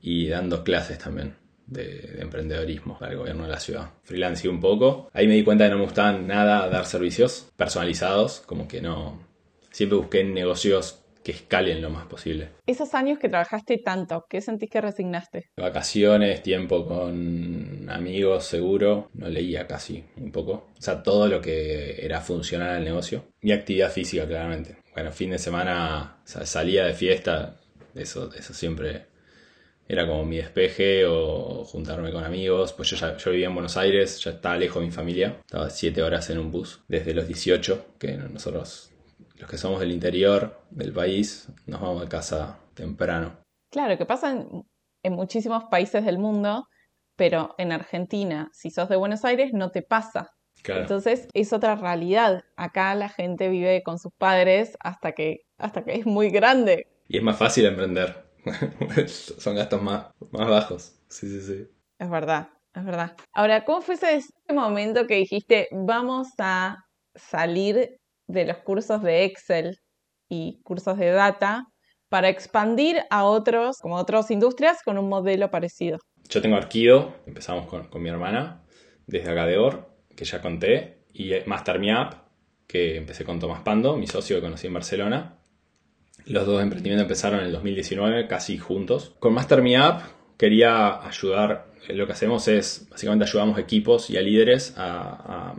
y 0.03 0.29
dando 0.29 0.65
clases 0.65 0.99
también 0.99 1.35
de, 1.69 2.19
emprendedorismo 2.21 2.99
para 2.99 3.13
el 3.13 3.19
gobierno 3.19 3.45
de 3.45 3.51
la 3.51 3.61
ciudad. 3.61 3.91
Freelancé 4.03 4.49
un 4.49 4.61
poco. 4.61 5.09
Ahí 5.13 5.29
me 5.29 5.35
di 5.35 5.45
cuenta 5.45 5.65
que 5.65 5.71
no 5.71 5.79
me 5.79 5.85
gustaban 5.85 6.27
nada 6.27 6.69
dar 6.69 6.87
servicios 6.87 7.51
personalizados, 7.57 8.41
como 8.41 8.67
que 8.67 8.81
no. 8.81 9.21
Siempre 9.71 9.99
busqué 9.99 10.25
negocios 10.25 11.05
que 11.23 11.33
escalen 11.33 11.83
lo 11.83 11.91
más 11.91 12.07
posible. 12.07 12.49
Esos 12.67 12.95
años 12.95 13.19
que 13.19 13.29
trabajaste 13.29 13.79
tanto, 13.79 14.25
¿qué 14.31 14.41
sentís 14.41 14.71
que 14.71 14.81
resignaste? 14.81 15.51
Vacaciones, 15.57 16.43
tiempo 16.43 16.87
con 16.87 17.87
amigos, 17.91 18.45
seguro. 18.45 19.11
No 19.13 19.29
leía 19.29 19.67
casi 19.67 20.05
un 20.17 20.33
poco. 20.33 20.69
O 20.79 20.81
sea, 20.81 21.03
todo 21.03 21.29
lo 21.29 21.41
que 21.41 22.05
era 22.05 22.21
funcional 22.23 22.77
al 22.77 22.85
negocio. 22.85 23.25
Y 23.43 23.53
actividad 23.53 23.93
física, 23.93 24.27
claramente. 24.27 24.79
Bueno, 24.99 25.13
fin 25.13 25.31
de 25.31 25.39
semana 25.39 26.17
salía 26.25 26.85
de 26.85 26.93
fiesta. 26.93 27.55
Eso, 27.95 28.35
eso 28.35 28.53
siempre 28.53 29.07
era 29.87 30.05
como 30.09 30.25
mi 30.25 30.39
despeje 30.39 31.07
o 31.07 31.65
juntarme 31.65 32.11
con 32.11 32.25
amigos. 32.25 32.73
Pues 32.73 32.91
yo 32.91 32.97
ya 32.97 33.17
yo 33.17 33.31
vivía 33.31 33.47
en 33.47 33.55
Buenos 33.55 33.77
Aires, 33.77 34.19
ya 34.19 34.33
estaba 34.33 34.57
lejos 34.57 34.81
de 34.83 34.87
mi 34.89 34.93
familia. 34.93 35.37
Estaba 35.39 35.71
siete 35.71 36.03
horas 36.03 36.29
en 36.31 36.41
un 36.41 36.51
bus 36.51 36.83
desde 36.89 37.15
los 37.15 37.29
18, 37.29 37.95
que 38.01 38.17
nosotros, 38.17 38.91
los 39.37 39.49
que 39.49 39.57
somos 39.57 39.79
del 39.79 39.93
interior 39.93 40.63
del 40.71 40.93
país, 40.93 41.47
nos 41.67 41.81
vamos 41.81 42.01
de 42.01 42.09
casa 42.09 42.59
temprano. 42.75 43.39
Claro, 43.71 43.97
que 43.97 44.05
pasa 44.05 44.33
en, 44.33 45.13
muchísimos 45.13 45.63
países 45.71 46.05
del 46.05 46.19
mundo, 46.19 46.67
pero 47.15 47.55
en 47.57 47.71
Argentina, 47.71 48.51
si 48.53 48.71
sos 48.73 48.89
de 48.89 48.97
Buenos 48.97 49.25
Aires, 49.25 49.53
no 49.53 49.71
te 49.71 49.83
pasa. 49.83 50.33
Entonces 50.67 51.29
es 51.35 51.53
otra 51.53 51.77
realidad. 51.77 52.45
Acá 52.57 52.95
la 52.95 53.09
gente 53.09 53.49
vive 53.49 53.83
con 53.83 53.99
sus 53.99 54.13
padres 54.13 54.77
hasta 54.81 55.13
que, 55.13 55.47
hasta 55.57 55.85
que 55.85 55.95
es 55.95 56.07
muy 56.07 56.31
grande. 56.31 56.87
Y 57.09 57.19
es 57.19 57.23
más 57.23 57.39
fácil 57.39 57.67
emprender. 57.67 58.29
Son 59.09 59.57
gastos 59.57 59.83
más, 59.83 60.07
más 60.31 60.49
bajos. 60.49 61.01
Sí, 61.09 61.29
sí, 61.29 61.41
sí. 61.41 61.69
Es 61.99 62.11
verdad, 62.11 62.49
es 62.75 62.85
verdad. 62.85 63.17
Ahora, 63.33 63.65
¿cómo 63.65 63.81
fue 63.81 63.95
ese 63.95 64.23
momento 64.53 65.07
que 65.07 65.17
dijiste, 65.17 65.69
vamos 65.73 66.29
a 66.39 66.85
salir 67.15 67.99
de 68.29 68.45
los 68.45 68.59
cursos 68.59 69.03
de 69.03 69.25
Excel 69.25 69.79
y 70.29 70.61
cursos 70.63 70.99
de 70.99 71.11
data 71.11 71.65
para 72.09 72.29
expandir 72.29 73.03
a 73.11 73.25
otros, 73.25 73.79
como 73.79 73.97
otras 73.97 74.31
industrias, 74.31 74.83
con 74.85 74.99
un 74.99 75.09
modelo 75.09 75.51
parecido? 75.51 75.99
Yo 76.29 76.43
tengo 76.43 76.57
Arquido, 76.57 77.15
empezamos 77.27 77.67
con, 77.67 77.89
mi 78.03 78.09
hermana, 78.09 78.65
desde 79.07 79.31
Agadeor, 79.31 79.89
que 80.19 80.25
ya 80.25 80.43
conté, 80.43 81.05
y 81.15 81.31
Master 81.47 81.79
Me 81.79 81.95
Up, 81.95 82.17
que 82.67 82.97
empecé 82.97 83.25
con 83.25 83.39
Tomás 83.39 83.63
Pando, 83.63 83.97
mi 83.97 84.09
socio 84.09 84.37
que 84.37 84.43
conocí 84.43 84.67
en 84.67 84.75
Barcelona, 84.75 85.39
Los 86.27 86.45
dos 86.45 86.61
emprendimientos 86.61 87.05
empezaron 87.05 87.39
en 87.39 87.47
el 87.47 87.53
2019, 87.53 88.27
casi 88.27 88.59
juntos. 88.59 89.15
Con 89.21 89.33
Master 89.33 89.63
Me 89.63 89.79
Up 89.79 90.03
quería 90.37 91.07
ayudar, 91.07 91.69
lo 91.89 92.07
que 92.07 92.13
hacemos 92.13 92.49
es, 92.49 92.89
básicamente 92.91 93.27
ayudamos 93.27 93.59
equipos 93.59 94.11
y 94.11 94.17
a 94.17 94.21
líderes 94.21 94.75
a, 94.77 95.55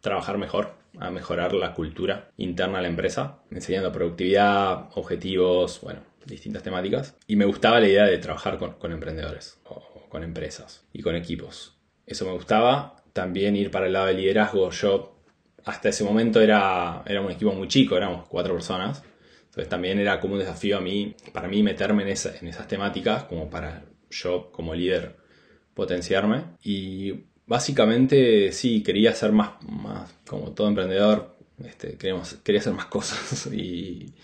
trabajar 0.00 0.38
mejor, 0.38 0.76
a 0.98 1.10
mejorar 1.10 1.52
la 1.52 1.74
cultura 1.74 2.30
interna 2.38 2.78
de 2.78 2.82
la 2.84 2.88
empresa, 2.88 3.42
enseñando 3.50 3.92
productividad, 3.92 4.88
objetivos, 4.94 5.82
bueno, 5.82 6.00
distintas 6.24 6.62
temáticas. 6.62 7.18
Y 7.26 7.36
me 7.36 7.44
gustaba 7.44 7.80
la 7.80 7.88
idea 7.88 8.06
de 8.06 8.16
trabajar 8.16 8.56
con, 8.56 8.92
emprendedores, 8.92 9.60
con 10.08 10.24
empresas 10.24 10.86
y 10.94 11.02
con 11.02 11.14
equipos. 11.16 11.76
Eso 12.06 12.24
me 12.24 12.32
gustaba. 12.32 12.99
También 13.12 13.56
ir 13.56 13.70
para 13.70 13.86
el 13.86 13.92
lado 13.92 14.06
de 14.06 14.14
liderazgo. 14.14 14.70
Yo 14.70 15.16
hasta 15.64 15.88
ese 15.88 16.04
momento 16.04 16.40
era, 16.40 17.02
era 17.06 17.20
un 17.20 17.30
equipo 17.30 17.52
muy 17.52 17.68
chico, 17.68 17.96
éramos 17.96 18.26
cuatro 18.28 18.54
personas. 18.54 19.02
Entonces 19.46 19.68
también 19.68 19.98
era 19.98 20.20
como 20.20 20.34
un 20.34 20.40
desafío 20.40 20.78
a 20.78 20.80
mí, 20.80 21.14
para 21.32 21.48
mí 21.48 21.62
meterme 21.62 22.02
en, 22.04 22.08
en 22.08 22.48
esas 22.48 22.68
temáticas, 22.68 23.24
como 23.24 23.50
para 23.50 23.84
yo 24.10 24.50
como 24.52 24.74
líder 24.74 25.16
potenciarme. 25.74 26.44
Y 26.62 27.24
básicamente 27.46 28.52
sí, 28.52 28.82
quería 28.82 29.12
ser 29.14 29.32
más, 29.32 29.62
más 29.68 30.12
como 30.26 30.52
todo 30.52 30.68
emprendedor, 30.68 31.36
este, 31.64 31.96
queríamos, 31.96 32.34
quería 32.44 32.60
hacer 32.60 32.72
más 32.72 32.86
cosas 32.86 33.46
y, 33.52 34.14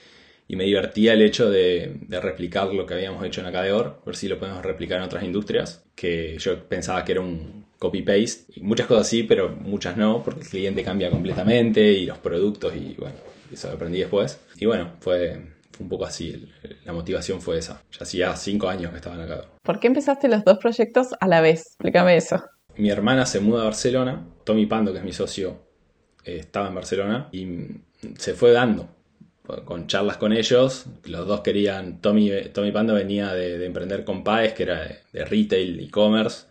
y 0.48 0.56
me 0.56 0.64
divertía 0.64 1.12
el 1.12 1.22
hecho 1.22 1.50
de, 1.50 1.98
replicar 2.08 2.72
lo 2.72 2.86
que 2.86 2.94
habíamos 2.94 3.24
hecho 3.24 3.40
en 3.40 3.48
Acadeor, 3.48 4.00
ver 4.04 4.16
si 4.16 4.28
lo 4.28 4.38
podemos 4.38 4.62
replicar 4.62 4.98
en 4.98 5.04
otras 5.04 5.24
industrias, 5.24 5.84
que 5.94 6.38
yo 6.38 6.68
pensaba 6.68 7.04
que 7.04 7.12
era 7.12 7.20
un 7.20 7.65
copy-paste, 7.78 8.52
y 8.56 8.60
muchas 8.60 8.86
cosas 8.86 9.08
sí, 9.08 9.22
pero 9.22 9.50
muchas 9.50 9.96
no, 9.96 10.22
porque 10.22 10.40
el 10.40 10.48
cliente 10.48 10.82
cambia 10.82 11.10
completamente 11.10 11.92
y 11.92 12.06
los 12.06 12.18
productos, 12.18 12.74
y 12.74 12.94
bueno, 12.98 13.16
eso 13.52 13.68
lo 13.68 13.74
aprendí 13.74 13.98
después. 13.98 14.40
Y 14.58 14.66
bueno, 14.66 14.92
fue, 15.00 15.38
un 15.78 15.88
poco 15.88 16.06
así, 16.06 16.48
la 16.84 16.92
motivación 16.92 17.40
fue 17.40 17.58
esa. 17.58 17.82
Ya 17.92 18.02
hacía 18.02 18.36
cinco 18.36 18.68
años 18.68 18.90
que 18.90 18.96
estaba 18.96 19.16
en 19.16 19.22
Acadeor. 19.22 19.48
¿Por 19.62 19.80
qué 19.80 19.88
empezaste 19.88 20.28
los 20.28 20.44
dos 20.44 20.58
proyectos 20.58 21.08
a 21.20 21.28
la 21.28 21.40
vez? 21.40 21.66
Explícame 21.66 22.16
eso. 22.16 22.42
Mi 22.76 22.90
hermana 22.90 23.26
se 23.26 23.40
muda 23.40 23.62
a 23.62 23.64
Barcelona, 23.64 24.26
Tommy 24.44 24.66
Pando, 24.66 24.92
que 24.92 24.98
es 24.98 25.04
mi 25.04 25.12
socio, 25.12 25.58
eh, 26.24 26.36
estaba 26.40 26.68
en 26.68 26.74
Barcelona, 26.74 27.28
y 27.32 27.46
se 28.18 28.34
fue 28.34 28.52
dando 28.52 28.88
con 29.64 29.86
charlas 29.86 30.16
con 30.16 30.32
ellos, 30.32 30.86
los 31.04 31.26
dos 31.26 31.40
querían, 31.40 32.00
Tommy, 32.00 32.30
Tommy 32.52 32.72
Pando 32.72 32.94
venía 32.94 33.32
de, 33.32 33.64
emprender 33.64 34.04
con 34.04 34.24
Paes, 34.24 34.54
que 34.54 34.64
era 34.64 35.00
de, 35.12 35.24
retail, 35.24 35.80
e-commerce, 35.80 36.46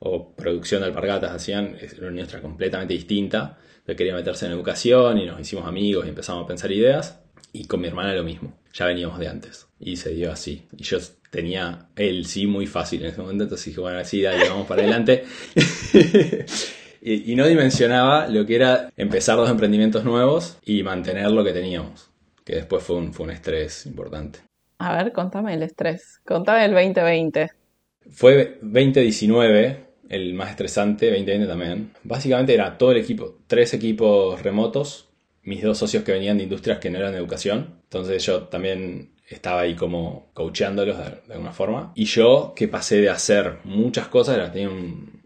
o 0.00 0.34
producción 0.34 0.80
de 0.80 0.88
alpargatas, 0.88 1.32
hacían, 1.32 1.76
era 1.80 2.08
una 2.08 2.16
industria 2.16 2.42
completamente 2.42 2.94
distinta, 2.94 3.58
yo 3.86 3.96
quería 3.96 4.14
meterse 4.14 4.46
en 4.46 4.52
educación 4.52 5.18
y 5.18 5.26
nos 5.26 5.40
hicimos 5.40 5.66
amigos 5.66 6.06
y 6.06 6.10
empezamos 6.10 6.44
a 6.44 6.46
pensar 6.46 6.70
ideas, 6.72 7.20
y 7.52 7.66
con 7.66 7.80
mi 7.80 7.88
hermana 7.88 8.14
lo 8.14 8.22
mismo, 8.22 8.58
ya 8.72 8.86
veníamos 8.86 9.18
de 9.18 9.28
antes, 9.28 9.68
y 9.78 9.96
se 9.96 10.10
dio 10.10 10.30
así, 10.30 10.66
y 10.76 10.82
yo 10.82 10.98
tenía 11.30 11.88
el 11.96 12.26
sí 12.26 12.46
muy 12.46 12.66
fácil 12.66 13.02
en 13.02 13.08
ese 13.08 13.20
momento, 13.20 13.44
entonces 13.44 13.66
dije, 13.66 13.80
bueno, 13.80 13.98
así, 13.98 14.20
dale, 14.20 14.48
vamos 14.48 14.66
para 14.66 14.82
adelante. 14.82 15.24
y, 17.00 17.32
y 17.32 17.36
no 17.36 17.46
dimensionaba 17.46 18.26
lo 18.26 18.44
que 18.46 18.56
era 18.56 18.90
empezar 18.96 19.36
dos 19.36 19.48
emprendimientos 19.48 20.04
nuevos 20.04 20.58
y 20.64 20.82
mantener 20.82 21.30
lo 21.30 21.44
que 21.44 21.52
teníamos 21.52 22.10
que 22.50 22.56
después 22.56 22.82
fue 22.82 22.96
un, 22.96 23.12
fue 23.12 23.26
un 23.26 23.32
estrés 23.32 23.86
importante. 23.86 24.40
A 24.78 24.96
ver, 24.96 25.12
contame 25.12 25.54
el 25.54 25.62
estrés, 25.62 26.20
contame 26.24 26.64
el 26.64 26.72
2020. 26.72 27.50
Fue 28.10 28.58
2019 28.62 29.89
el 30.10 30.34
más 30.34 30.50
estresante, 30.50 31.06
2020 31.06 31.46
también. 31.46 31.92
Básicamente 32.02 32.52
era 32.52 32.76
todo 32.76 32.92
el 32.92 32.98
equipo, 32.98 33.38
tres 33.46 33.72
equipos 33.72 34.42
remotos, 34.42 35.08
mis 35.42 35.62
dos 35.62 35.78
socios 35.78 36.04
que 36.04 36.12
venían 36.12 36.36
de 36.36 36.44
industrias 36.44 36.78
que 36.78 36.90
no 36.90 36.98
eran 36.98 37.12
de 37.12 37.18
educación. 37.18 37.80
Entonces 37.84 38.24
yo 38.26 38.42
también 38.44 39.12
estaba 39.28 39.62
ahí 39.62 39.74
como 39.74 40.30
coacheándolos 40.34 40.98
de, 40.98 41.32
alguna 41.32 41.52
forma. 41.52 41.92
Y 41.94 42.04
yo 42.04 42.52
que 42.54 42.68
pasé 42.68 43.00
de 43.00 43.08
hacer 43.08 43.60
muchas 43.64 44.08
cosas, 44.08 44.36
era, 44.36 44.52
un, 44.68 45.22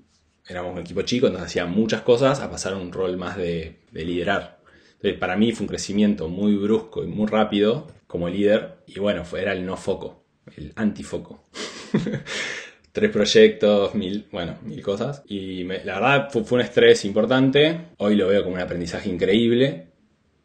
éramos 0.49 0.73
un 0.73 0.81
equipo 0.81 1.03
chico, 1.03 1.27
entonces 1.27 1.51
hacía 1.51 1.67
muchas 1.67 2.03
cosas, 2.03 2.41
a 2.41 2.51
pasar 2.51 2.75
a 2.75 2.77
un 2.77 2.93
rol 2.93 3.17
más 3.17 3.37
de, 3.37 3.81
de 3.91 4.05
liderar 4.05 4.55
para 5.13 5.37
mí 5.37 5.53
fue 5.53 5.65
un 5.65 5.69
crecimiento 5.69 6.29
muy 6.29 6.57
brusco 6.57 7.05
y 7.05 7.07
muy 7.07 7.27
rápido 7.27 7.87
como 8.07 8.29
líder. 8.29 8.79
Y 8.87 8.99
bueno, 8.99 9.25
fue, 9.25 9.43
era 9.43 9.53
el 9.53 9.67
no 9.67 9.77
foco, 9.77 10.25
el 10.57 10.73
antifoco. 10.77 11.45
Tres 12.95 13.11
proyectos, 13.11 13.93
mil, 13.97 14.29
bueno, 14.31 14.57
mil 14.63 14.81
cosas. 14.81 15.25
Y 15.27 15.65
la 15.65 15.99
verdad 15.99 16.29
fue, 16.31 16.45
un 16.53 16.61
estrés 16.61 17.05
importante. 17.05 17.89
Hoy 17.97 18.15
lo 18.15 18.29
veo 18.29 18.45
como 18.45 18.55
un 18.55 18.61
aprendizaje 18.61 19.09
increíble. 19.09 19.89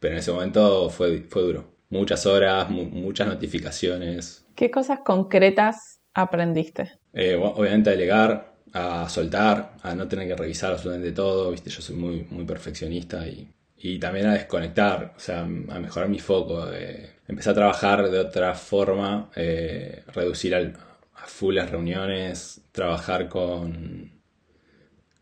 Pero 0.00 0.14
en 0.14 0.18
ese 0.18 0.32
momento 0.32 0.90
fue, 0.90 1.20
fue 1.28 1.42
duro. 1.42 1.76
Muchas 1.90 2.26
horas, 2.26 2.68
muchas 2.68 3.28
notificaciones. 3.28 4.48
¿Qué 4.56 4.68
cosas 4.68 4.98
concretas 5.04 6.00
aprendiste? 6.12 6.90
Eh, 7.12 7.36
obviamente 7.36 7.90
a 7.90 7.92
delegar, 7.92 8.56
a 8.72 9.08
soltar, 9.08 9.76
a 9.84 9.94
no 9.94 10.08
tener 10.08 10.26
que 10.26 10.34
revisar 10.34 10.72
absolutamente 10.72 11.12
todo. 11.12 11.52
Viste, 11.52 11.70
yo 11.70 11.80
soy 11.80 11.94
muy, 11.94 12.26
muy 12.30 12.44
perfeccionista 12.44 13.28
y 13.28 13.46
y 13.82 13.98
también 13.98 14.26
a 14.26 14.34
desconectar, 14.34 15.14
o 15.16 15.20
sea, 15.20 15.40
a 15.40 15.46
mejorar 15.46 16.10
mi 16.10 16.18
foco, 16.18 16.66
empezar 17.26 17.52
a 17.52 17.54
trabajar 17.54 18.10
de 18.10 18.18
otra 18.18 18.54
forma, 18.54 19.30
eh, 19.34 20.02
reducir 20.12 20.54
al, 20.54 20.74
full 21.26 21.54
las 21.54 21.70
reuniones, 21.70 22.62
trabajar 22.72 23.28
con, 23.28 24.20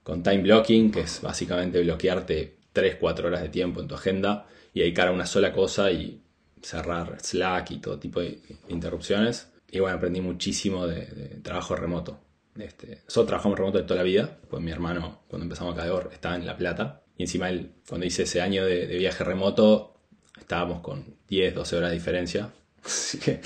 con 0.03 0.23
time 0.23 0.43
blocking, 0.43 0.91
que 0.91 1.01
es 1.01 1.21
básicamente 1.21 1.81
bloquearte 1.83 2.59
3-4 2.75 3.25
horas 3.25 3.43
de 3.43 3.49
tiempo 3.49 3.81
en 3.81 3.89
tu 3.89 3.95
agenda 3.95 4.47
y 4.73 4.81
dedicar 4.81 5.09
a 5.09 5.13
una 5.13 5.27
sola 5.27 5.53
cosa 5.53 5.91
y 5.91 6.23
cerrar 6.63 7.19
Slack 7.21 7.71
y 7.73 7.79
todo 7.79 7.99
tipo 7.99 8.21
de 8.21 8.41
interrupciones. 8.69 9.53
Y 9.71 9.81
bueno, 9.81 9.97
aprendí 9.97 10.21
muchísimo 10.21 10.87
de, 10.87 11.41
trabajo 11.43 11.77
remoto. 11.77 12.21
Este, 12.59 13.03
nosotros 13.05 13.27
trabajamos 13.27 13.59
remoto 13.59 13.79
de 13.79 13.85
toda 13.85 13.99
la 13.99 14.05
vida, 14.05 14.39
pues 14.49 14.63
mi 14.63 14.71
hermano 14.71 15.23
cuando 15.29 15.45
empezamos 15.45 15.75
a 15.75 15.77
caer 15.77 16.09
estaba 16.13 16.35
en 16.35 16.45
La 16.45 16.57
Plata 16.57 17.03
y 17.19 17.25
encima, 17.25 17.51
él, 17.51 17.73
cuando 17.89 18.07
hice 18.07 18.23
ese 18.23 18.41
año 18.41 18.65
de, 18.65 18.87
viaje 18.87 19.25
remoto, 19.25 20.01
estábamos 20.39 20.81
con 20.81 21.17
10, 21.29 21.57
12 21.57 21.77
horas 21.77 21.91
de 21.91 21.97
diferencia. 21.97 22.53
Así 22.85 23.19
que 23.19 23.41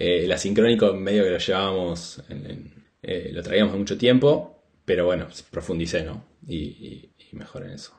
eh, 0.00 0.24
el 0.24 0.32
asincrónico 0.32 0.94
medio 0.94 1.24
que 1.24 1.30
lo 1.30 1.38
llevábamos, 1.38 2.22
eh, 3.02 3.30
lo 3.32 3.42
traíamos 3.42 3.72
de 3.72 3.78
mucho 3.80 3.98
tiempo, 3.98 4.62
pero 4.84 5.04
bueno, 5.06 5.26
profundicé, 5.50 6.04
¿no? 6.04 6.24
Y, 6.46 6.56
y, 6.56 7.14
mejoré 7.32 7.66
en 7.66 7.72
eso. 7.72 7.92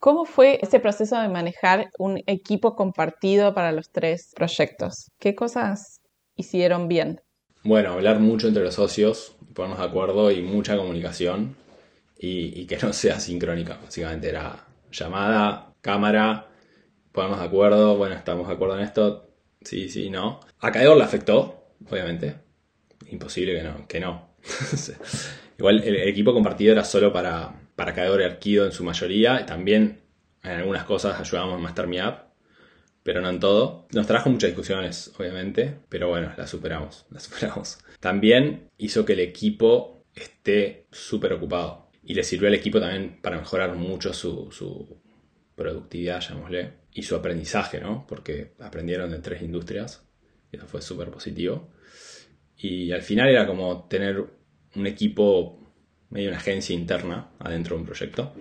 ¿Cómo 0.00 0.24
fue 0.24 0.58
ese 0.62 0.80
proceso 0.80 1.20
de 1.20 1.28
manejar 1.28 1.90
un 1.98 2.20
equipo 2.26 2.74
compartido 2.74 3.54
para 3.54 3.70
los 3.70 3.90
tres 3.90 4.32
proyectos? 4.34 5.10
¿Qué 5.20 5.34
cosas 5.34 6.00
hicieron 6.34 6.88
bien? 6.88 7.20
Bueno, 7.62 7.92
hablar 7.92 8.18
mucho 8.18 8.48
entre 8.48 8.64
los 8.64 8.74
socios, 8.74 9.36
ponernos 9.54 9.78
de 9.78 9.84
acuerdo 9.84 10.30
y 10.32 10.42
mucha 10.42 10.76
comunicación 10.76 11.54
y, 12.18 12.66
que 12.66 12.78
no 12.78 12.92
sea 12.94 13.20
sincrónica. 13.20 13.78
Básicamente 13.82 14.30
era 14.30 14.66
llamada, 14.90 15.74
cámara, 15.82 16.48
ponemos 17.12 17.38
de 17.38 17.44
acuerdo, 17.44 17.96
bueno, 17.96 18.14
estamos 18.14 18.48
de 18.48 18.54
acuerdo 18.54 18.78
en 18.78 18.84
esto, 18.84 19.31
sí, 19.64 19.88
sí, 19.88 20.10
no. 20.10 20.40
A 20.60 20.70
Caedor 20.72 20.96
le 20.96 21.04
afectó, 21.04 21.74
obviamente. 21.88 22.36
Imposible 23.10 23.54
que 23.54 23.62
no. 23.62 23.86
Que 23.88 24.00
no. 24.00 24.36
Igual 25.58 25.82
el, 25.84 25.96
equipo 26.08 26.32
compartido 26.32 26.72
era 26.72 26.84
solo 26.84 27.12
para, 27.12 27.54
para 27.76 27.94
Caedor 27.94 28.20
y 28.20 28.24
Arquido 28.24 28.64
en 28.64 28.72
su 28.72 28.84
mayoría. 28.84 29.46
También 29.46 30.00
en 30.42 30.50
algunas 30.50 30.84
cosas 30.84 31.20
ayudábamos 31.20 31.56
a 31.56 31.62
Master 31.62 31.86
Me 31.86 32.06
Up, 32.06 32.16
pero 33.02 33.20
no 33.20 33.28
en 33.28 33.40
todo. 33.40 33.86
Nos 33.92 34.06
trajo 34.06 34.30
muchas 34.30 34.50
discusiones, 34.50 35.12
obviamente, 35.18 35.78
pero 35.88 36.08
bueno, 36.08 36.32
las 36.36 36.50
superamos, 36.50 37.06
las 37.10 37.24
superamos. 37.24 37.78
También 38.00 38.70
hizo 38.78 39.04
que 39.04 39.12
el 39.12 39.20
equipo 39.20 40.04
esté 40.14 40.86
súper 40.90 41.32
ocupado 41.32 41.90
y 42.02 42.14
le 42.14 42.24
sirvió 42.24 42.48
al 42.48 42.54
equipo 42.54 42.80
también 42.80 43.18
para 43.22 43.38
mejorar 43.38 43.74
mucho 43.76 44.12
su, 44.12 45.00
productividad, 45.54 46.20
llamémosle, 46.20 46.72
y 46.92 47.02
su 47.02 47.16
aprendizaje, 47.16 47.80
¿no? 47.80 48.06
Porque 48.06 48.52
aprendieron 48.60 49.10
de 49.10 49.18
tres 49.18 49.42
industrias, 49.42 50.04
y 50.50 50.56
eso 50.56 50.66
fue 50.66 50.82
súper 50.82 51.10
positivo. 51.10 51.70
Y 52.56 52.92
al 52.92 53.02
final 53.02 53.28
era 53.28 53.46
como 53.46 53.88
tener 53.88 54.24
un 54.76 54.86
equipo, 54.86 55.58
medio 56.10 56.28
una 56.28 56.38
agencia 56.38 56.74
interna 56.74 57.30
adentro 57.38 57.76
de 57.76 57.80
un 57.82 57.86
proyecto, 57.86 58.34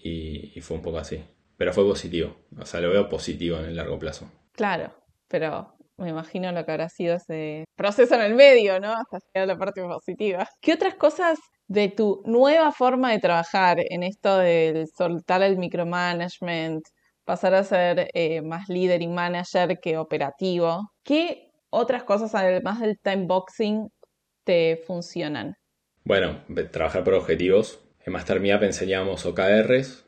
y, 0.00 0.60
fue 0.60 0.76
un 0.76 0.82
poco 0.82 0.98
así. 0.98 1.22
Pero 1.56 1.72
fue 1.72 1.84
positivo, 1.84 2.36
o 2.56 2.64
sea, 2.64 2.80
lo 2.80 2.90
veo 2.90 3.08
positivo 3.08 3.58
en 3.58 3.66
el 3.66 3.76
largo 3.76 3.98
plazo. 3.98 4.30
Claro, 4.52 4.94
pero 5.26 5.74
me 5.96 6.10
imagino 6.10 6.52
lo 6.52 6.64
que 6.64 6.70
habrá 6.70 6.88
sido 6.88 7.16
ese 7.16 7.64
proceso 7.76 8.14
en 8.14 8.22
el 8.22 8.34
medio, 8.34 8.80
¿no? 8.80 8.92
Hasta 8.92 9.18
llegar 9.18 9.50
a 9.50 9.54
la 9.54 9.58
parte 9.58 9.82
positiva. 9.82 10.48
¿Qué 10.60 10.72
otras 10.72 10.94
cosas 10.94 11.38
de 11.66 11.88
tu 11.88 12.22
nueva 12.24 12.72
forma 12.72 13.10
de 13.10 13.18
trabajar 13.18 13.78
en 13.90 14.02
esto 14.02 14.38
de 14.38 14.86
soltar 14.96 15.42
el 15.42 15.58
micromanagement, 15.58 16.82
pasar 17.28 17.54
a 17.54 17.62
ser 17.62 18.08
eh, 18.14 18.40
más 18.40 18.70
líder 18.70 19.02
y 19.02 19.06
manager 19.06 19.78
que 19.82 19.98
operativo. 19.98 20.92
¿Qué 21.04 21.50
otras 21.68 22.04
cosas 22.04 22.34
además 22.34 22.80
del 22.80 22.98
time 23.02 23.26
boxing 23.26 23.90
te 24.44 24.82
funcionan? 24.86 25.54
Bueno, 26.04 26.40
trabajar 26.72 27.04
por 27.04 27.12
objetivos. 27.12 27.80
En 28.06 28.14
Master 28.14 28.42
enseñamos 28.42 29.26
OKRs, 29.26 30.06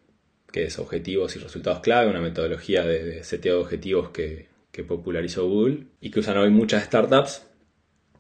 que 0.51 0.65
es 0.65 0.79
objetivos 0.79 1.37
y 1.37 1.41
resultados 1.41 1.81
clave, 1.81 2.09
una 2.09 2.23
metodología 2.23 2.87
de, 2.87 3.23
seteo 3.23 3.57
de 3.57 3.63
objetivos 3.65 4.09
que, 4.09 4.49
que 4.73 4.83
popularizó 4.83 5.47
Google 5.47 5.89
y 6.01 6.11
que 6.11 6.21
usan 6.21 6.39
hoy 6.39 6.49
muchas 6.49 6.85
startups. 6.85 7.47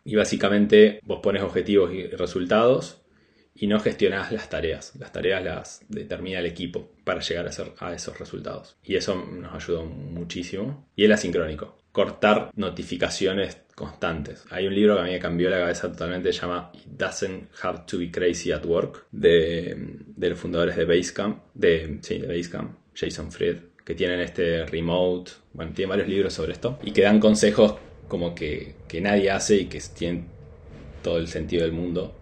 Y 0.04 0.16
básicamente 0.16 1.00
vos 1.04 1.20
pones 1.22 1.42
objetivos 1.42 1.94
y 1.94 2.06
resultados 2.08 2.99
y 3.60 3.66
no 3.66 3.78
gestionás 3.78 4.32
las 4.32 4.48
tareas. 4.48 4.92
Las 4.98 5.12
tareas 5.12 5.44
las 5.44 5.82
determina 5.90 6.38
el 6.38 6.46
equipo 6.46 6.92
para 7.04 7.20
llegar 7.20 7.46
a, 7.46 7.86
a 7.86 7.94
esos 7.94 8.18
resultados. 8.18 8.78
Y 8.82 8.96
eso 8.96 9.14
nos 9.14 9.54
ayudó 9.54 9.84
muchísimo. 9.84 10.88
Y 10.96 11.04
el 11.04 11.12
asincrónico. 11.12 11.76
Cortar 11.92 12.52
notificaciones 12.56 13.58
constantes. 13.74 14.46
Hay 14.48 14.66
un 14.66 14.74
libro 14.74 14.94
que 14.94 15.00
a 15.02 15.04
mí 15.04 15.10
me 15.10 15.18
cambió 15.18 15.50
la 15.50 15.58
cabeza 15.58 15.92
totalmente, 15.92 16.32
se 16.32 16.40
llama 16.40 16.70
It 16.72 16.86
Doesn't 16.86 17.48
Have 17.62 17.80
to 17.86 17.98
Be 17.98 18.10
Crazy 18.10 18.50
at 18.50 18.64
Work, 18.64 19.06
de, 19.10 19.76
los 20.16 20.38
fundadores 20.38 20.76
de 20.76 20.86
Basecamp, 20.86 21.42
de, 21.52 21.98
sí, 22.00 22.18
de 22.18 22.28
Basecamp, 22.28 22.78
Jason 22.94 23.30
Fried, 23.30 23.56
que 23.84 23.94
tienen 23.94 24.20
este 24.20 24.64
remote, 24.66 25.32
bueno, 25.52 25.72
tienen 25.74 25.90
varios 25.90 26.08
libros 26.08 26.32
sobre 26.32 26.52
esto, 26.52 26.78
y 26.82 26.92
que 26.92 27.02
dan 27.02 27.20
consejos 27.20 27.74
como 28.08 28.34
que, 28.34 28.76
que 28.86 29.00
nadie 29.00 29.30
hace 29.30 29.56
y 29.56 29.64
que 29.66 29.80
tienen 29.80 30.28
todo 31.02 31.18
el 31.18 31.28
sentido 31.28 31.64
del 31.64 31.72
mundo 31.72 32.19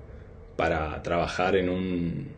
para 0.58 1.00
trabajar 1.04 1.54
en 1.54 1.68
un 1.68 2.32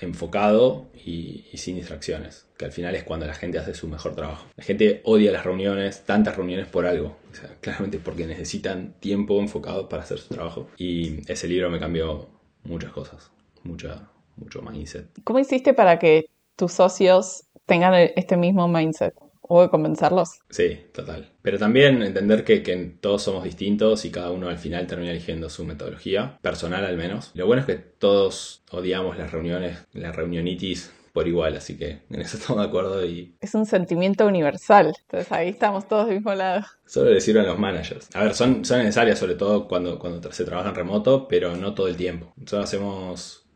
enfocado 0.00 0.88
y, 0.96 1.44
sin 1.54 1.76
distracciones, 1.76 2.48
que 2.58 2.64
al 2.64 2.72
final 2.72 2.96
es 2.96 3.04
cuando 3.04 3.24
la 3.24 3.34
gente 3.34 3.56
hace 3.56 3.72
su 3.72 3.86
mejor 3.86 4.16
trabajo. 4.16 4.48
La 4.56 4.64
gente 4.64 5.00
odia 5.04 5.30
las 5.30 5.44
reuniones, 5.44 6.04
tantas 6.04 6.36
reuniones 6.36 6.66
por 6.66 6.86
algo, 6.86 7.16
claramente 7.60 8.00
porque 8.00 8.26
necesitan 8.26 8.94
tiempo 8.98 9.40
enfocado 9.40 9.88
para 9.88 10.02
hacer 10.02 10.18
su 10.18 10.34
trabajo. 10.34 10.66
Y 10.76 11.20
ese 11.30 11.46
libro 11.46 11.70
me 11.70 11.78
cambió 11.78 12.30
muchas 12.64 12.90
cosas, 12.90 13.30
mucha, 13.62 14.10
mucho 14.34 14.60
mindset. 14.60 15.06
¿Cómo 15.22 15.38
hiciste 15.38 15.72
para 15.72 16.00
que 16.00 16.30
tus 16.56 16.72
socios 16.72 17.44
tengan 17.66 17.94
este 17.94 18.36
mismo 18.36 18.66
mindset? 18.66 19.14
De 19.60 19.68
convencerlos. 19.68 20.40
Sí, 20.48 20.86
total. 20.94 21.32
Pero 21.42 21.58
también 21.58 22.02
entender 22.02 22.44
que, 22.44 22.62
todos 23.00 23.22
somos 23.22 23.44
distintos 23.44 24.04
y 24.06 24.10
cada 24.10 24.30
uno 24.30 24.48
al 24.48 24.56
final 24.56 24.86
termina 24.86 25.10
eligiendo 25.10 25.50
su 25.50 25.64
metodología, 25.64 26.38
personal 26.40 26.86
al 26.86 26.96
menos. 26.96 27.32
Lo 27.34 27.46
bueno 27.46 27.60
es 27.60 27.66
que 27.66 27.74
todos 27.74 28.62
odiamos 28.70 29.18
las 29.18 29.30
reuniones, 29.30 29.86
la 29.92 30.12
reunionitis 30.12 30.92
por 31.12 31.28
igual, 31.28 31.56
así 31.56 31.76
que 31.76 32.00
en 32.08 32.20
eso 32.22 32.36
estamos 32.38 32.62
de 32.62 32.68
acuerdo 32.68 33.04
y... 33.04 33.36
Es 33.40 33.54
un 33.54 33.66
sentimiento 33.66 34.26
universal, 34.26 34.94
entonces 35.02 35.30
ahí 35.30 35.50
estamos 35.50 35.86
todos 35.86 36.06
del 36.06 36.16
mismo 36.16 36.34
lado. 36.34 36.64
Solo 36.86 37.10
le 37.10 37.20
sirven 37.20 37.46
los 37.46 37.58
managers. 37.58 38.08
A 38.14 38.24
ver, 38.24 38.34
son, 38.34 38.64
son 38.64 38.78
necesarias 38.78 39.18
sobre 39.18 39.34
todo 39.34 39.68
cuando, 39.68 39.98
cuando 39.98 40.32
se 40.32 40.44
trabaja 40.44 40.70
en 40.70 40.74
remoto, 40.74 41.28
pero 41.28 41.54
no 41.56 41.74
todo 41.74 41.88
el 41.88 41.96
tiempo. 41.96 42.32
Nosotros 42.36 42.64
hacemos 42.64 43.46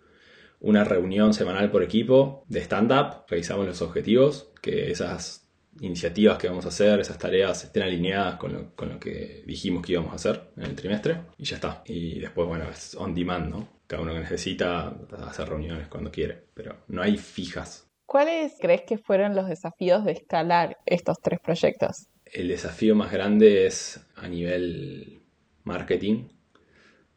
una 0.61 0.85
reunión 0.85 1.35
semanal 1.35 1.71
por 1.71 1.83
equipo 1.83 2.45
de 2.49 2.61
stand-up, 2.61 3.25
revisamos 3.29 3.67
los 3.67 3.83
objetivos, 3.83 4.51
que 4.61 4.91
esas 4.91 5.46
iniciativas 5.81 6.39
que 6.39 6.49
vamos 6.49 6.65
a 6.65 6.69
hacer, 6.69 7.01
esas 7.01 7.19
tareas 7.19 7.65
estén 7.65 7.83
alineadas 7.83 8.37
con 8.37 8.53
lo, 8.53 9.01
que 9.01 9.43
dijimos 9.47 9.85
que 9.85 9.93
íbamos 9.93 10.13
a 10.13 10.17
hacer 10.17 10.51
en 10.57 10.65
el 10.65 10.75
trimestre 10.75 11.19
y 11.39 11.45
ya 11.45 11.57
está. 11.57 11.83
Y 11.87 12.21
después, 12.21 12.47
bueno, 12.49 12.69
es 12.71 12.95
on 12.95 13.15
demand, 13.15 13.51
¿no? 13.51 13.69
Cada 13.87 14.03
uno 14.03 14.15
que 14.15 14.21
necesita 14.21 14.97
hacer 15.27 15.49
reuniones 15.49 15.89
cuando 15.89 16.11
quiere, 16.11 16.45
pero 16.55 16.85
no 16.89 17.03
hay 17.03 17.17
fijas. 17.17 17.89
¿Cuáles 18.05 18.55
crees 18.61 18.83
que 18.83 18.99
fueron 18.99 19.35
los 19.35 19.49
desafíos 19.49 20.05
de 20.05 20.13
escalar 20.13 20.79
estos 20.87 21.19
tres 21.21 21.41
proyectos? 21.41 22.07
El 22.25 22.49
desafío 22.49 22.95
más 22.95 23.13
grande 23.13 23.67
es 23.67 24.01
a 24.17 24.29
nivel 24.29 25.23
marketing, 25.65 26.29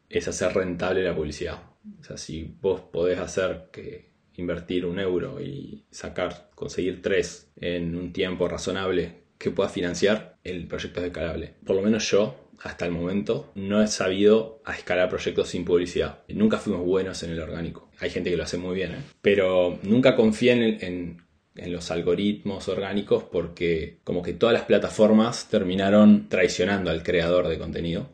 es 0.08 0.28
hacer 0.28 0.54
rentable 0.54 1.02
la 1.02 1.14
publicidad. 1.14 1.62
O 2.00 2.04
sea, 2.04 2.16
si 2.16 2.56
vos 2.60 2.80
podés 2.80 3.18
hacer 3.18 3.68
que 3.72 4.09
invertir 4.36 4.86
un 4.86 4.98
euro 4.98 5.40
y 5.40 5.84
sacar, 5.90 6.50
conseguir 6.54 7.02
tres 7.02 7.50
en 7.56 7.96
un 7.96 8.12
tiempo 8.12 8.48
razonable 8.48 9.20
que 9.38 9.50
pueda 9.50 9.68
financiar, 9.68 10.36
el 10.44 10.66
proyecto 10.66 11.00
es 11.00 11.06
escalable. 11.06 11.54
Por 11.64 11.76
lo 11.76 11.82
menos 11.82 12.10
yo, 12.10 12.50
hasta 12.62 12.84
el 12.84 12.92
momento, 12.92 13.50
no 13.54 13.82
he 13.82 13.86
sabido 13.86 14.60
a 14.64 14.74
escalar 14.74 15.08
proyectos 15.08 15.48
sin 15.48 15.64
publicidad. 15.64 16.20
Nunca 16.28 16.58
fuimos 16.58 16.84
buenos 16.84 17.22
en 17.22 17.30
el 17.30 17.40
orgánico. 17.40 17.90
Hay 18.00 18.10
gente 18.10 18.30
que 18.30 18.36
lo 18.36 18.42
hace 18.42 18.58
muy 18.58 18.74
bien, 18.74 18.92
¿eh? 18.92 19.02
pero 19.22 19.78
nunca 19.82 20.14
confié 20.14 20.52
en, 20.52 21.22
en 21.56 21.72
los 21.72 21.90
algoritmos 21.90 22.68
orgánicos 22.68 23.24
porque 23.24 23.98
como 24.04 24.22
que 24.22 24.32
todas 24.32 24.52
las 24.52 24.64
plataformas 24.64 25.48
terminaron 25.48 26.28
traicionando 26.28 26.90
al 26.90 27.02
creador 27.02 27.48
de 27.48 27.58
contenido. 27.58 28.10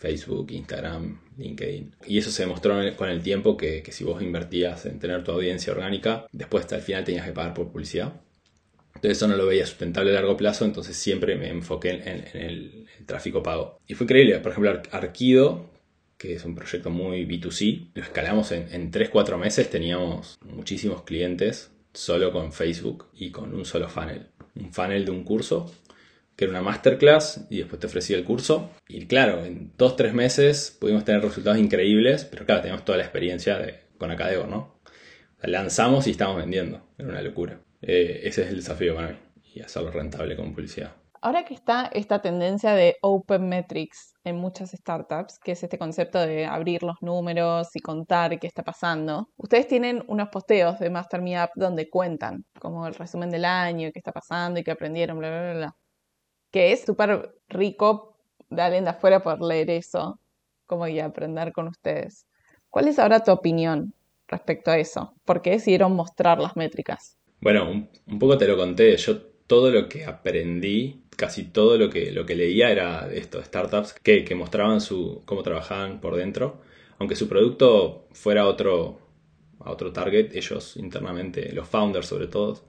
Facebook, 0.00 0.50
Instagram, 0.50 1.20
LinkedIn. 1.36 1.94
Y 2.06 2.16
eso 2.16 2.30
se 2.30 2.42
demostró 2.44 2.74
con 2.96 3.10
el 3.10 3.22
tiempo 3.22 3.58
que, 3.58 3.84
si 3.90 4.02
vos 4.02 4.22
invertías 4.22 4.86
en 4.86 4.98
tener 4.98 5.22
tu 5.22 5.30
audiencia 5.30 5.74
orgánica, 5.74 6.26
después 6.32 6.64
hasta 6.64 6.76
el 6.76 6.82
final 6.82 7.04
tenías 7.04 7.26
que 7.26 7.32
pagar 7.32 7.52
por 7.52 7.70
publicidad. 7.70 8.14
Entonces 8.94 9.18
eso 9.18 9.28
no 9.28 9.36
lo 9.36 9.46
veía 9.46 9.66
sustentable 9.66 10.10
a 10.10 10.14
largo 10.14 10.38
plazo, 10.38 10.64
entonces 10.64 10.96
siempre 10.96 11.36
me 11.36 11.50
enfoqué 11.50 11.90
en, 11.90 12.40
el, 12.40 12.86
tráfico 13.04 13.42
pago. 13.42 13.78
Y 13.86 13.92
fue 13.92 14.04
increíble, 14.04 14.38
por 14.38 14.52
ejemplo, 14.52 14.82
Arquido, 14.90 15.68
que 16.16 16.34
es 16.34 16.44
un 16.46 16.54
proyecto 16.54 16.88
muy 16.88 17.26
B2C, 17.26 17.90
lo 17.94 18.02
escalamos 18.02 18.52
en, 18.52 18.72
en 18.72 18.90
3-4 18.90 19.36
meses, 19.36 19.68
teníamos 19.68 20.38
muchísimos 20.42 21.02
clientes 21.02 21.72
solo 21.92 22.32
con 22.32 22.54
Facebook 22.54 23.06
y 23.14 23.30
con 23.30 23.54
un 23.54 23.66
solo 23.66 23.88
funnel. 23.88 24.28
Un 24.54 24.72
funnel 24.72 25.04
de 25.04 25.10
un 25.10 25.24
curso 25.24 25.70
que 26.40 26.46
era 26.46 26.52
una 26.52 26.62
masterclass 26.62 27.48
y 27.50 27.58
después 27.58 27.78
te 27.78 27.86
ofrecía 27.86 28.16
el 28.16 28.24
curso. 28.24 28.70
Y 28.88 29.04
claro, 29.06 29.44
en 29.44 29.74
dos, 29.76 29.94
tres 29.94 30.14
meses 30.14 30.74
pudimos 30.80 31.04
tener 31.04 31.20
resultados 31.20 31.58
increíbles, 31.58 32.24
pero 32.24 32.46
claro, 32.46 32.62
teníamos 32.62 32.86
toda 32.86 32.96
la 32.96 33.04
experiencia 33.04 33.58
de, 33.58 33.80
con 33.98 34.10
Acadego, 34.10 34.46
¿no? 34.46 34.80
lanzamos 35.42 36.06
y 36.06 36.12
estamos 36.12 36.38
vendiendo, 36.38 36.80
era 36.96 37.10
una 37.10 37.20
locura. 37.20 37.60
Eh, 37.82 38.22
ese 38.24 38.44
es 38.44 38.48
el 38.48 38.56
desafío 38.56 38.94
para 38.94 39.08
mí, 39.08 39.18
y 39.54 39.60
hacerlo 39.60 39.90
rentable 39.90 40.34
con 40.34 40.54
publicidad. 40.54 40.94
Ahora 41.20 41.44
que 41.44 41.52
está 41.52 41.90
esta 41.92 42.22
tendencia 42.22 42.72
de 42.72 42.96
Open 43.02 43.46
Metrics 43.46 44.14
en 44.24 44.36
muchas 44.36 44.70
startups, 44.70 45.38
que 45.44 45.52
es 45.52 45.62
este 45.62 45.76
concepto 45.76 46.20
de 46.20 46.46
abrir 46.46 46.82
los 46.82 46.96
números 47.02 47.68
y 47.74 47.80
contar 47.80 48.38
qué 48.38 48.46
está 48.46 48.62
pasando, 48.62 49.28
ustedes 49.36 49.68
tienen 49.68 50.02
unos 50.08 50.30
posteos 50.30 50.78
de 50.78 50.88
Master 50.88 51.20
Me 51.20 51.38
Up 51.42 51.50
donde 51.54 51.90
cuentan 51.90 52.46
como 52.58 52.86
el 52.86 52.94
resumen 52.94 53.28
del 53.28 53.44
año, 53.44 53.90
qué 53.92 53.98
está 53.98 54.12
pasando 54.12 54.58
y 54.58 54.64
qué 54.64 54.70
aprendieron, 54.70 55.18
bla, 55.18 55.28
bla, 55.28 55.52
bla 55.52 55.76
que 56.50 56.72
es 56.72 56.84
súper 56.84 57.34
rico 57.48 58.16
de 58.48 58.62
alguien 58.62 58.84
de 58.84 58.90
afuera 58.90 59.22
por 59.22 59.40
leer 59.40 59.70
eso, 59.70 60.18
como 60.66 60.86
y 60.88 61.00
aprender 61.00 61.52
con 61.52 61.68
ustedes. 61.68 62.26
¿Cuál 62.68 62.88
es 62.88 62.98
ahora 62.98 63.22
tu 63.22 63.32
opinión 63.32 63.94
respecto 64.28 64.70
a 64.70 64.78
eso? 64.78 65.14
¿Por 65.24 65.42
qué 65.42 65.50
decidieron 65.50 65.92
mostrar 65.94 66.40
las 66.40 66.56
métricas? 66.56 67.16
Bueno, 67.40 67.70
un, 67.70 68.18
poco 68.18 68.38
te 68.38 68.46
lo 68.46 68.56
conté. 68.56 68.96
Yo 68.96 69.20
todo 69.46 69.70
lo 69.70 69.88
que 69.88 70.04
aprendí, 70.04 71.02
casi 71.16 71.44
todo 71.44 71.76
lo 71.78 71.90
que, 71.90 72.12
lo 72.12 72.26
que 72.26 72.36
leía 72.36 72.70
era 72.70 73.08
esto, 73.12 73.42
startups 73.42 73.94
que, 73.94 74.24
que 74.24 74.34
mostraban 74.34 74.80
su, 74.80 75.22
cómo 75.24 75.42
trabajaban 75.42 76.00
por 76.00 76.16
dentro. 76.16 76.60
Aunque 76.98 77.16
su 77.16 77.28
producto 77.28 78.06
fuera 78.12 78.46
otro, 78.46 79.00
a 79.58 79.70
otro 79.70 79.92
target, 79.92 80.34
ellos 80.36 80.76
internamente, 80.76 81.52
los 81.52 81.66
founders 81.66 82.06
sobre 82.06 82.26
todo, 82.26 82.60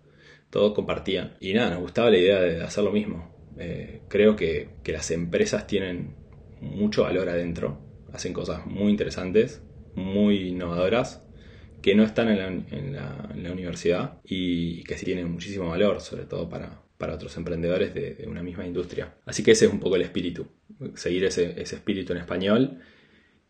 todos 0.50 0.74
compartían. 0.74 1.36
Y 1.39 1.54
nada, 1.54 1.72
nos 1.72 1.82
gustaba 1.82 2.10
la 2.10 2.17
idea 2.17 2.39
de 2.39 2.63
hacer 2.63 2.84
lo 2.84 2.91
mismo. 2.91 3.31
Eh, 3.58 4.02
creo 4.08 4.36
que, 4.36 4.70
las 4.86 5.12
empresas 5.12 5.68
tienen 5.68 6.16
mucho 6.60 7.04
valor 7.04 7.30
adentro, 7.30 7.80
hacen 8.14 8.34
cosas 8.34 8.66
muy 8.66 8.92
interesantes, 8.92 9.62
muy 9.96 10.50
innovadoras, 10.50 11.24
que 11.82 11.96
no 11.96 12.04
están 12.04 12.30
en 12.30 12.94
la, 12.94 13.52
universidad 13.52 14.20
y 14.24 14.84
que 14.84 14.98
sí 14.98 15.06
tienen 15.06 15.32
muchísimo 15.32 15.70
valor, 15.70 16.02
sobre 16.02 16.26
todo 16.26 16.50
para, 16.50 16.82
otros 17.14 17.36
emprendedores 17.38 17.94
de, 17.96 18.26
una 18.28 18.44
misma 18.44 18.66
industria. 18.66 19.16
Así 19.26 19.44
que 19.44 19.52
ese 19.52 19.66
es 19.66 19.72
un 19.72 19.80
poco 19.80 19.96
el 19.96 20.04
espíritu, 20.04 20.48
seguir 20.94 21.26
ese, 21.26 21.60
ese 21.60 21.76
espíritu 21.76 22.14
en 22.14 22.20
español. 22.20 22.80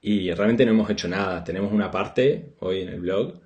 Y 0.02 0.32
realmente 0.32 0.66
no 0.66 0.72
hemos 0.72 0.90
hecho 0.90 1.08
nada, 1.08 1.44
tenemos 1.44 1.72
una 1.72 1.92
parte 1.92 2.54
hoy 2.60 2.82
en 2.82 2.90
el 2.90 3.02
blog 3.02 3.42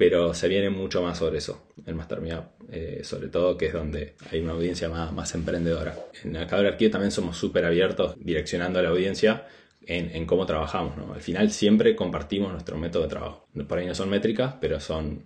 pero 0.00 0.32
se 0.32 0.48
viene 0.48 0.70
mucho 0.70 1.02
más 1.02 1.18
sobre 1.18 1.36
eso, 1.36 1.62
el 1.84 1.94
Master 1.94 2.22
Me 2.22 2.32
eh, 2.72 3.00
sobre 3.02 3.28
todo 3.28 3.56
que 3.56 3.66
es 3.66 3.72
donde 3.72 4.14
hay 4.30 4.40
una 4.40 4.52
audiencia 4.52 4.88
más, 4.88 5.34
emprendedora. 5.34 5.96
En 6.22 6.36
Acador 6.36 6.66
Arquío 6.66 6.90
también 6.90 7.10
somos 7.10 7.36
súper 7.36 7.64
abiertos 7.64 8.14
direccionando 8.18 8.78
a 8.78 8.82
la 8.82 8.90
audiencia 8.90 9.46
en, 9.82 10.24
cómo 10.26 10.46
trabajamos. 10.46 10.94
Al 11.12 11.20
final 11.20 11.50
siempre 11.50 11.96
compartimos 11.96 12.52
nuestro 12.52 12.76
método 12.76 13.04
de 13.04 13.08
trabajo. 13.08 13.48
Por 13.68 13.78
ahí 13.78 13.86
no 13.86 13.94
son 13.94 14.08
métricas, 14.08 14.54
pero 14.60 14.78
son 14.78 15.24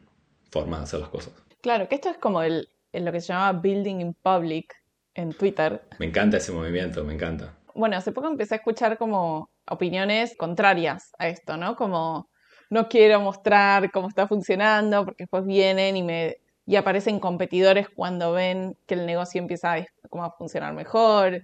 formas 0.50 0.80
de 0.80 0.85
hacer 0.85 1.00
las 1.00 1.09
cosas. 1.11 1.35
Claro, 1.61 1.88
que 1.88 1.96
esto 1.96 2.09
es 2.09 2.16
como 2.16 2.42
el, 2.42 2.68
lo 2.92 3.12
que 3.12 3.20
se 3.20 3.28
llama 3.28 3.61
Building 3.61 4.00
in 4.00 4.14
Public 4.14 4.74
en 5.14 5.33
Twitter. 5.33 5.83
Me 5.98 6.07
encanta 6.07 6.38
ese 6.38 6.52
movimiento, 6.52 7.04
me 7.04 7.12
encanta. 7.12 7.54
Bueno, 7.74 7.96
hace 7.96 8.12
poco 8.12 8.28
empecé 8.28 8.54
a 8.54 8.59
escuchar 8.59 8.96
como 8.96 9.50
opiniones 9.68 10.35
contrarias 10.37 11.12
a 11.18 11.28
esto, 11.28 11.57
¿no? 11.57 11.76
Como 11.76 12.30
no 12.70 12.88
quiero 12.88 13.20
mostrar 13.20 13.90
cómo 13.90 14.09
está 14.09 14.26
funcionando 14.26 15.04
porque 15.04 15.24
después 15.24 15.44
vienen 15.44 15.96
y 15.96 16.02
me 16.02 16.38
y 16.66 16.77
aparecen 16.77 17.20
competidores 17.20 17.88
cuando 17.90 18.33
ven 18.33 18.77
que 18.87 18.94
el 18.94 19.07
negocio 19.07 19.40
empieza 19.40 19.74
a, 19.74 19.87
como 20.11 20.24
a 20.24 20.33
funcionar 20.33 20.74
mejor. 20.74 21.42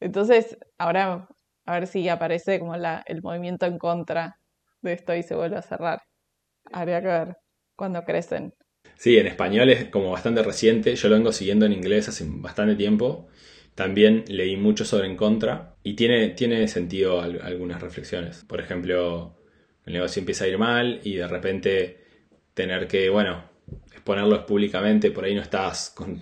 Entonces, 0.00 0.56
ahora 0.78 1.28
a 1.66 1.72
ver 1.74 1.86
si 1.86 2.08
aparece 2.08 2.58
como 2.60 2.76
la, 2.76 3.02
el 3.06 3.22
movimiento 3.22 3.66
en 3.66 3.78
contra 3.78 4.38
de 4.82 4.92
esto 4.94 5.14
y 5.14 5.22
se 5.22 5.34
vuelve 5.36 5.56
a 5.58 5.62
cerrar. 5.62 6.02
Habría 6.72 7.00
que 7.02 7.08
ver 7.08 7.36
cuando 7.76 8.04
crecen. 8.04 8.54
Sí, 8.96 9.18
en 9.18 9.26
español 9.26 9.70
es 9.70 9.86
como 9.86 10.10
bastante 10.12 10.42
reciente. 10.42 10.94
Yo 10.94 11.08
lo 11.08 11.16
vengo 11.16 11.32
siguiendo 11.32 11.66
en 11.66 11.72
inglés 11.72 12.08
hace 12.08 12.24
bastante 12.28 12.76
tiempo 12.76 13.28
También 13.74 14.24
leí 14.28 14.56
mucho 14.56 14.84
sobre 14.84 15.06
en 15.08 15.16
contra 15.16 15.76
y 15.82 15.94
tiene, 15.94 16.30
tiene 16.30 16.68
sentido 16.68 17.20
algunas 17.22 17.80
reflexiones. 17.82 18.44
Por 18.44 18.60
ejemplo, 18.60 19.36
el 19.86 19.94
negocio 19.94 20.20
empieza 20.20 20.44
a 20.44 20.48
ir 20.48 20.58
mal 20.58 21.00
y 21.04 21.14
de 21.16 21.28
repente 21.28 21.98
tener 22.54 22.88
que, 22.88 23.10
bueno, 23.10 23.44
exponerlo 24.02 24.44
públicamente, 24.46 25.12
por 25.12 25.24
ahí 25.24 25.34
no 25.34 25.42
estás 25.42 25.90
con, 25.90 26.20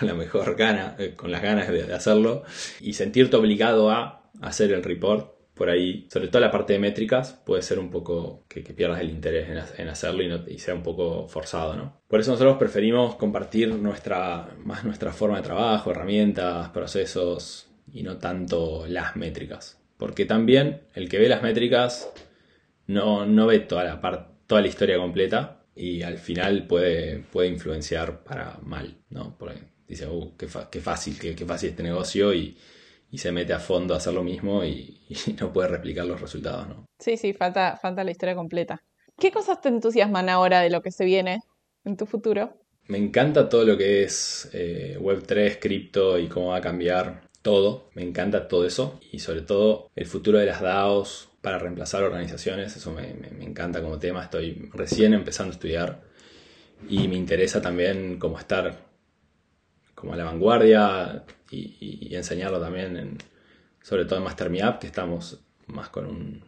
la, 0.00 0.14
mejor 0.14 0.56
gana, 0.56 0.96
eh, 0.98 1.12
con 1.14 1.30
las 1.30 1.42
ganas 1.42 1.68
de, 1.68 1.92
hacerlo 1.92 2.42
y 2.80 2.94
sentirte 2.94 3.36
obligado 3.36 3.90
a 3.90 4.30
hacer 4.40 4.72
el 4.72 4.82
report 4.82 5.30
por 5.54 5.68
ahí, 5.68 6.08
sobre 6.10 6.28
todo 6.28 6.40
la 6.40 6.50
parte 6.50 6.72
de 6.72 6.78
métricas, 6.78 7.34
puede 7.44 7.60
ser 7.60 7.78
un 7.78 7.90
poco 7.90 8.44
que, 8.48 8.62
pierdas 8.62 9.00
el 9.00 9.10
interés 9.10 9.48
en, 9.76 9.88
hacerlo 9.88 10.22
y, 10.48 10.58
sea 10.58 10.74
un 10.74 10.82
poco 10.82 11.28
forzado, 11.28 11.76
¿no? 11.76 12.00
Por 12.08 12.20
eso 12.20 12.30
nosotros 12.30 12.56
preferimos 12.56 13.16
compartir 13.16 13.68
nuestra, 13.74 14.48
más 14.64 14.82
nuestra 14.84 15.12
forma 15.12 15.36
de 15.36 15.42
trabajo, 15.42 15.90
herramientas, 15.90 16.70
procesos 16.70 17.68
y 17.92 18.02
no 18.02 18.16
tanto 18.16 18.86
las 18.88 19.14
métricas. 19.14 19.78
Porque 19.98 20.24
también 20.24 20.84
el 20.94 21.10
que 21.10 21.18
ve 21.18 21.28
las 21.28 21.42
métricas 21.42 22.10
no, 22.86 23.26
no 23.26 23.46
ve 23.46 23.60
toda 23.60 23.84
la, 23.84 24.00
parte, 24.00 24.32
toda 24.46 24.62
la 24.62 24.68
historia 24.68 24.96
completa 24.96 25.61
y 25.74 26.02
al 26.02 26.18
final 26.18 26.66
puede, 26.66 27.18
puede 27.18 27.48
influenciar 27.48 28.24
para 28.24 28.58
mal, 28.62 28.98
¿no? 29.10 29.36
Porque 29.38 29.60
dice, 29.86 30.06
uh, 30.06 30.36
qué, 30.36 30.48
fácil, 30.48 31.18
qué, 31.18 31.34
qué 31.34 31.46
fácil 31.46 31.70
este 31.70 31.82
negocio 31.82 32.32
y 32.34 32.56
y 33.12 33.18
se 33.18 33.30
mete 33.30 33.52
a 33.52 33.60
fondo 33.60 33.94
a 33.94 33.98
hacer 33.98 34.14
lo 34.14 34.24
mismo 34.24 34.64
y, 34.64 34.98
no 35.38 35.52
puede 35.52 35.68
replicar 35.68 36.06
los 36.06 36.20
resultados, 36.20 36.66
¿no? 36.66 36.86
Sí, 36.98 37.16
sí, 37.16 37.32
falta, 37.34 37.78
falta 37.80 38.02
la 38.02 38.10
historia 38.10 38.34
completa. 38.34 38.82
¿Qué 39.20 39.30
cosas 39.30 39.60
te 39.60 39.68
entusiasman 39.68 40.28
ahora 40.28 40.60
de 40.60 40.70
lo 40.70 40.82
que 40.82 40.90
se 40.90 41.04
viene 41.04 41.40
en 41.84 41.96
tu 41.96 42.06
futuro? 42.06 42.56
Me 42.88 42.98
encanta 42.98 43.48
todo 43.48 43.64
lo 43.64 43.76
que 43.76 44.02
es 44.02 44.48
eh, 44.52 44.96
Web3, 44.98 45.58
cripto 45.60 46.18
y 46.18 46.28
cómo 46.28 46.48
va 46.48 46.56
a 46.56 46.60
cambiar 46.62 47.28
todo. 47.42 47.90
Me 47.94 48.02
encanta 48.02 48.48
todo 48.48 48.66
eso 48.66 48.98
y 49.12 49.18
sobre 49.18 49.42
todo 49.42 49.90
el 49.94 50.06
futuro 50.06 50.38
de 50.38 50.46
las 50.46 50.62
DAOs 50.62 51.28
para 51.42 51.58
reemplazar 51.58 52.02
organizaciones. 52.04 52.74
Eso 52.74 52.92
me, 52.92 53.10
encanta 53.44 53.82
como 53.82 53.98
tema. 53.98 54.22
Estoy 54.22 54.70
recién 54.72 55.12
empezando 55.12 55.50
a 55.50 55.54
estudiar 55.54 56.02
y 56.88 57.08
me 57.08 57.16
interesa 57.16 57.60
también 57.60 58.18
cómo 58.18 58.38
estar 58.38 58.86
como 59.94 60.14
a 60.14 60.16
la 60.16 60.24
vanguardia 60.24 61.24
y, 61.50 62.14
enseñarlo 62.14 62.60
también, 62.60 63.18
sobre 63.82 64.06
todo 64.06 64.18
en 64.18 64.24
Master 64.24 64.48
Me 64.48 64.60
que 64.80 64.86
estamos 64.86 65.44
más 65.66 65.90
con 65.90 66.06
un, 66.06 66.44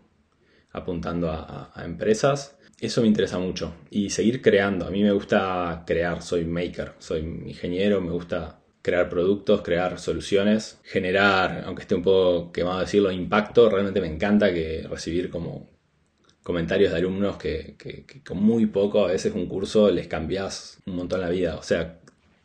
apuntando 0.72 1.30
a, 1.30 1.72
empresas. 1.84 2.56
Eso 2.80 3.02
me 3.02 3.08
interesa 3.08 3.38
mucho. 3.38 3.74
Y 3.90 4.10
seguir 4.10 4.42
creando. 4.42 4.86
A 4.86 4.90
mí 4.90 5.02
me 5.02 5.12
gusta 5.12 5.84
crear, 5.86 6.22
soy 6.22 6.44
maker, 6.44 6.94
soy 6.98 7.20
ingeniero, 7.20 8.00
me 8.00 8.10
gusta 8.10 8.63
crear 8.84 9.08
productos, 9.08 9.62
crear 9.62 9.98
soluciones, 9.98 10.78
generar, 10.84 11.64
aunque 11.64 11.82
esté 11.82 11.94
un 11.94 12.02
poco 12.02 12.52
quemado 12.52 12.80
decirlo, 12.80 13.10
impacto. 13.10 13.70
Realmente 13.70 13.98
me 14.02 14.08
encanta 14.08 14.52
que 14.52 14.86
recibir 14.86 15.30
como 15.30 15.70
comentarios 16.42 16.92
de 16.92 16.98
alumnos 16.98 17.38
que, 17.38 17.76
que, 17.78 18.04
que, 18.04 18.22
con 18.22 18.42
muy 18.42 18.66
poco, 18.66 19.06
a 19.06 19.08
veces 19.08 19.32
un 19.34 19.46
curso, 19.46 19.90
les 19.90 20.06
cambias 20.06 20.82
un 20.84 20.96
montón 20.96 21.22
la 21.22 21.30
vida. 21.30 21.56
O 21.56 21.62
sea, 21.62 21.98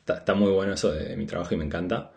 está, 0.07 0.33
muy 0.33 0.49
bueno 0.49 0.73
eso 0.75 0.93
de, 0.93 1.17
mi 1.17 1.25
trabajo 1.25 1.53
y 1.53 1.57
me 1.57 1.65
encanta. 1.65 2.13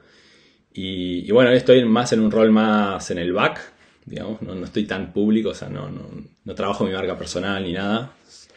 Y, 0.73 1.29
bueno, 1.33 1.51
estoy 1.51 1.85
más 1.85 2.13
en 2.13 2.21
un 2.21 2.31
rol 2.31 2.53
más 2.53 3.11
en 3.11 3.19
el 3.19 3.33
back, 3.33 3.61
digamos, 4.07 4.41
no, 4.41 4.65
estoy 4.65 4.85
tan 4.85 5.13
público, 5.13 5.49
o 5.49 5.55
sea, 5.55 5.69
no, 5.69 5.91
no, 5.91 6.55
trabajo 6.55 6.85
mi 6.85 6.93
marca 6.93 7.19
personal 7.19 7.65
ni 7.65 7.73
nada, 7.73 8.13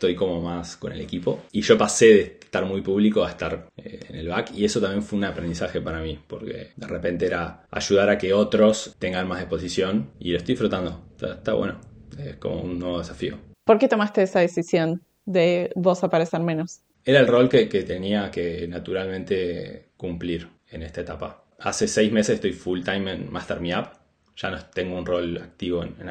estoy 0.05 0.15
como 0.15 0.41
más 0.41 0.77
con 0.77 0.91
el 0.91 1.01
equipo. 1.01 1.41
Y 1.51 1.61
yo 1.61 1.77
pasé 1.77 2.05
de 2.05 2.21
estar 2.41 2.65
muy 2.65 2.81
público 2.81 3.23
a 3.23 3.29
estar 3.29 3.69
eh, 3.75 3.99
en 4.09 4.15
el 4.15 4.27
back 4.27 4.51
y 4.55 4.63
eso 4.63 4.79
también 4.79 5.01
fue 5.01 5.17
un 5.17 5.25
aprendizaje 5.25 5.81
para 5.81 5.99
mí, 6.01 6.19
porque 6.27 6.71
de 6.75 6.87
repente 6.87 7.25
era 7.25 7.65
ayudar 7.71 8.09
a 8.09 8.17
que 8.17 8.33
otros 8.33 8.95
tengan 8.99 9.27
más 9.27 9.41
exposición 9.41 10.11
y 10.19 10.31
lo 10.31 10.37
estoy 10.37 10.53
disfrutando, 10.53 11.05
está, 11.11 11.33
está 11.33 11.53
bueno, 11.53 11.81
es 12.17 12.35
como 12.37 12.61
un 12.61 12.79
nuevo 12.79 12.99
desafío. 12.99 13.37
¿Por 13.63 13.79
qué 13.79 13.87
tomaste 13.87 14.21
esa 14.21 14.39
decisión 14.39 15.01
de 15.25 15.71
vos 15.75 16.03
aparecer 16.03 16.39
menos? 16.41 16.81
Era 17.03 17.19
el 17.19 17.27
rol 17.27 17.49
que, 17.49 17.65
tenía 17.65 18.31
que 18.31 18.67
naturalmente 18.67 19.89
cumplir 19.97 20.49
en 20.69 20.83
esta 20.83 21.01
etapa. 21.01 21.43
Hace 21.59 21.87
seis 21.87 22.11
meses 22.11 22.35
estoy 22.35 22.53
full 22.53 22.81
time 22.81 23.11
en 23.11 23.31
Master 23.31 23.59
Me 23.59 23.77
Up. 23.77 23.89
Ya 24.35 24.51
no 24.51 24.57
tengo 24.73 24.97
un 24.97 25.05
rol 25.05 25.37
activo 25.37 25.83
en, 25.83 25.95
en 25.99 26.09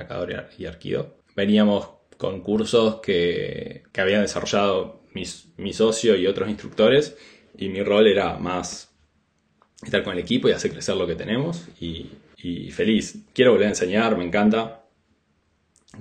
y 0.58 0.66
Arquido. 0.66 1.16
Veníamos 1.36 1.93
con 2.18 2.40
cursos 2.40 3.00
que, 3.00 3.82
que 3.92 4.00
habían 4.00 4.22
desarrollado 4.22 5.02
mis, 5.12 5.48
mi 5.56 5.72
socio 5.72 6.16
y 6.16 6.26
otros 6.26 6.48
instructores. 6.48 7.16
Y 7.56 7.68
mi 7.68 7.82
rol 7.82 8.06
era 8.06 8.38
más 8.38 8.92
estar 9.82 10.02
con 10.02 10.14
el 10.14 10.20
equipo 10.20 10.48
y 10.48 10.52
hacer 10.52 10.72
crecer 10.72 10.96
lo 10.96 11.06
que 11.06 11.14
tenemos. 11.14 11.68
Y, 11.80 12.10
y 12.36 12.70
feliz. 12.70 13.24
Quiero 13.32 13.52
volver 13.52 13.66
a 13.66 13.70
enseñar, 13.70 14.16
me 14.16 14.24
encanta. 14.24 14.82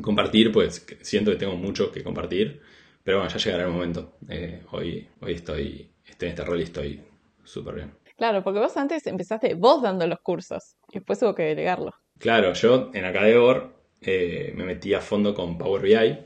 Compartir, 0.02 0.52
pues 0.52 0.86
siento 1.02 1.32
que 1.32 1.38
tengo 1.38 1.56
mucho 1.56 1.92
que 1.92 2.04
compartir 2.04 2.62
pero 3.04 3.18
bueno, 3.18 3.32
ya 3.32 3.38
llegará 3.38 3.64
el 3.66 3.72
momento. 3.72 4.14
Eh, 4.30 4.64
hoy, 4.72 5.08
hoy 5.20 5.34
estoy, 5.34 5.92
estoy 6.06 6.28
en 6.28 6.32
este 6.32 6.46
rol 6.46 6.60
y 6.60 6.64
estoy 6.64 7.04
súper 7.44 7.76
bien. 7.76 7.94
Claro, 8.16 8.44
porque 8.44 8.60
vos 8.60 8.78
antes 8.78 9.06
empezaste 9.08 9.56
vos 9.56 9.82
dando 9.82 10.08
los 10.08 10.20
cursos 10.22 10.78
y 10.90 11.00
después 11.00 11.22
hubo 11.22 11.36
que 11.36 11.44
delegarlo. 11.44 11.92
Claro, 12.20 12.54
yo 12.54 12.92
en 12.94 13.06
Acadevor 13.06 13.74
eh, 14.04 14.54
me 14.56 14.66
metí 14.66 14.94
a 14.94 15.02
fondo 15.02 15.34
con 15.34 15.58
Power 15.58 15.82
BI, 15.82 16.20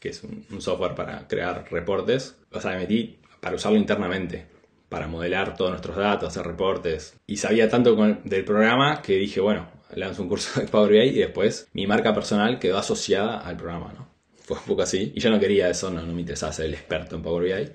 que 0.00 0.08
es 0.10 0.22
un, 0.22 0.60
software 0.60 0.94
para 0.94 1.26
crear 1.28 1.66
reportes. 1.70 2.36
O 2.52 2.60
sea, 2.60 2.72
me 2.72 2.78
metí 2.78 3.18
para 3.40 3.56
usarlo 3.56 3.78
internamente, 3.78 4.46
para 4.88 5.06
modelar 5.06 5.56
todos 5.56 5.70
nuestros 5.70 5.96
datos, 5.96 6.28
hacer 6.28 6.46
reportes. 6.46 7.16
Y 7.26 7.36
sabía 7.38 7.68
tanto 7.68 7.96
del 8.24 8.44
programa 8.44 9.02
que 9.02 9.14
dije, 9.16 9.40
bueno, 9.40 9.68
lanzo 9.94 10.22
un 10.22 10.28
curso 10.28 10.60
de 10.60 10.66
Power 10.66 10.90
BI 10.90 10.98
y 10.98 11.18
después 11.18 11.68
mi 11.72 11.86
marca 11.86 12.14
personal 12.14 12.58
quedó 12.58 12.78
asociada 12.78 13.38
al 13.38 13.56
programa, 13.56 13.92
¿no? 13.92 14.14
fue 14.44 14.58
un 14.58 14.64
poco 14.64 14.82
así. 14.82 15.12
Y 15.14 15.20
yo 15.20 15.30
no 15.30 15.40
quería 15.40 15.68
eso, 15.68 15.90
no, 15.90 16.02
no 16.02 16.12
me 16.12 16.20
interesaba 16.20 16.52
ser 16.52 16.66
el 16.66 16.74
experto 16.74 17.16
en 17.16 17.22
Power 17.22 17.44
BI. 17.44 17.72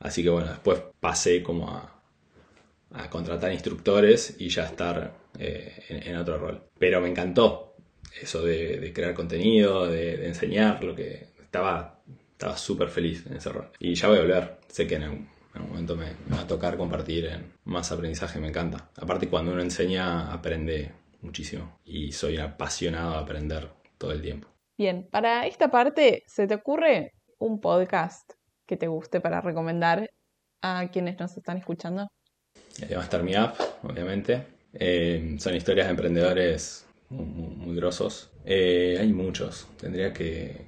Así 0.00 0.22
que 0.22 0.30
bueno, 0.30 0.48
después 0.48 0.82
pasé 0.98 1.42
como 1.42 1.68
a, 1.70 1.96
contratar 3.08 3.52
instructores 3.52 4.34
y 4.38 4.48
ya 4.48 4.64
estar 4.64 5.14
eh, 5.38 5.84
en, 5.88 6.16
otro 6.16 6.38
rol. 6.38 6.64
Pero 6.78 7.00
me 7.00 7.08
encantó 7.08 7.69
eso 8.20 8.42
de, 8.42 8.92
crear 8.92 9.14
contenido, 9.14 9.86
de, 9.86 10.26
enseñar, 10.26 10.82
lo 10.82 10.94
que 10.94 11.28
estaba 11.40 12.00
estaba 12.40 12.56
súper 12.56 12.88
feliz 12.88 13.26
en 13.26 13.36
ese 13.36 13.50
rol. 13.50 13.70
Y 13.78 13.94
ya 13.94 14.08
voy 14.08 14.16
a 14.16 14.22
volver. 14.22 14.56
Sé 14.66 14.86
que 14.86 14.94
en 14.94 15.02
algún, 15.02 15.28
momento 15.68 15.94
me, 15.94 16.06
va 16.32 16.40
a 16.40 16.46
tocar 16.46 16.78
compartir 16.78 17.26
en 17.26 17.52
más 17.64 17.92
aprendizaje, 17.92 18.40
me 18.40 18.48
encanta. 18.48 18.88
Aparte 18.96 19.28
cuando 19.28 19.52
uno 19.52 19.60
enseña 19.60 20.32
aprende 20.32 20.90
muchísimo 21.20 21.78
y 21.84 22.12
soy 22.12 22.38
apasionado 22.38 23.16
a 23.16 23.20
aprender 23.20 23.68
todo 23.98 24.12
el 24.12 24.22
tiempo. 24.22 24.48
Bien, 24.78 25.06
para 25.10 25.46
esta 25.46 25.70
parte, 25.70 26.22
¿se 26.26 26.46
te 26.46 26.54
ocurre 26.54 27.12
un 27.38 27.60
podcast 27.60 28.32
que 28.66 28.78
te 28.78 28.86
guste 28.86 29.20
para 29.20 29.42
recomendar 29.42 30.08
a 30.62 30.88
quienes 30.90 31.20
nos 31.20 31.36
están 31.36 31.58
escuchando? 31.58 32.08
El 32.80 32.96
Master 32.96 33.22
Me 33.22 33.38
Up, 33.38 33.52
obviamente. 33.82 34.46
Eh, 34.72 35.36
son 35.38 35.54
historias 35.54 35.88
de 35.88 35.90
emprendedores 35.90 36.86
muy, 37.10 37.76
grosos. 37.76 38.30
Eh, 38.44 38.96
hay 39.00 39.12
muchos, 39.12 39.68
tendría 39.78 40.12
que, 40.12 40.64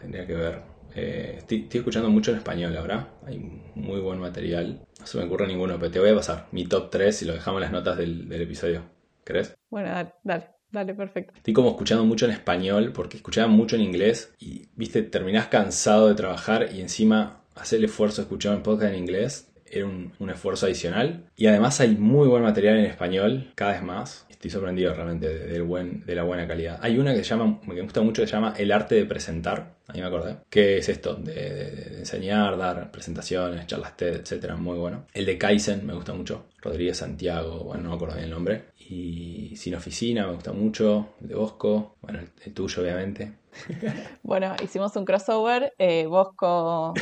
tendría 0.00 0.26
que 0.26 0.34
ver. 0.34 0.62
Eh, 0.94 1.34
estoy, 1.38 1.68
escuchando 1.70 2.08
mucho 2.10 2.32
en 2.32 2.38
español 2.38 2.76
ahora, 2.76 3.14
hay 3.26 3.38
muy 3.74 4.00
buen 4.00 4.18
material. 4.18 4.80
No 4.98 5.06
se 5.06 5.18
me 5.18 5.24
ocurre 5.24 5.46
ninguno, 5.46 5.78
pero 5.78 5.90
te 5.90 6.00
voy 6.00 6.10
a 6.10 6.16
pasar 6.16 6.48
mi 6.52 6.66
top 6.66 6.90
3 6.90 7.22
y 7.22 7.24
lo 7.26 7.34
dejamos 7.34 7.58
en 7.58 7.62
las 7.62 7.72
notas 7.72 7.96
del, 7.98 8.28
del 8.28 8.42
episodio. 8.42 8.82
¿Crees? 9.24 9.56
Bueno, 9.70 9.90
dale. 10.24 10.58
Dale, 10.70 10.94
perfecto. 10.94 11.32
Estoy 11.34 11.54
como 11.54 11.70
escuchando 11.70 12.04
mucho 12.04 12.26
en 12.26 12.32
español 12.32 12.92
porque 12.92 13.16
escuchaba 13.16 13.48
mucho 13.48 13.76
en 13.76 13.82
inglés 13.82 14.34
y, 14.38 14.68
viste, 14.76 15.02
terminás 15.02 15.46
cansado 15.46 16.08
de 16.08 16.14
trabajar 16.14 16.68
y 16.74 16.80
encima 16.80 17.42
hacer 17.54 17.78
el 17.78 17.86
esfuerzo 17.86 18.16
de 18.16 18.22
escuchar 18.24 18.54
un 18.54 18.62
podcast 18.62 18.92
en 18.92 18.98
inglés 18.98 19.50
era 19.70 19.86
un, 19.86 20.30
esfuerzo 20.30 20.66
adicional. 20.66 21.24
Y 21.36 21.46
además 21.46 21.80
hay 21.80 21.96
muy 21.96 22.28
buen 22.28 22.42
material 22.42 22.78
en 22.78 22.86
español, 22.86 23.52
cada 23.54 23.72
vez 23.72 23.82
más. 23.82 24.26
Estoy 24.28 24.50
sorprendido 24.50 24.94
realmente 24.94 25.28
de, 25.28 25.60
buen, 25.60 26.04
de 26.06 26.14
la 26.14 26.22
buena 26.22 26.46
calidad. 26.46 26.78
Hay 26.80 26.98
una 26.98 27.12
que 27.12 27.24
se 27.24 27.30
llama, 27.30 27.60
que 27.60 27.72
me 27.72 27.80
gusta 27.80 28.02
mucho, 28.02 28.22
que 28.22 28.28
se 28.28 28.34
llama 28.34 28.54
El 28.56 28.70
arte 28.70 28.94
de 28.94 29.04
presentar. 29.04 29.74
Ahí 29.88 30.00
me 30.00 30.06
acordé. 30.06 30.36
¿Qué 30.48 30.78
es 30.78 30.88
esto? 30.88 31.14
De, 31.14 31.98
enseñar, 31.98 32.56
dar 32.56 32.90
presentaciones, 32.92 33.66
charlas 33.66 33.96
TED, 33.96 34.16
etcétera. 34.16 34.56
Muy 34.56 34.78
bueno. 34.78 35.06
El 35.12 35.26
de 35.26 35.38
Kaizen 35.38 35.84
me 35.84 35.94
gusta 35.94 36.12
mucho. 36.12 36.46
Rodríguez 36.62 36.98
Santiago, 36.98 37.64
bueno, 37.64 37.84
no 37.84 37.88
me 37.90 37.94
acuerdo 37.96 38.14
bien 38.14 38.26
el 38.26 38.30
nombre. 38.30 38.62
Y 38.90 39.54
Sin 39.56 39.74
Oficina 39.74 40.26
me 40.26 40.32
gusta 40.32 40.52
mucho. 40.52 41.14
El 41.20 41.28
de 41.28 41.34
Bosco. 41.34 41.96
Bueno, 42.00 42.20
el, 42.44 42.54
tuyo, 42.54 42.82
obviamente. 42.82 43.38
bueno, 44.22 44.54
hicimos 44.62 44.96
un 44.96 45.04
crossover. 45.04 45.72
Eh, 45.78 46.06
Bosco 46.06 46.94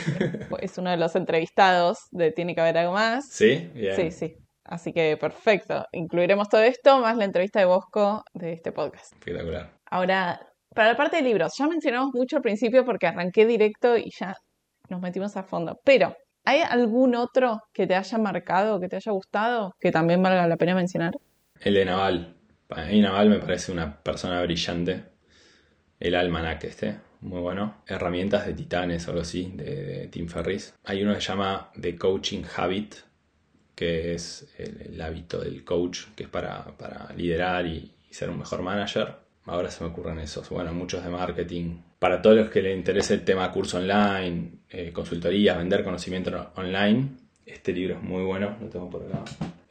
es 0.61 0.79
uno 0.79 0.91
de 0.91 0.97
los 0.97 1.15
entrevistados 1.15 2.09
de 2.11 2.33
Tiene 2.33 2.57
que 2.57 2.61
haber 2.61 2.79
algo 2.79 2.93
más. 2.93 3.29
Sí, 3.29 3.71
Sí, 3.95 4.11
sí. 4.11 4.37
Así 4.65 4.93
que 4.93 5.17
perfecto. 5.17 5.87
Incluiremos 5.93 6.49
todo 6.49 6.63
esto 6.63 6.99
más 6.99 7.17
la 7.17 7.25
entrevista 7.25 7.61
de 7.61 7.67
Bosco 7.67 8.25
de 8.35 8.55
este 8.55 8.73
podcast. 8.73 9.13
Espectacular. 9.13 9.73
Ahora, 9.89 10.41
para 10.75 10.91
la 10.91 10.97
parte 10.97 11.17
de 11.19 11.23
libros, 11.23 11.55
ya 11.57 11.69
mencionamos 11.69 12.11
mucho 12.13 12.37
al 12.37 12.43
principio 12.43 12.85
porque 12.85 13.07
arranqué 13.07 13.47
directo 13.47 13.97
y 13.97 14.11
ya 14.19 14.35
nos 14.89 15.01
metimos 15.01 15.37
a 15.37 15.45
fondo. 15.45 15.79
Pero, 15.85 16.17
¿hay 16.45 16.63
algún 16.63 17.15
otro 17.15 17.61
que 17.73 17.87
te 17.87 17.95
haya 17.95 18.19
marcado, 18.19 18.81
que 18.81 18.89
te 18.89 18.97
haya 18.97 19.13
gustado, 19.13 19.73
que 19.79 19.93
también 19.93 20.21
valga 20.21 20.49
la 20.49 20.57
pena 20.57 20.75
mencionar? 20.75 21.13
El 21.61 21.75
de 21.75 21.85
Naval. 21.85 22.35
Para 22.67 22.87
mí 22.87 23.01
Naval 23.01 23.29
me 23.29 23.39
parece 23.39 23.73
una 23.73 24.03
persona 24.03 24.43
brillante. 24.43 25.05
El 25.99 26.15
almanac 26.15 26.65
este, 26.65 26.99
muy 27.21 27.41
bueno. 27.41 27.83
Herramientas 27.87 28.47
de 28.47 28.55
titanes 28.55 29.07
o 29.07 29.11
algo 29.11 29.23
así, 29.23 29.53
de, 29.55 30.09
Tim 30.11 30.29
Ferris. 30.29 30.75
Hay 30.85 31.03
uno 31.03 31.15
que 31.15 31.21
se 31.21 31.29
llama 31.29 31.71
The 31.81 31.97
Coaching 31.97 32.43
Habit, 32.57 32.95
que 33.75 34.15
es 34.15 34.53
el, 34.59 35.01
hábito 35.01 35.41
del 35.41 35.65
coach, 35.65 36.07
que 36.15 36.25
es 36.25 36.29
para, 36.29 36.75
liderar 37.17 37.67
y, 37.67 37.93
ser 38.11 38.31
un 38.31 38.39
mejor 38.39 38.63
manager. 38.63 39.15
Ahora 39.45 39.71
se 39.71 39.85
me 39.85 39.91
ocurren 39.91 40.19
esos. 40.19 40.49
Bueno, 40.49 40.73
muchos 40.73 41.05
de 41.05 41.11
marketing. 41.11 41.83
Para 41.99 42.23
todos 42.23 42.37
los 42.37 42.51
que 42.51 42.63
les 42.63 42.77
interese 42.77 43.15
el 43.15 43.25
tema 43.25 43.53
curso 43.53 43.77
online, 43.77 44.61
eh, 44.71 44.91
consultorías, 44.93 45.59
vender 45.59 45.85
conocimiento 45.85 46.53
online, 46.57 47.11
este 47.45 47.73
libro 47.73 47.97
es 47.97 48.03
muy 48.03 48.23
bueno, 48.25 48.57
lo 48.61 48.69
tengo 48.69 48.89
por 48.89 49.03
acá. 49.03 49.25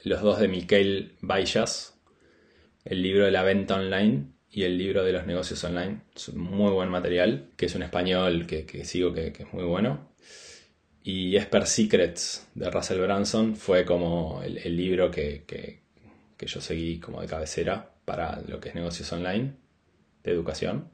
Los 0.04 0.22
dos 0.22 0.40
de 0.40 0.48
Miquel 0.48 1.16
Baillas, 1.22 2.00
el 2.84 3.02
libro 3.02 3.26
de 3.26 3.32
la 3.32 3.44
venta 3.44 3.76
online 3.76 4.28
y 4.52 4.64
el 4.64 4.78
libro 4.78 5.04
de 5.04 5.12
los 5.12 5.26
negocios 5.26 5.64
online. 5.64 6.02
Es 6.16 6.34
muy 6.34 6.72
buen 6.72 6.90
material, 6.90 7.50
que 7.58 7.66
es 7.66 7.76
un 7.76 7.84
español 7.84 8.46
que, 8.48 8.86
sigo 8.86 9.14
que, 9.14 9.28
es 9.28 9.54
muy 9.54 9.64
bueno. 9.64 10.12
Y 11.04 11.36
Esper 11.36 11.68
Secrets 11.68 12.48
de 12.56 12.70
Russell 12.72 13.02
Branson 13.02 13.56
fue 13.56 13.86
como 13.86 14.42
el, 14.44 14.78
libro 14.78 15.12
que, 15.12 15.44
que, 15.46 15.82
yo 16.46 16.62
seguí 16.62 17.00
como 17.00 17.22
de 17.22 17.28
cabecera 17.28 17.92
para 18.06 18.42
lo 18.48 18.60
que 18.60 18.70
es 18.70 18.76
negocios 18.76 19.12
online 19.12 19.54
de 20.24 20.32
educación. 20.32 20.90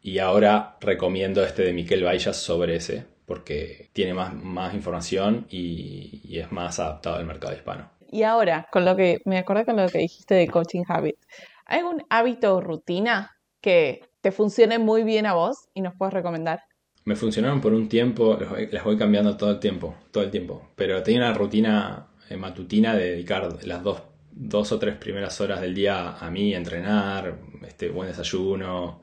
Y 0.00 0.18
ahora 0.18 0.76
recomiendo 0.80 1.44
este 1.44 1.62
de 1.62 1.72
Miquel 1.72 2.02
Baillas 2.02 2.36
sobre 2.36 2.74
ese, 2.74 3.06
porque 3.24 3.88
tiene 3.92 4.14
más, 4.14 4.34
más 4.34 4.74
información 4.74 5.46
y, 5.48 6.38
es 6.38 6.50
más 6.50 6.80
adaptado 6.80 7.16
al 7.16 7.24
mercado 7.24 7.54
hispano. 7.54 7.91
Y 8.12 8.24
ahora, 8.24 8.68
con 8.70 8.84
lo 8.84 8.94
que 8.94 9.22
me 9.24 9.38
acordé 9.38 9.64
con 9.64 9.76
lo 9.76 9.88
que 9.88 9.96
dijiste 9.96 10.34
de 10.34 10.46
Coaching 10.46 10.82
Habit, 10.86 11.16
¿hay 11.64 11.78
algún 11.78 12.04
hábito 12.10 12.56
o 12.56 12.60
rutina 12.60 13.38
que 13.62 14.02
te 14.20 14.32
funcione 14.32 14.78
muy 14.78 15.02
bien 15.02 15.24
a 15.24 15.32
vos 15.32 15.70
y 15.72 15.80
nos 15.80 15.94
puedes 15.96 16.12
recomendar? 16.12 16.60
Me 17.06 17.16
funcionaron 17.16 17.62
por 17.62 17.72
un 17.72 17.88
tiempo, 17.88 18.38
las 18.70 18.84
voy 18.84 18.98
cambiando 18.98 19.38
todo 19.38 19.52
el 19.52 19.60
tiempo, 19.60 19.94
todo 20.10 20.22
el 20.24 20.30
tiempo. 20.30 20.68
Pero 20.76 21.02
tenía 21.02 21.22
una 21.22 21.32
rutina 21.32 22.08
eh, 22.28 22.36
matutina 22.36 22.94
de 22.94 23.12
dedicar 23.12 23.48
las 23.64 23.82
dos, 23.82 24.02
dos 24.30 24.70
o 24.72 24.78
tres 24.78 24.94
primeras 24.96 25.40
horas 25.40 25.62
del 25.62 25.74
día 25.74 26.18
a 26.18 26.30
mí, 26.30 26.54
entrenar, 26.54 27.38
este, 27.66 27.88
buen 27.88 28.08
desayuno, 28.08 29.00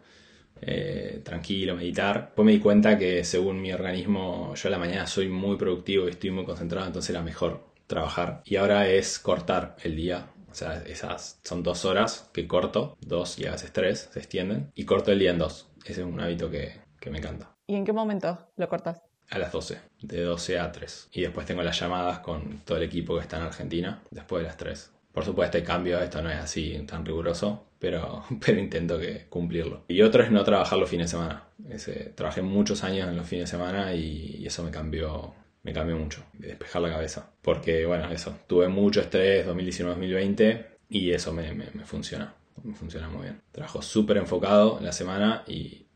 eh, 0.62 1.22
tranquilo, 1.26 1.76
meditar. 1.76 2.26
Después 2.26 2.46
me 2.46 2.52
di 2.52 2.60
cuenta 2.60 2.96
que 2.96 3.24
según 3.24 3.60
mi 3.60 3.74
organismo, 3.74 4.54
yo 4.54 4.68
a 4.68 4.72
la 4.72 4.78
mañana 4.78 5.08
soy 5.08 5.30
muy 5.30 5.58
productivo 5.58 6.06
y 6.06 6.12
estoy 6.12 6.30
muy 6.30 6.46
concentrado, 6.46 6.86
entonces 6.86 7.10
era 7.10 7.24
mejor 7.24 7.69
trabajar. 7.90 8.42
Y 8.46 8.56
ahora 8.56 8.88
es 8.88 9.20
cortar 9.20 9.76
el 9.84 9.98
día. 9.98 10.28
O 10.50 10.56
sea, 10.56 10.82
esas 10.86 11.40
son 11.44 11.64
dos 11.64 11.84
horas 11.84 12.30
que 12.34 12.48
corto, 12.48 12.98
dos 13.02 13.38
y 13.38 13.46
a 13.46 13.52
veces 13.52 13.74
tres, 13.74 14.10
se 14.14 14.20
extienden, 14.20 14.72
y 14.76 14.86
corto 14.86 15.12
el 15.12 15.20
día 15.20 15.32
en 15.32 15.40
dos. 15.40 15.68
Ese 15.84 16.02
es 16.02 16.08
un 16.08 16.20
hábito 16.22 16.50
que, 16.50 16.80
que 17.00 17.10
me 17.10 17.18
encanta. 17.18 17.52
¿Y 17.68 17.76
en 17.76 17.86
qué 17.86 17.94
momento 17.94 18.48
lo 18.56 18.68
cortas? 18.68 19.02
A 19.30 19.38
las 19.38 19.52
12, 19.52 19.78
de 20.02 20.24
12 20.24 20.60
a 20.60 20.72
3. 20.72 21.10
Y 21.12 21.22
después 21.22 21.46
tengo 21.46 21.62
las 21.62 21.80
llamadas 21.80 22.20
con 22.20 22.62
todo 22.66 22.78
el 22.78 22.84
equipo 22.84 23.16
que 23.16 23.22
está 23.22 23.38
en 23.38 23.44
Argentina, 23.44 24.02
después 24.10 24.42
de 24.42 24.48
las 24.48 24.58
3. 24.58 24.92
Por 25.12 25.26
supuesto 25.26 25.58
hay 25.58 25.64
cambio, 25.64 26.00
esto 26.00 26.22
no 26.22 26.30
es 26.30 26.38
así 26.38 26.84
tan 26.88 27.06
riguroso, 27.06 27.66
pero, 27.78 28.24
pero 28.46 28.60
intento 28.60 28.98
que 28.98 29.28
cumplirlo. 29.30 29.84
Y 29.88 30.02
otro 30.02 30.24
es 30.24 30.32
no 30.32 30.44
trabajar 30.44 30.80
los 30.80 30.90
fines 30.90 31.08
de 31.08 31.18
semana. 31.18 31.44
Ese, 31.70 32.12
trabajé 32.16 32.42
muchos 32.42 32.84
años 32.84 33.08
en 33.08 33.18
los 33.18 33.28
fines 33.28 33.46
de 33.46 33.58
semana 33.58 33.94
y, 33.94 34.46
eso 34.46 34.64
me 34.64 34.72
cambió, 34.72 35.34
me 35.64 35.74
cambió 35.74 35.98
mucho, 35.98 36.24
despejar 36.34 36.82
la 36.82 36.90
cabeza. 36.90 37.32
Porque, 37.42 37.86
bueno, 37.86 38.10
eso, 38.12 38.38
tuve 38.48 38.68
mucho 38.68 39.02
estrés 39.02 39.46
2019-2020 39.48 40.66
y 40.90 41.12
eso 41.12 41.34
me, 41.34 41.54
me, 41.54 41.70
me, 41.74 41.86
funciona, 41.86 42.34
me 42.64 42.76
funciona 42.76 43.10
muy 43.10 43.24
bien. 43.24 43.42
Trabajo 43.52 43.82
súper 43.82 44.18
enfocado 44.18 44.80
en 44.80 44.86
la 44.86 44.92
semana 44.92 45.44
y 45.48 45.88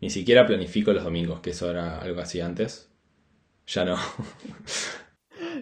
ni 0.00 0.10
siquiera 0.10 0.46
planifico 0.46 0.92
los 0.92 1.04
domingos, 1.04 1.40
que 1.40 1.50
eso 1.50 1.70
era 1.70 1.98
algo 1.98 2.20
así 2.20 2.40
antes. 2.40 2.90
Ya 3.66 3.84
no. 3.84 3.96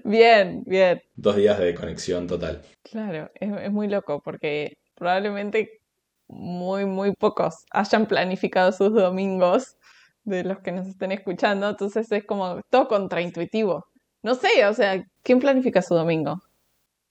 Bien, 0.04 0.62
bien. 0.66 1.02
Dos 1.14 1.36
días 1.36 1.58
de 1.58 1.74
conexión 1.74 2.26
total. 2.26 2.62
Claro, 2.82 3.30
es, 3.34 3.70
muy 3.70 3.88
loco 3.88 4.20
porque 4.22 4.78
probablemente 4.94 5.80
muy, 6.28 6.86
muy 6.86 7.12
pocos 7.14 7.64
hayan 7.70 8.06
planificado 8.06 8.72
sus 8.72 8.92
domingos 8.92 9.76
de 10.24 10.44
los 10.44 10.60
que 10.60 10.72
nos 10.72 10.86
estén 10.86 11.12
escuchando, 11.12 11.68
entonces 11.68 12.10
es 12.12 12.24
como 12.24 12.60
todo 12.70 12.88
contraintuitivo. 12.88 13.86
No 14.22 14.34
sé, 14.34 14.64
o 14.66 14.74
sea, 14.74 15.04
¿quién 15.22 15.40
planifica 15.40 15.82
su 15.82 15.94
domingo? 15.94 16.40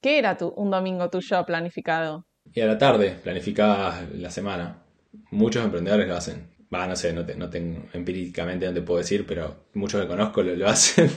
¿Qué 0.01 0.17
era 0.17 0.37
tu, 0.37 0.49
un 0.49 0.71
domingo 0.71 1.09
tuyo 1.09 1.45
planificado? 1.45 2.25
Y 2.53 2.61
a 2.61 2.65
la 2.65 2.77
tarde, 2.77 3.19
planificaba 3.21 4.01
la 4.13 4.31
semana. 4.31 4.83
Muchos 5.29 5.63
emprendedores 5.63 6.07
lo 6.07 6.15
hacen. 6.15 6.49
Va, 6.73 6.87
no 6.87 6.95
sé, 6.95 7.11
no, 7.11 7.25
te, 7.25 7.35
no 7.35 7.49
tengo 7.49 7.83
empíricamente 7.93 8.65
no 8.65 8.73
te 8.73 8.81
puedo 8.81 8.99
decir, 8.99 9.25
pero 9.27 9.65
muchos 9.73 10.01
que 10.01 10.07
conozco 10.07 10.41
lo, 10.41 10.55
lo 10.55 10.67
hacen. 10.69 11.09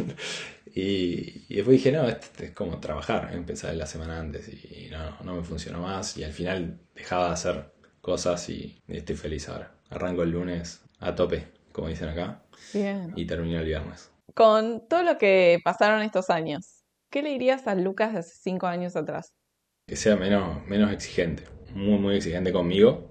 Y, 0.75 1.55
después 1.55 1.77
dije, 1.77 1.93
no, 1.93 2.09
esto 2.09 2.43
es 2.43 2.51
como 2.51 2.81
trabajar, 2.81 3.31
empezar 3.33 3.75
la 3.77 3.87
semana 3.87 4.19
antes 4.19 4.49
y 4.49 4.89
no, 4.91 5.17
no 5.23 5.37
me 5.37 5.45
funcionó 5.45 5.81
más 5.81 6.17
y 6.17 6.25
al 6.25 6.33
final 6.33 6.81
dejaba 6.97 7.29
de 7.29 7.35
hacer 7.35 7.73
cosas 8.01 8.49
y 8.49 8.83
estoy 8.89 9.15
feliz 9.15 9.49
ahora. 9.49 9.73
Arranco 9.91 10.25
el 10.25 10.31
lunes 10.31 10.83
a 10.99 11.15
tope, 11.15 11.47
como 11.75 11.89
dicen 11.89 12.09
acá, 12.09 12.41
Bien. 12.73 13.13
y 13.17 13.27
termino 13.27 13.59
el 13.59 13.67
viernes. 13.67 14.13
Con 14.33 14.87
todo 14.89 15.03
lo 15.03 15.19
que 15.19 15.59
pasaron 15.65 16.03
estos 16.03 16.31
años, 16.31 16.85
¿qué 17.11 17.23
le 17.23 17.31
dirías 17.31 17.67
a 17.67 17.75
Lucas 17.75 18.13
de 18.13 18.21
hace 18.21 18.37
cinco 18.41 18.67
años 18.69 18.95
atrás? 18.95 19.35
Que 19.89 19.97
sea 19.97 20.15
menos, 20.17 20.65
menos 20.67 20.93
exigente, 20.93 21.43
muy, 21.75 21.99
muy 21.99 22.17
exigente 22.17 22.53
conmigo 22.53 23.11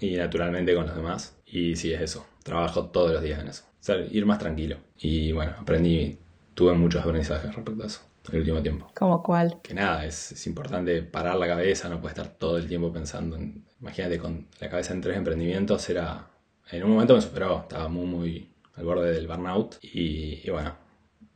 y 0.00 0.16
naturalmente 0.16 0.74
con 0.74 0.86
los 0.86 0.96
demás. 0.96 1.40
Y 1.46 1.76
sí, 1.76 1.92
es 1.92 2.00
eso, 2.00 2.26
trabajo 2.42 2.90
todos 2.90 3.12
los 3.12 3.22
días 3.22 3.40
en 3.40 3.48
eso. 3.48 3.64
O 3.80 3.82
sea, 3.82 3.96
ir 3.96 4.26
más 4.26 4.38
tranquilo. 4.38 4.78
Y 4.96 5.30
bueno, 5.32 5.54
aprendí 5.58 6.18
tuve 6.54 6.74
muchos 6.74 7.02
aprendizajes 7.02 7.54
respecto 7.54 7.82
a 7.82 7.86
eso 7.86 8.10
el 8.32 8.40
último 8.40 8.62
tiempo. 8.62 8.90
¿Cómo 8.94 9.22
cuál? 9.22 9.60
Que 9.62 9.74
nada, 9.74 10.04
es, 10.04 10.46
importante 10.46 11.02
parar 11.02 11.36
la 11.36 11.46
cabeza, 11.46 11.88
no 11.88 12.00
puede 12.00 12.14
estar 12.14 12.28
todo 12.28 12.58
el 12.58 12.68
tiempo 12.68 12.92
pensando 12.92 13.36
en... 13.36 13.64
Imagínate, 13.80 14.18
con 14.18 14.46
la 14.60 14.68
cabeza 14.68 14.92
en 14.92 15.00
tres 15.00 15.16
emprendimientos 15.16 15.88
era... 15.88 16.29
En 16.72 16.84
un 16.84 16.90
momento 16.92 17.14
me 17.14 17.20
superó, 17.20 17.62
estaba 17.62 17.88
muy, 17.88 18.06
muy 18.06 18.54
al 18.76 18.84
borde 18.84 19.12
del 19.12 19.26
burnout 19.26 19.78
y, 19.82 20.48
bueno, 20.50 20.76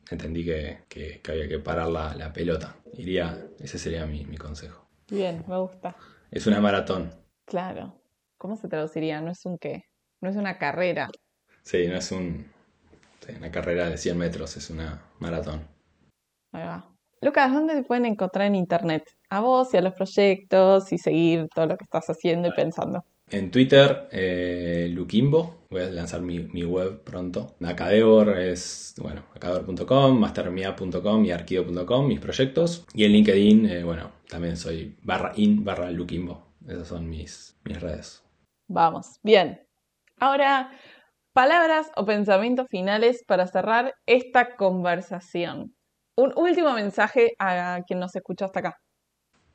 entendí 0.09 0.45
que, 0.45 0.83
que, 0.87 1.21
había 1.27 1.47
que 1.47 1.59
parar 1.59 1.87
la, 1.89 2.15
la, 2.15 2.31
pelota. 2.31 2.77
Iría, 2.93 3.47
ese 3.59 3.77
sería 3.77 4.05
mi, 4.05 4.25
mi 4.25 4.37
consejo. 4.37 4.87
Bien, 5.09 5.43
me 5.47 5.57
gusta. 5.57 5.95
Es 6.31 6.47
una 6.47 6.61
maratón. 6.61 7.11
Claro. 7.45 8.01
¿Cómo 8.37 8.55
se 8.55 8.67
traduciría? 8.67 9.21
No 9.21 9.31
es 9.31 9.45
un 9.45 9.57
qué, 9.57 9.83
no 10.21 10.29
es 10.29 10.35
una 10.37 10.57
carrera. 10.57 11.09
Sí, 11.63 11.87
no 11.87 11.95
es 11.97 12.11
un, 12.11 12.45
una 13.37 13.51
carrera 13.51 13.89
de 13.89 13.97
100 13.97 14.17
metros, 14.17 14.55
es 14.55 14.69
una 14.69 15.01
maratón. 15.19 15.67
Ahí 16.51 16.63
va. 16.63 16.89
Lucas, 17.21 17.51
¿dónde 17.51 17.75
te 17.75 17.83
pueden 17.83 18.05
encontrar 18.05 18.47
en 18.47 18.55
internet? 18.55 19.03
A 19.29 19.41
vos 19.41 19.73
y 19.73 19.77
a 19.77 19.81
los 19.81 19.93
proyectos 19.93 20.91
y 20.93 20.97
seguir 20.97 21.47
todo 21.53 21.65
lo 21.65 21.77
que 21.77 21.83
estás 21.83 22.09
haciendo 22.09 22.47
y 22.47 22.51
pensando. 22.51 23.03
En 23.31 23.49
Twitter, 23.49 24.07
eh, 24.11 24.87
Lukimbo, 24.91 25.65
voy 25.71 25.81
a 25.81 25.89
lanzar 25.89 26.21
mi, 26.21 26.63
web 26.63 27.03
pronto. 27.03 27.55
Acadevor 27.65 28.37
es, 28.37 28.93
bueno, 28.97 29.23
acadevor.com, 29.33 30.19
mastermia.com 30.19 31.25
y 31.25 31.31
arquivo.com, 31.31 32.07
mis 32.07 32.19
proyectos. 32.19 32.85
Y 32.93 33.03
en 33.03 33.13
LinkedIn, 33.13 33.65
eh, 33.65 33.83
bueno, 33.83 34.11
también 34.29 34.57
soy 34.57 34.95
barra 35.01 35.31
in 35.35 35.63
barra 35.63 35.89
Lukimbo. 35.89 36.45
Esas 36.67 36.87
son 36.87 37.09
mis, 37.09 37.57
mis 37.63 37.81
redes. 37.81 38.23
Vamos, 38.67 39.19
bien. 39.23 39.59
Ahora 40.19 40.71
palabras 41.33 41.91
o 41.95 42.05
pensamientos 42.05 42.67
finales 42.69 43.23
para 43.27 43.47
cerrar 43.47 43.95
esta 44.05 44.55
conversación. 44.55 45.75
Un 46.15 46.31
último 46.37 46.73
mensaje 46.73 47.33
a 47.39 47.81
quien 47.87 47.99
nos 47.99 48.15
escuchó 48.15 48.45
hasta 48.45 48.59
acá. 48.59 48.77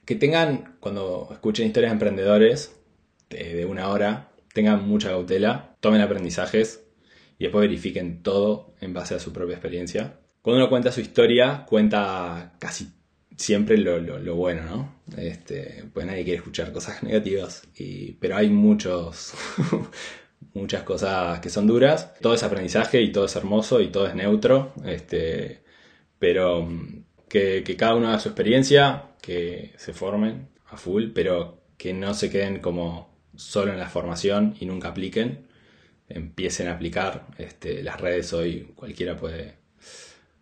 Que 0.05 0.16
tengan, 0.16 0.77
cuando 0.81 1.29
escuchen 1.31 1.68
historias 1.68 1.93
de 1.93 1.95
emprendedores 1.95 2.80
de, 3.31 3.64
una 3.64 3.89
hora, 3.89 4.33
tengan 4.53 4.87
mucha 4.87 5.09
cautela, 5.09 5.76
tomen 5.81 6.01
aprendizajes 6.01 6.85
y 7.39 7.45
después 7.45 7.62
verifiquen 7.62 8.22
todo 8.22 8.74
en 8.81 8.93
base 8.93 9.14
a 9.14 9.18
su 9.18 9.33
propia 9.33 9.55
experiencia. 9.55 10.18
Cuando 10.43 10.62
uno 10.62 10.70
cuenta 10.70 10.93
su 10.93 11.01
historia, 11.01 11.64
cuenta 11.66 12.55
casi 12.59 12.89
siempre 13.37 13.78
lo, 13.78 14.37
bueno, 14.37 14.62
¿no? 14.64 15.01
Este, 15.16 15.85
pues 15.93 16.07
nadie 16.07 16.24
quiere 16.24 16.39
escuchar 16.39 16.72
cosas 16.72 17.03
negativas, 17.05 17.62
pero 18.20 18.37
hay 18.37 18.51
muchos, 18.51 19.33
muchas 20.55 20.83
cosas 20.83 21.41
que 21.41 21.49
son 21.51 21.66
duras. 21.66 22.14
Todo 22.20 22.35
es 22.35 22.43
aprendizaje 22.43 23.01
y 23.01 23.12
todo 23.12 23.24
es 23.24 23.37
hermoso 23.37 23.81
y 23.81 23.89
todo 23.89 24.07
es 24.07 24.14
neutro. 24.14 24.72
Este, 24.85 25.62
pero 26.18 26.62
mm, 26.62 27.05
que, 27.28 27.64
cada 27.76 27.95
uno 27.95 28.09
haga 28.09 28.20
su 28.20 28.28
experiencia, 28.28 29.14
que 29.22 29.72
se 29.76 29.93
formen 29.93 30.49
a 30.66 30.76
full, 30.76 31.11
pero 31.14 31.62
que 31.78 31.95
no 31.95 32.12
se 32.14 32.31
queden 32.31 32.61
como 32.61 33.10
solo 33.41 33.72
en 33.72 33.78
la 33.78 33.88
formación 33.88 34.55
y 34.61 34.66
nunca 34.66 34.88
apliquen. 34.88 35.47
Empiecen 36.09 36.68
a 36.68 36.74
aplicar. 36.74 37.26
Este, 37.38 37.82
las 37.82 38.01
redes 38.01 38.32
hoy 38.32 38.72
cualquiera 38.74 39.16
puede, 39.16 39.55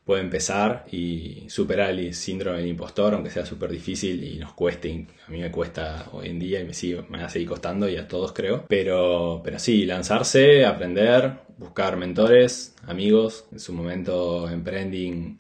puede 0.05 0.22
empezar 0.22 0.86
y 0.90 1.44
superar 1.49 1.90
el 1.90 2.14
síndrome 2.14 2.59
del 2.59 2.68
impostor, 2.68 3.14
aunque 3.14 3.30
sea 3.30 3.46
súper 3.46 3.70
difícil 3.70 4.24
y 4.24 4.38
nos 4.38 4.53
cueste, 4.55 5.07
a 5.26 5.30
mí 5.30 5.40
me 5.40 5.51
cuesta 5.51 6.09
hoy 6.12 6.28
en 6.28 6.38
día 6.38 6.61
y 6.61 6.64
me, 6.64 6.74
sigue, 6.74 7.03
me 7.09 7.18
va 7.18 7.26
a 7.26 7.28
seguir 7.28 7.49
costando 7.49 7.88
y 7.88 7.96
a 7.96 8.09
todos 8.09 8.32
creo. 8.32 8.64
Pero, 8.68 9.42
pero 9.44 9.59
sí, 9.59 9.84
lanzarse, 9.84 10.64
aprender, 10.64 11.34
buscar 11.59 11.96
mentores, 11.96 12.74
amigos. 12.86 13.46
En 13.53 13.61
su 13.61 13.72
momento 13.72 14.49
Emprending 14.49 15.38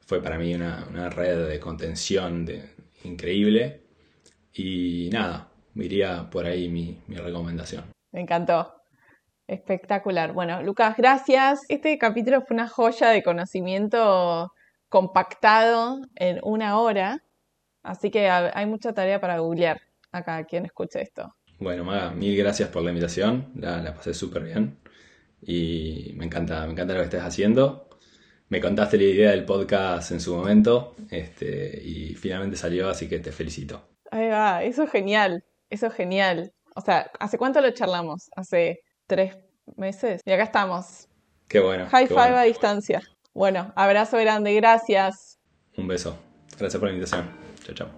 fue 0.00 0.22
para 0.22 0.38
mí 0.38 0.54
una, 0.54 0.86
una 0.88 1.10
red 1.10 1.48
de 1.48 1.60
contención 1.60 2.46
de, 2.46 2.70
increíble. 3.04 3.82
Y 4.54 5.08
nada, 5.12 5.47
iría 5.74 6.28
por 6.30 6.46
ahí 6.46 6.68
mi, 6.68 7.00
mi 7.06 7.16
recomendación. 7.16 7.84
Me 8.12 8.20
encantó. 8.20 8.74
Espectacular. 9.46 10.32
Bueno, 10.32 10.62
Lucas, 10.62 10.96
gracias. 10.96 11.60
Este 11.68 11.96
capítulo 11.96 12.42
fue 12.42 12.54
una 12.54 12.68
joya 12.68 13.08
de 13.08 13.22
conocimiento 13.22 14.52
compactado 14.88 16.00
en 16.16 16.40
una 16.42 16.78
hora, 16.78 17.22
así 17.82 18.10
que 18.10 18.28
hay 18.28 18.66
mucha 18.66 18.92
tarea 18.92 19.20
para 19.20 19.38
googlear 19.38 19.80
acá 20.12 20.44
quien 20.44 20.64
escuche 20.66 21.00
esto. 21.00 21.34
Bueno, 21.58 21.84
Maga, 21.84 22.10
mil 22.10 22.36
gracias 22.36 22.68
por 22.68 22.82
la 22.82 22.90
invitación, 22.90 23.52
la, 23.56 23.82
la 23.82 23.94
pasé 23.94 24.14
súper 24.14 24.44
bien 24.44 24.78
y 25.42 26.12
me 26.16 26.24
encanta, 26.24 26.64
me 26.66 26.72
encanta 26.72 26.94
lo 26.94 27.00
que 27.00 27.06
estés 27.06 27.22
haciendo. 27.22 27.88
Me 28.48 28.60
contaste 28.60 28.96
la 28.96 29.04
idea 29.04 29.30
del 29.32 29.44
podcast 29.44 30.10
en 30.10 30.20
su 30.20 30.34
momento 30.34 30.96
este, 31.10 31.82
y 31.84 32.14
finalmente 32.14 32.56
salió, 32.56 32.88
así 32.88 33.08
que 33.08 33.18
te 33.18 33.30
felicito. 33.30 33.88
Ahí 34.10 34.28
va, 34.28 34.62
eso 34.62 34.84
es 34.84 34.90
genial, 34.90 35.44
eso 35.70 35.86
es 35.86 35.94
genial. 35.94 36.52
O 36.74 36.80
sea, 36.80 37.10
¿hace 37.18 37.38
cuánto 37.38 37.60
lo 37.60 37.70
charlamos? 37.70 38.30
Hace 38.36 38.80
tres 39.06 39.36
meses. 39.76 40.20
Y 40.24 40.32
acá 40.32 40.44
estamos. 40.44 41.08
Qué 41.48 41.60
bueno. 41.60 41.86
High 41.90 42.06
five 42.06 42.36
a 42.38 42.42
distancia. 42.42 43.02
Bueno, 43.34 43.72
abrazo 43.76 44.16
grande, 44.18 44.54
gracias. 44.54 45.38
Un 45.76 45.88
beso. 45.88 46.18
Gracias 46.58 46.78
por 46.78 46.88
la 46.88 46.94
invitación. 46.94 47.30
Chao, 47.64 47.74
chao. 47.74 47.88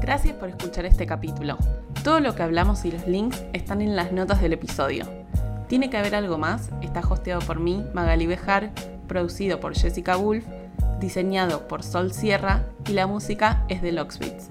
Gracias 0.00 0.34
por 0.34 0.48
escuchar 0.48 0.84
este 0.84 1.06
capítulo. 1.06 1.56
Todo 2.02 2.20
lo 2.20 2.34
que 2.34 2.42
hablamos 2.42 2.84
y 2.84 2.92
los 2.92 3.06
links 3.06 3.44
están 3.52 3.80
en 3.80 3.96
las 3.96 4.12
notas 4.12 4.42
del 4.42 4.52
episodio. 4.52 5.06
Tiene 5.68 5.88
que 5.88 5.96
haber 5.96 6.14
algo 6.14 6.36
más. 6.36 6.70
Está 6.82 7.00
hosteado 7.00 7.40
por 7.40 7.58
mí, 7.58 7.84
Magali 7.94 8.26
Bejar, 8.26 8.70
producido 9.08 9.60
por 9.60 9.74
Jessica 9.74 10.16
Wolf, 10.16 10.44
diseñado 11.00 11.66
por 11.68 11.82
Sol 11.82 12.12
Sierra 12.12 12.66
y 12.86 12.92
la 12.92 13.06
música 13.06 13.64
es 13.68 13.80
de 13.80 13.92
Locksbeats. 13.92 14.50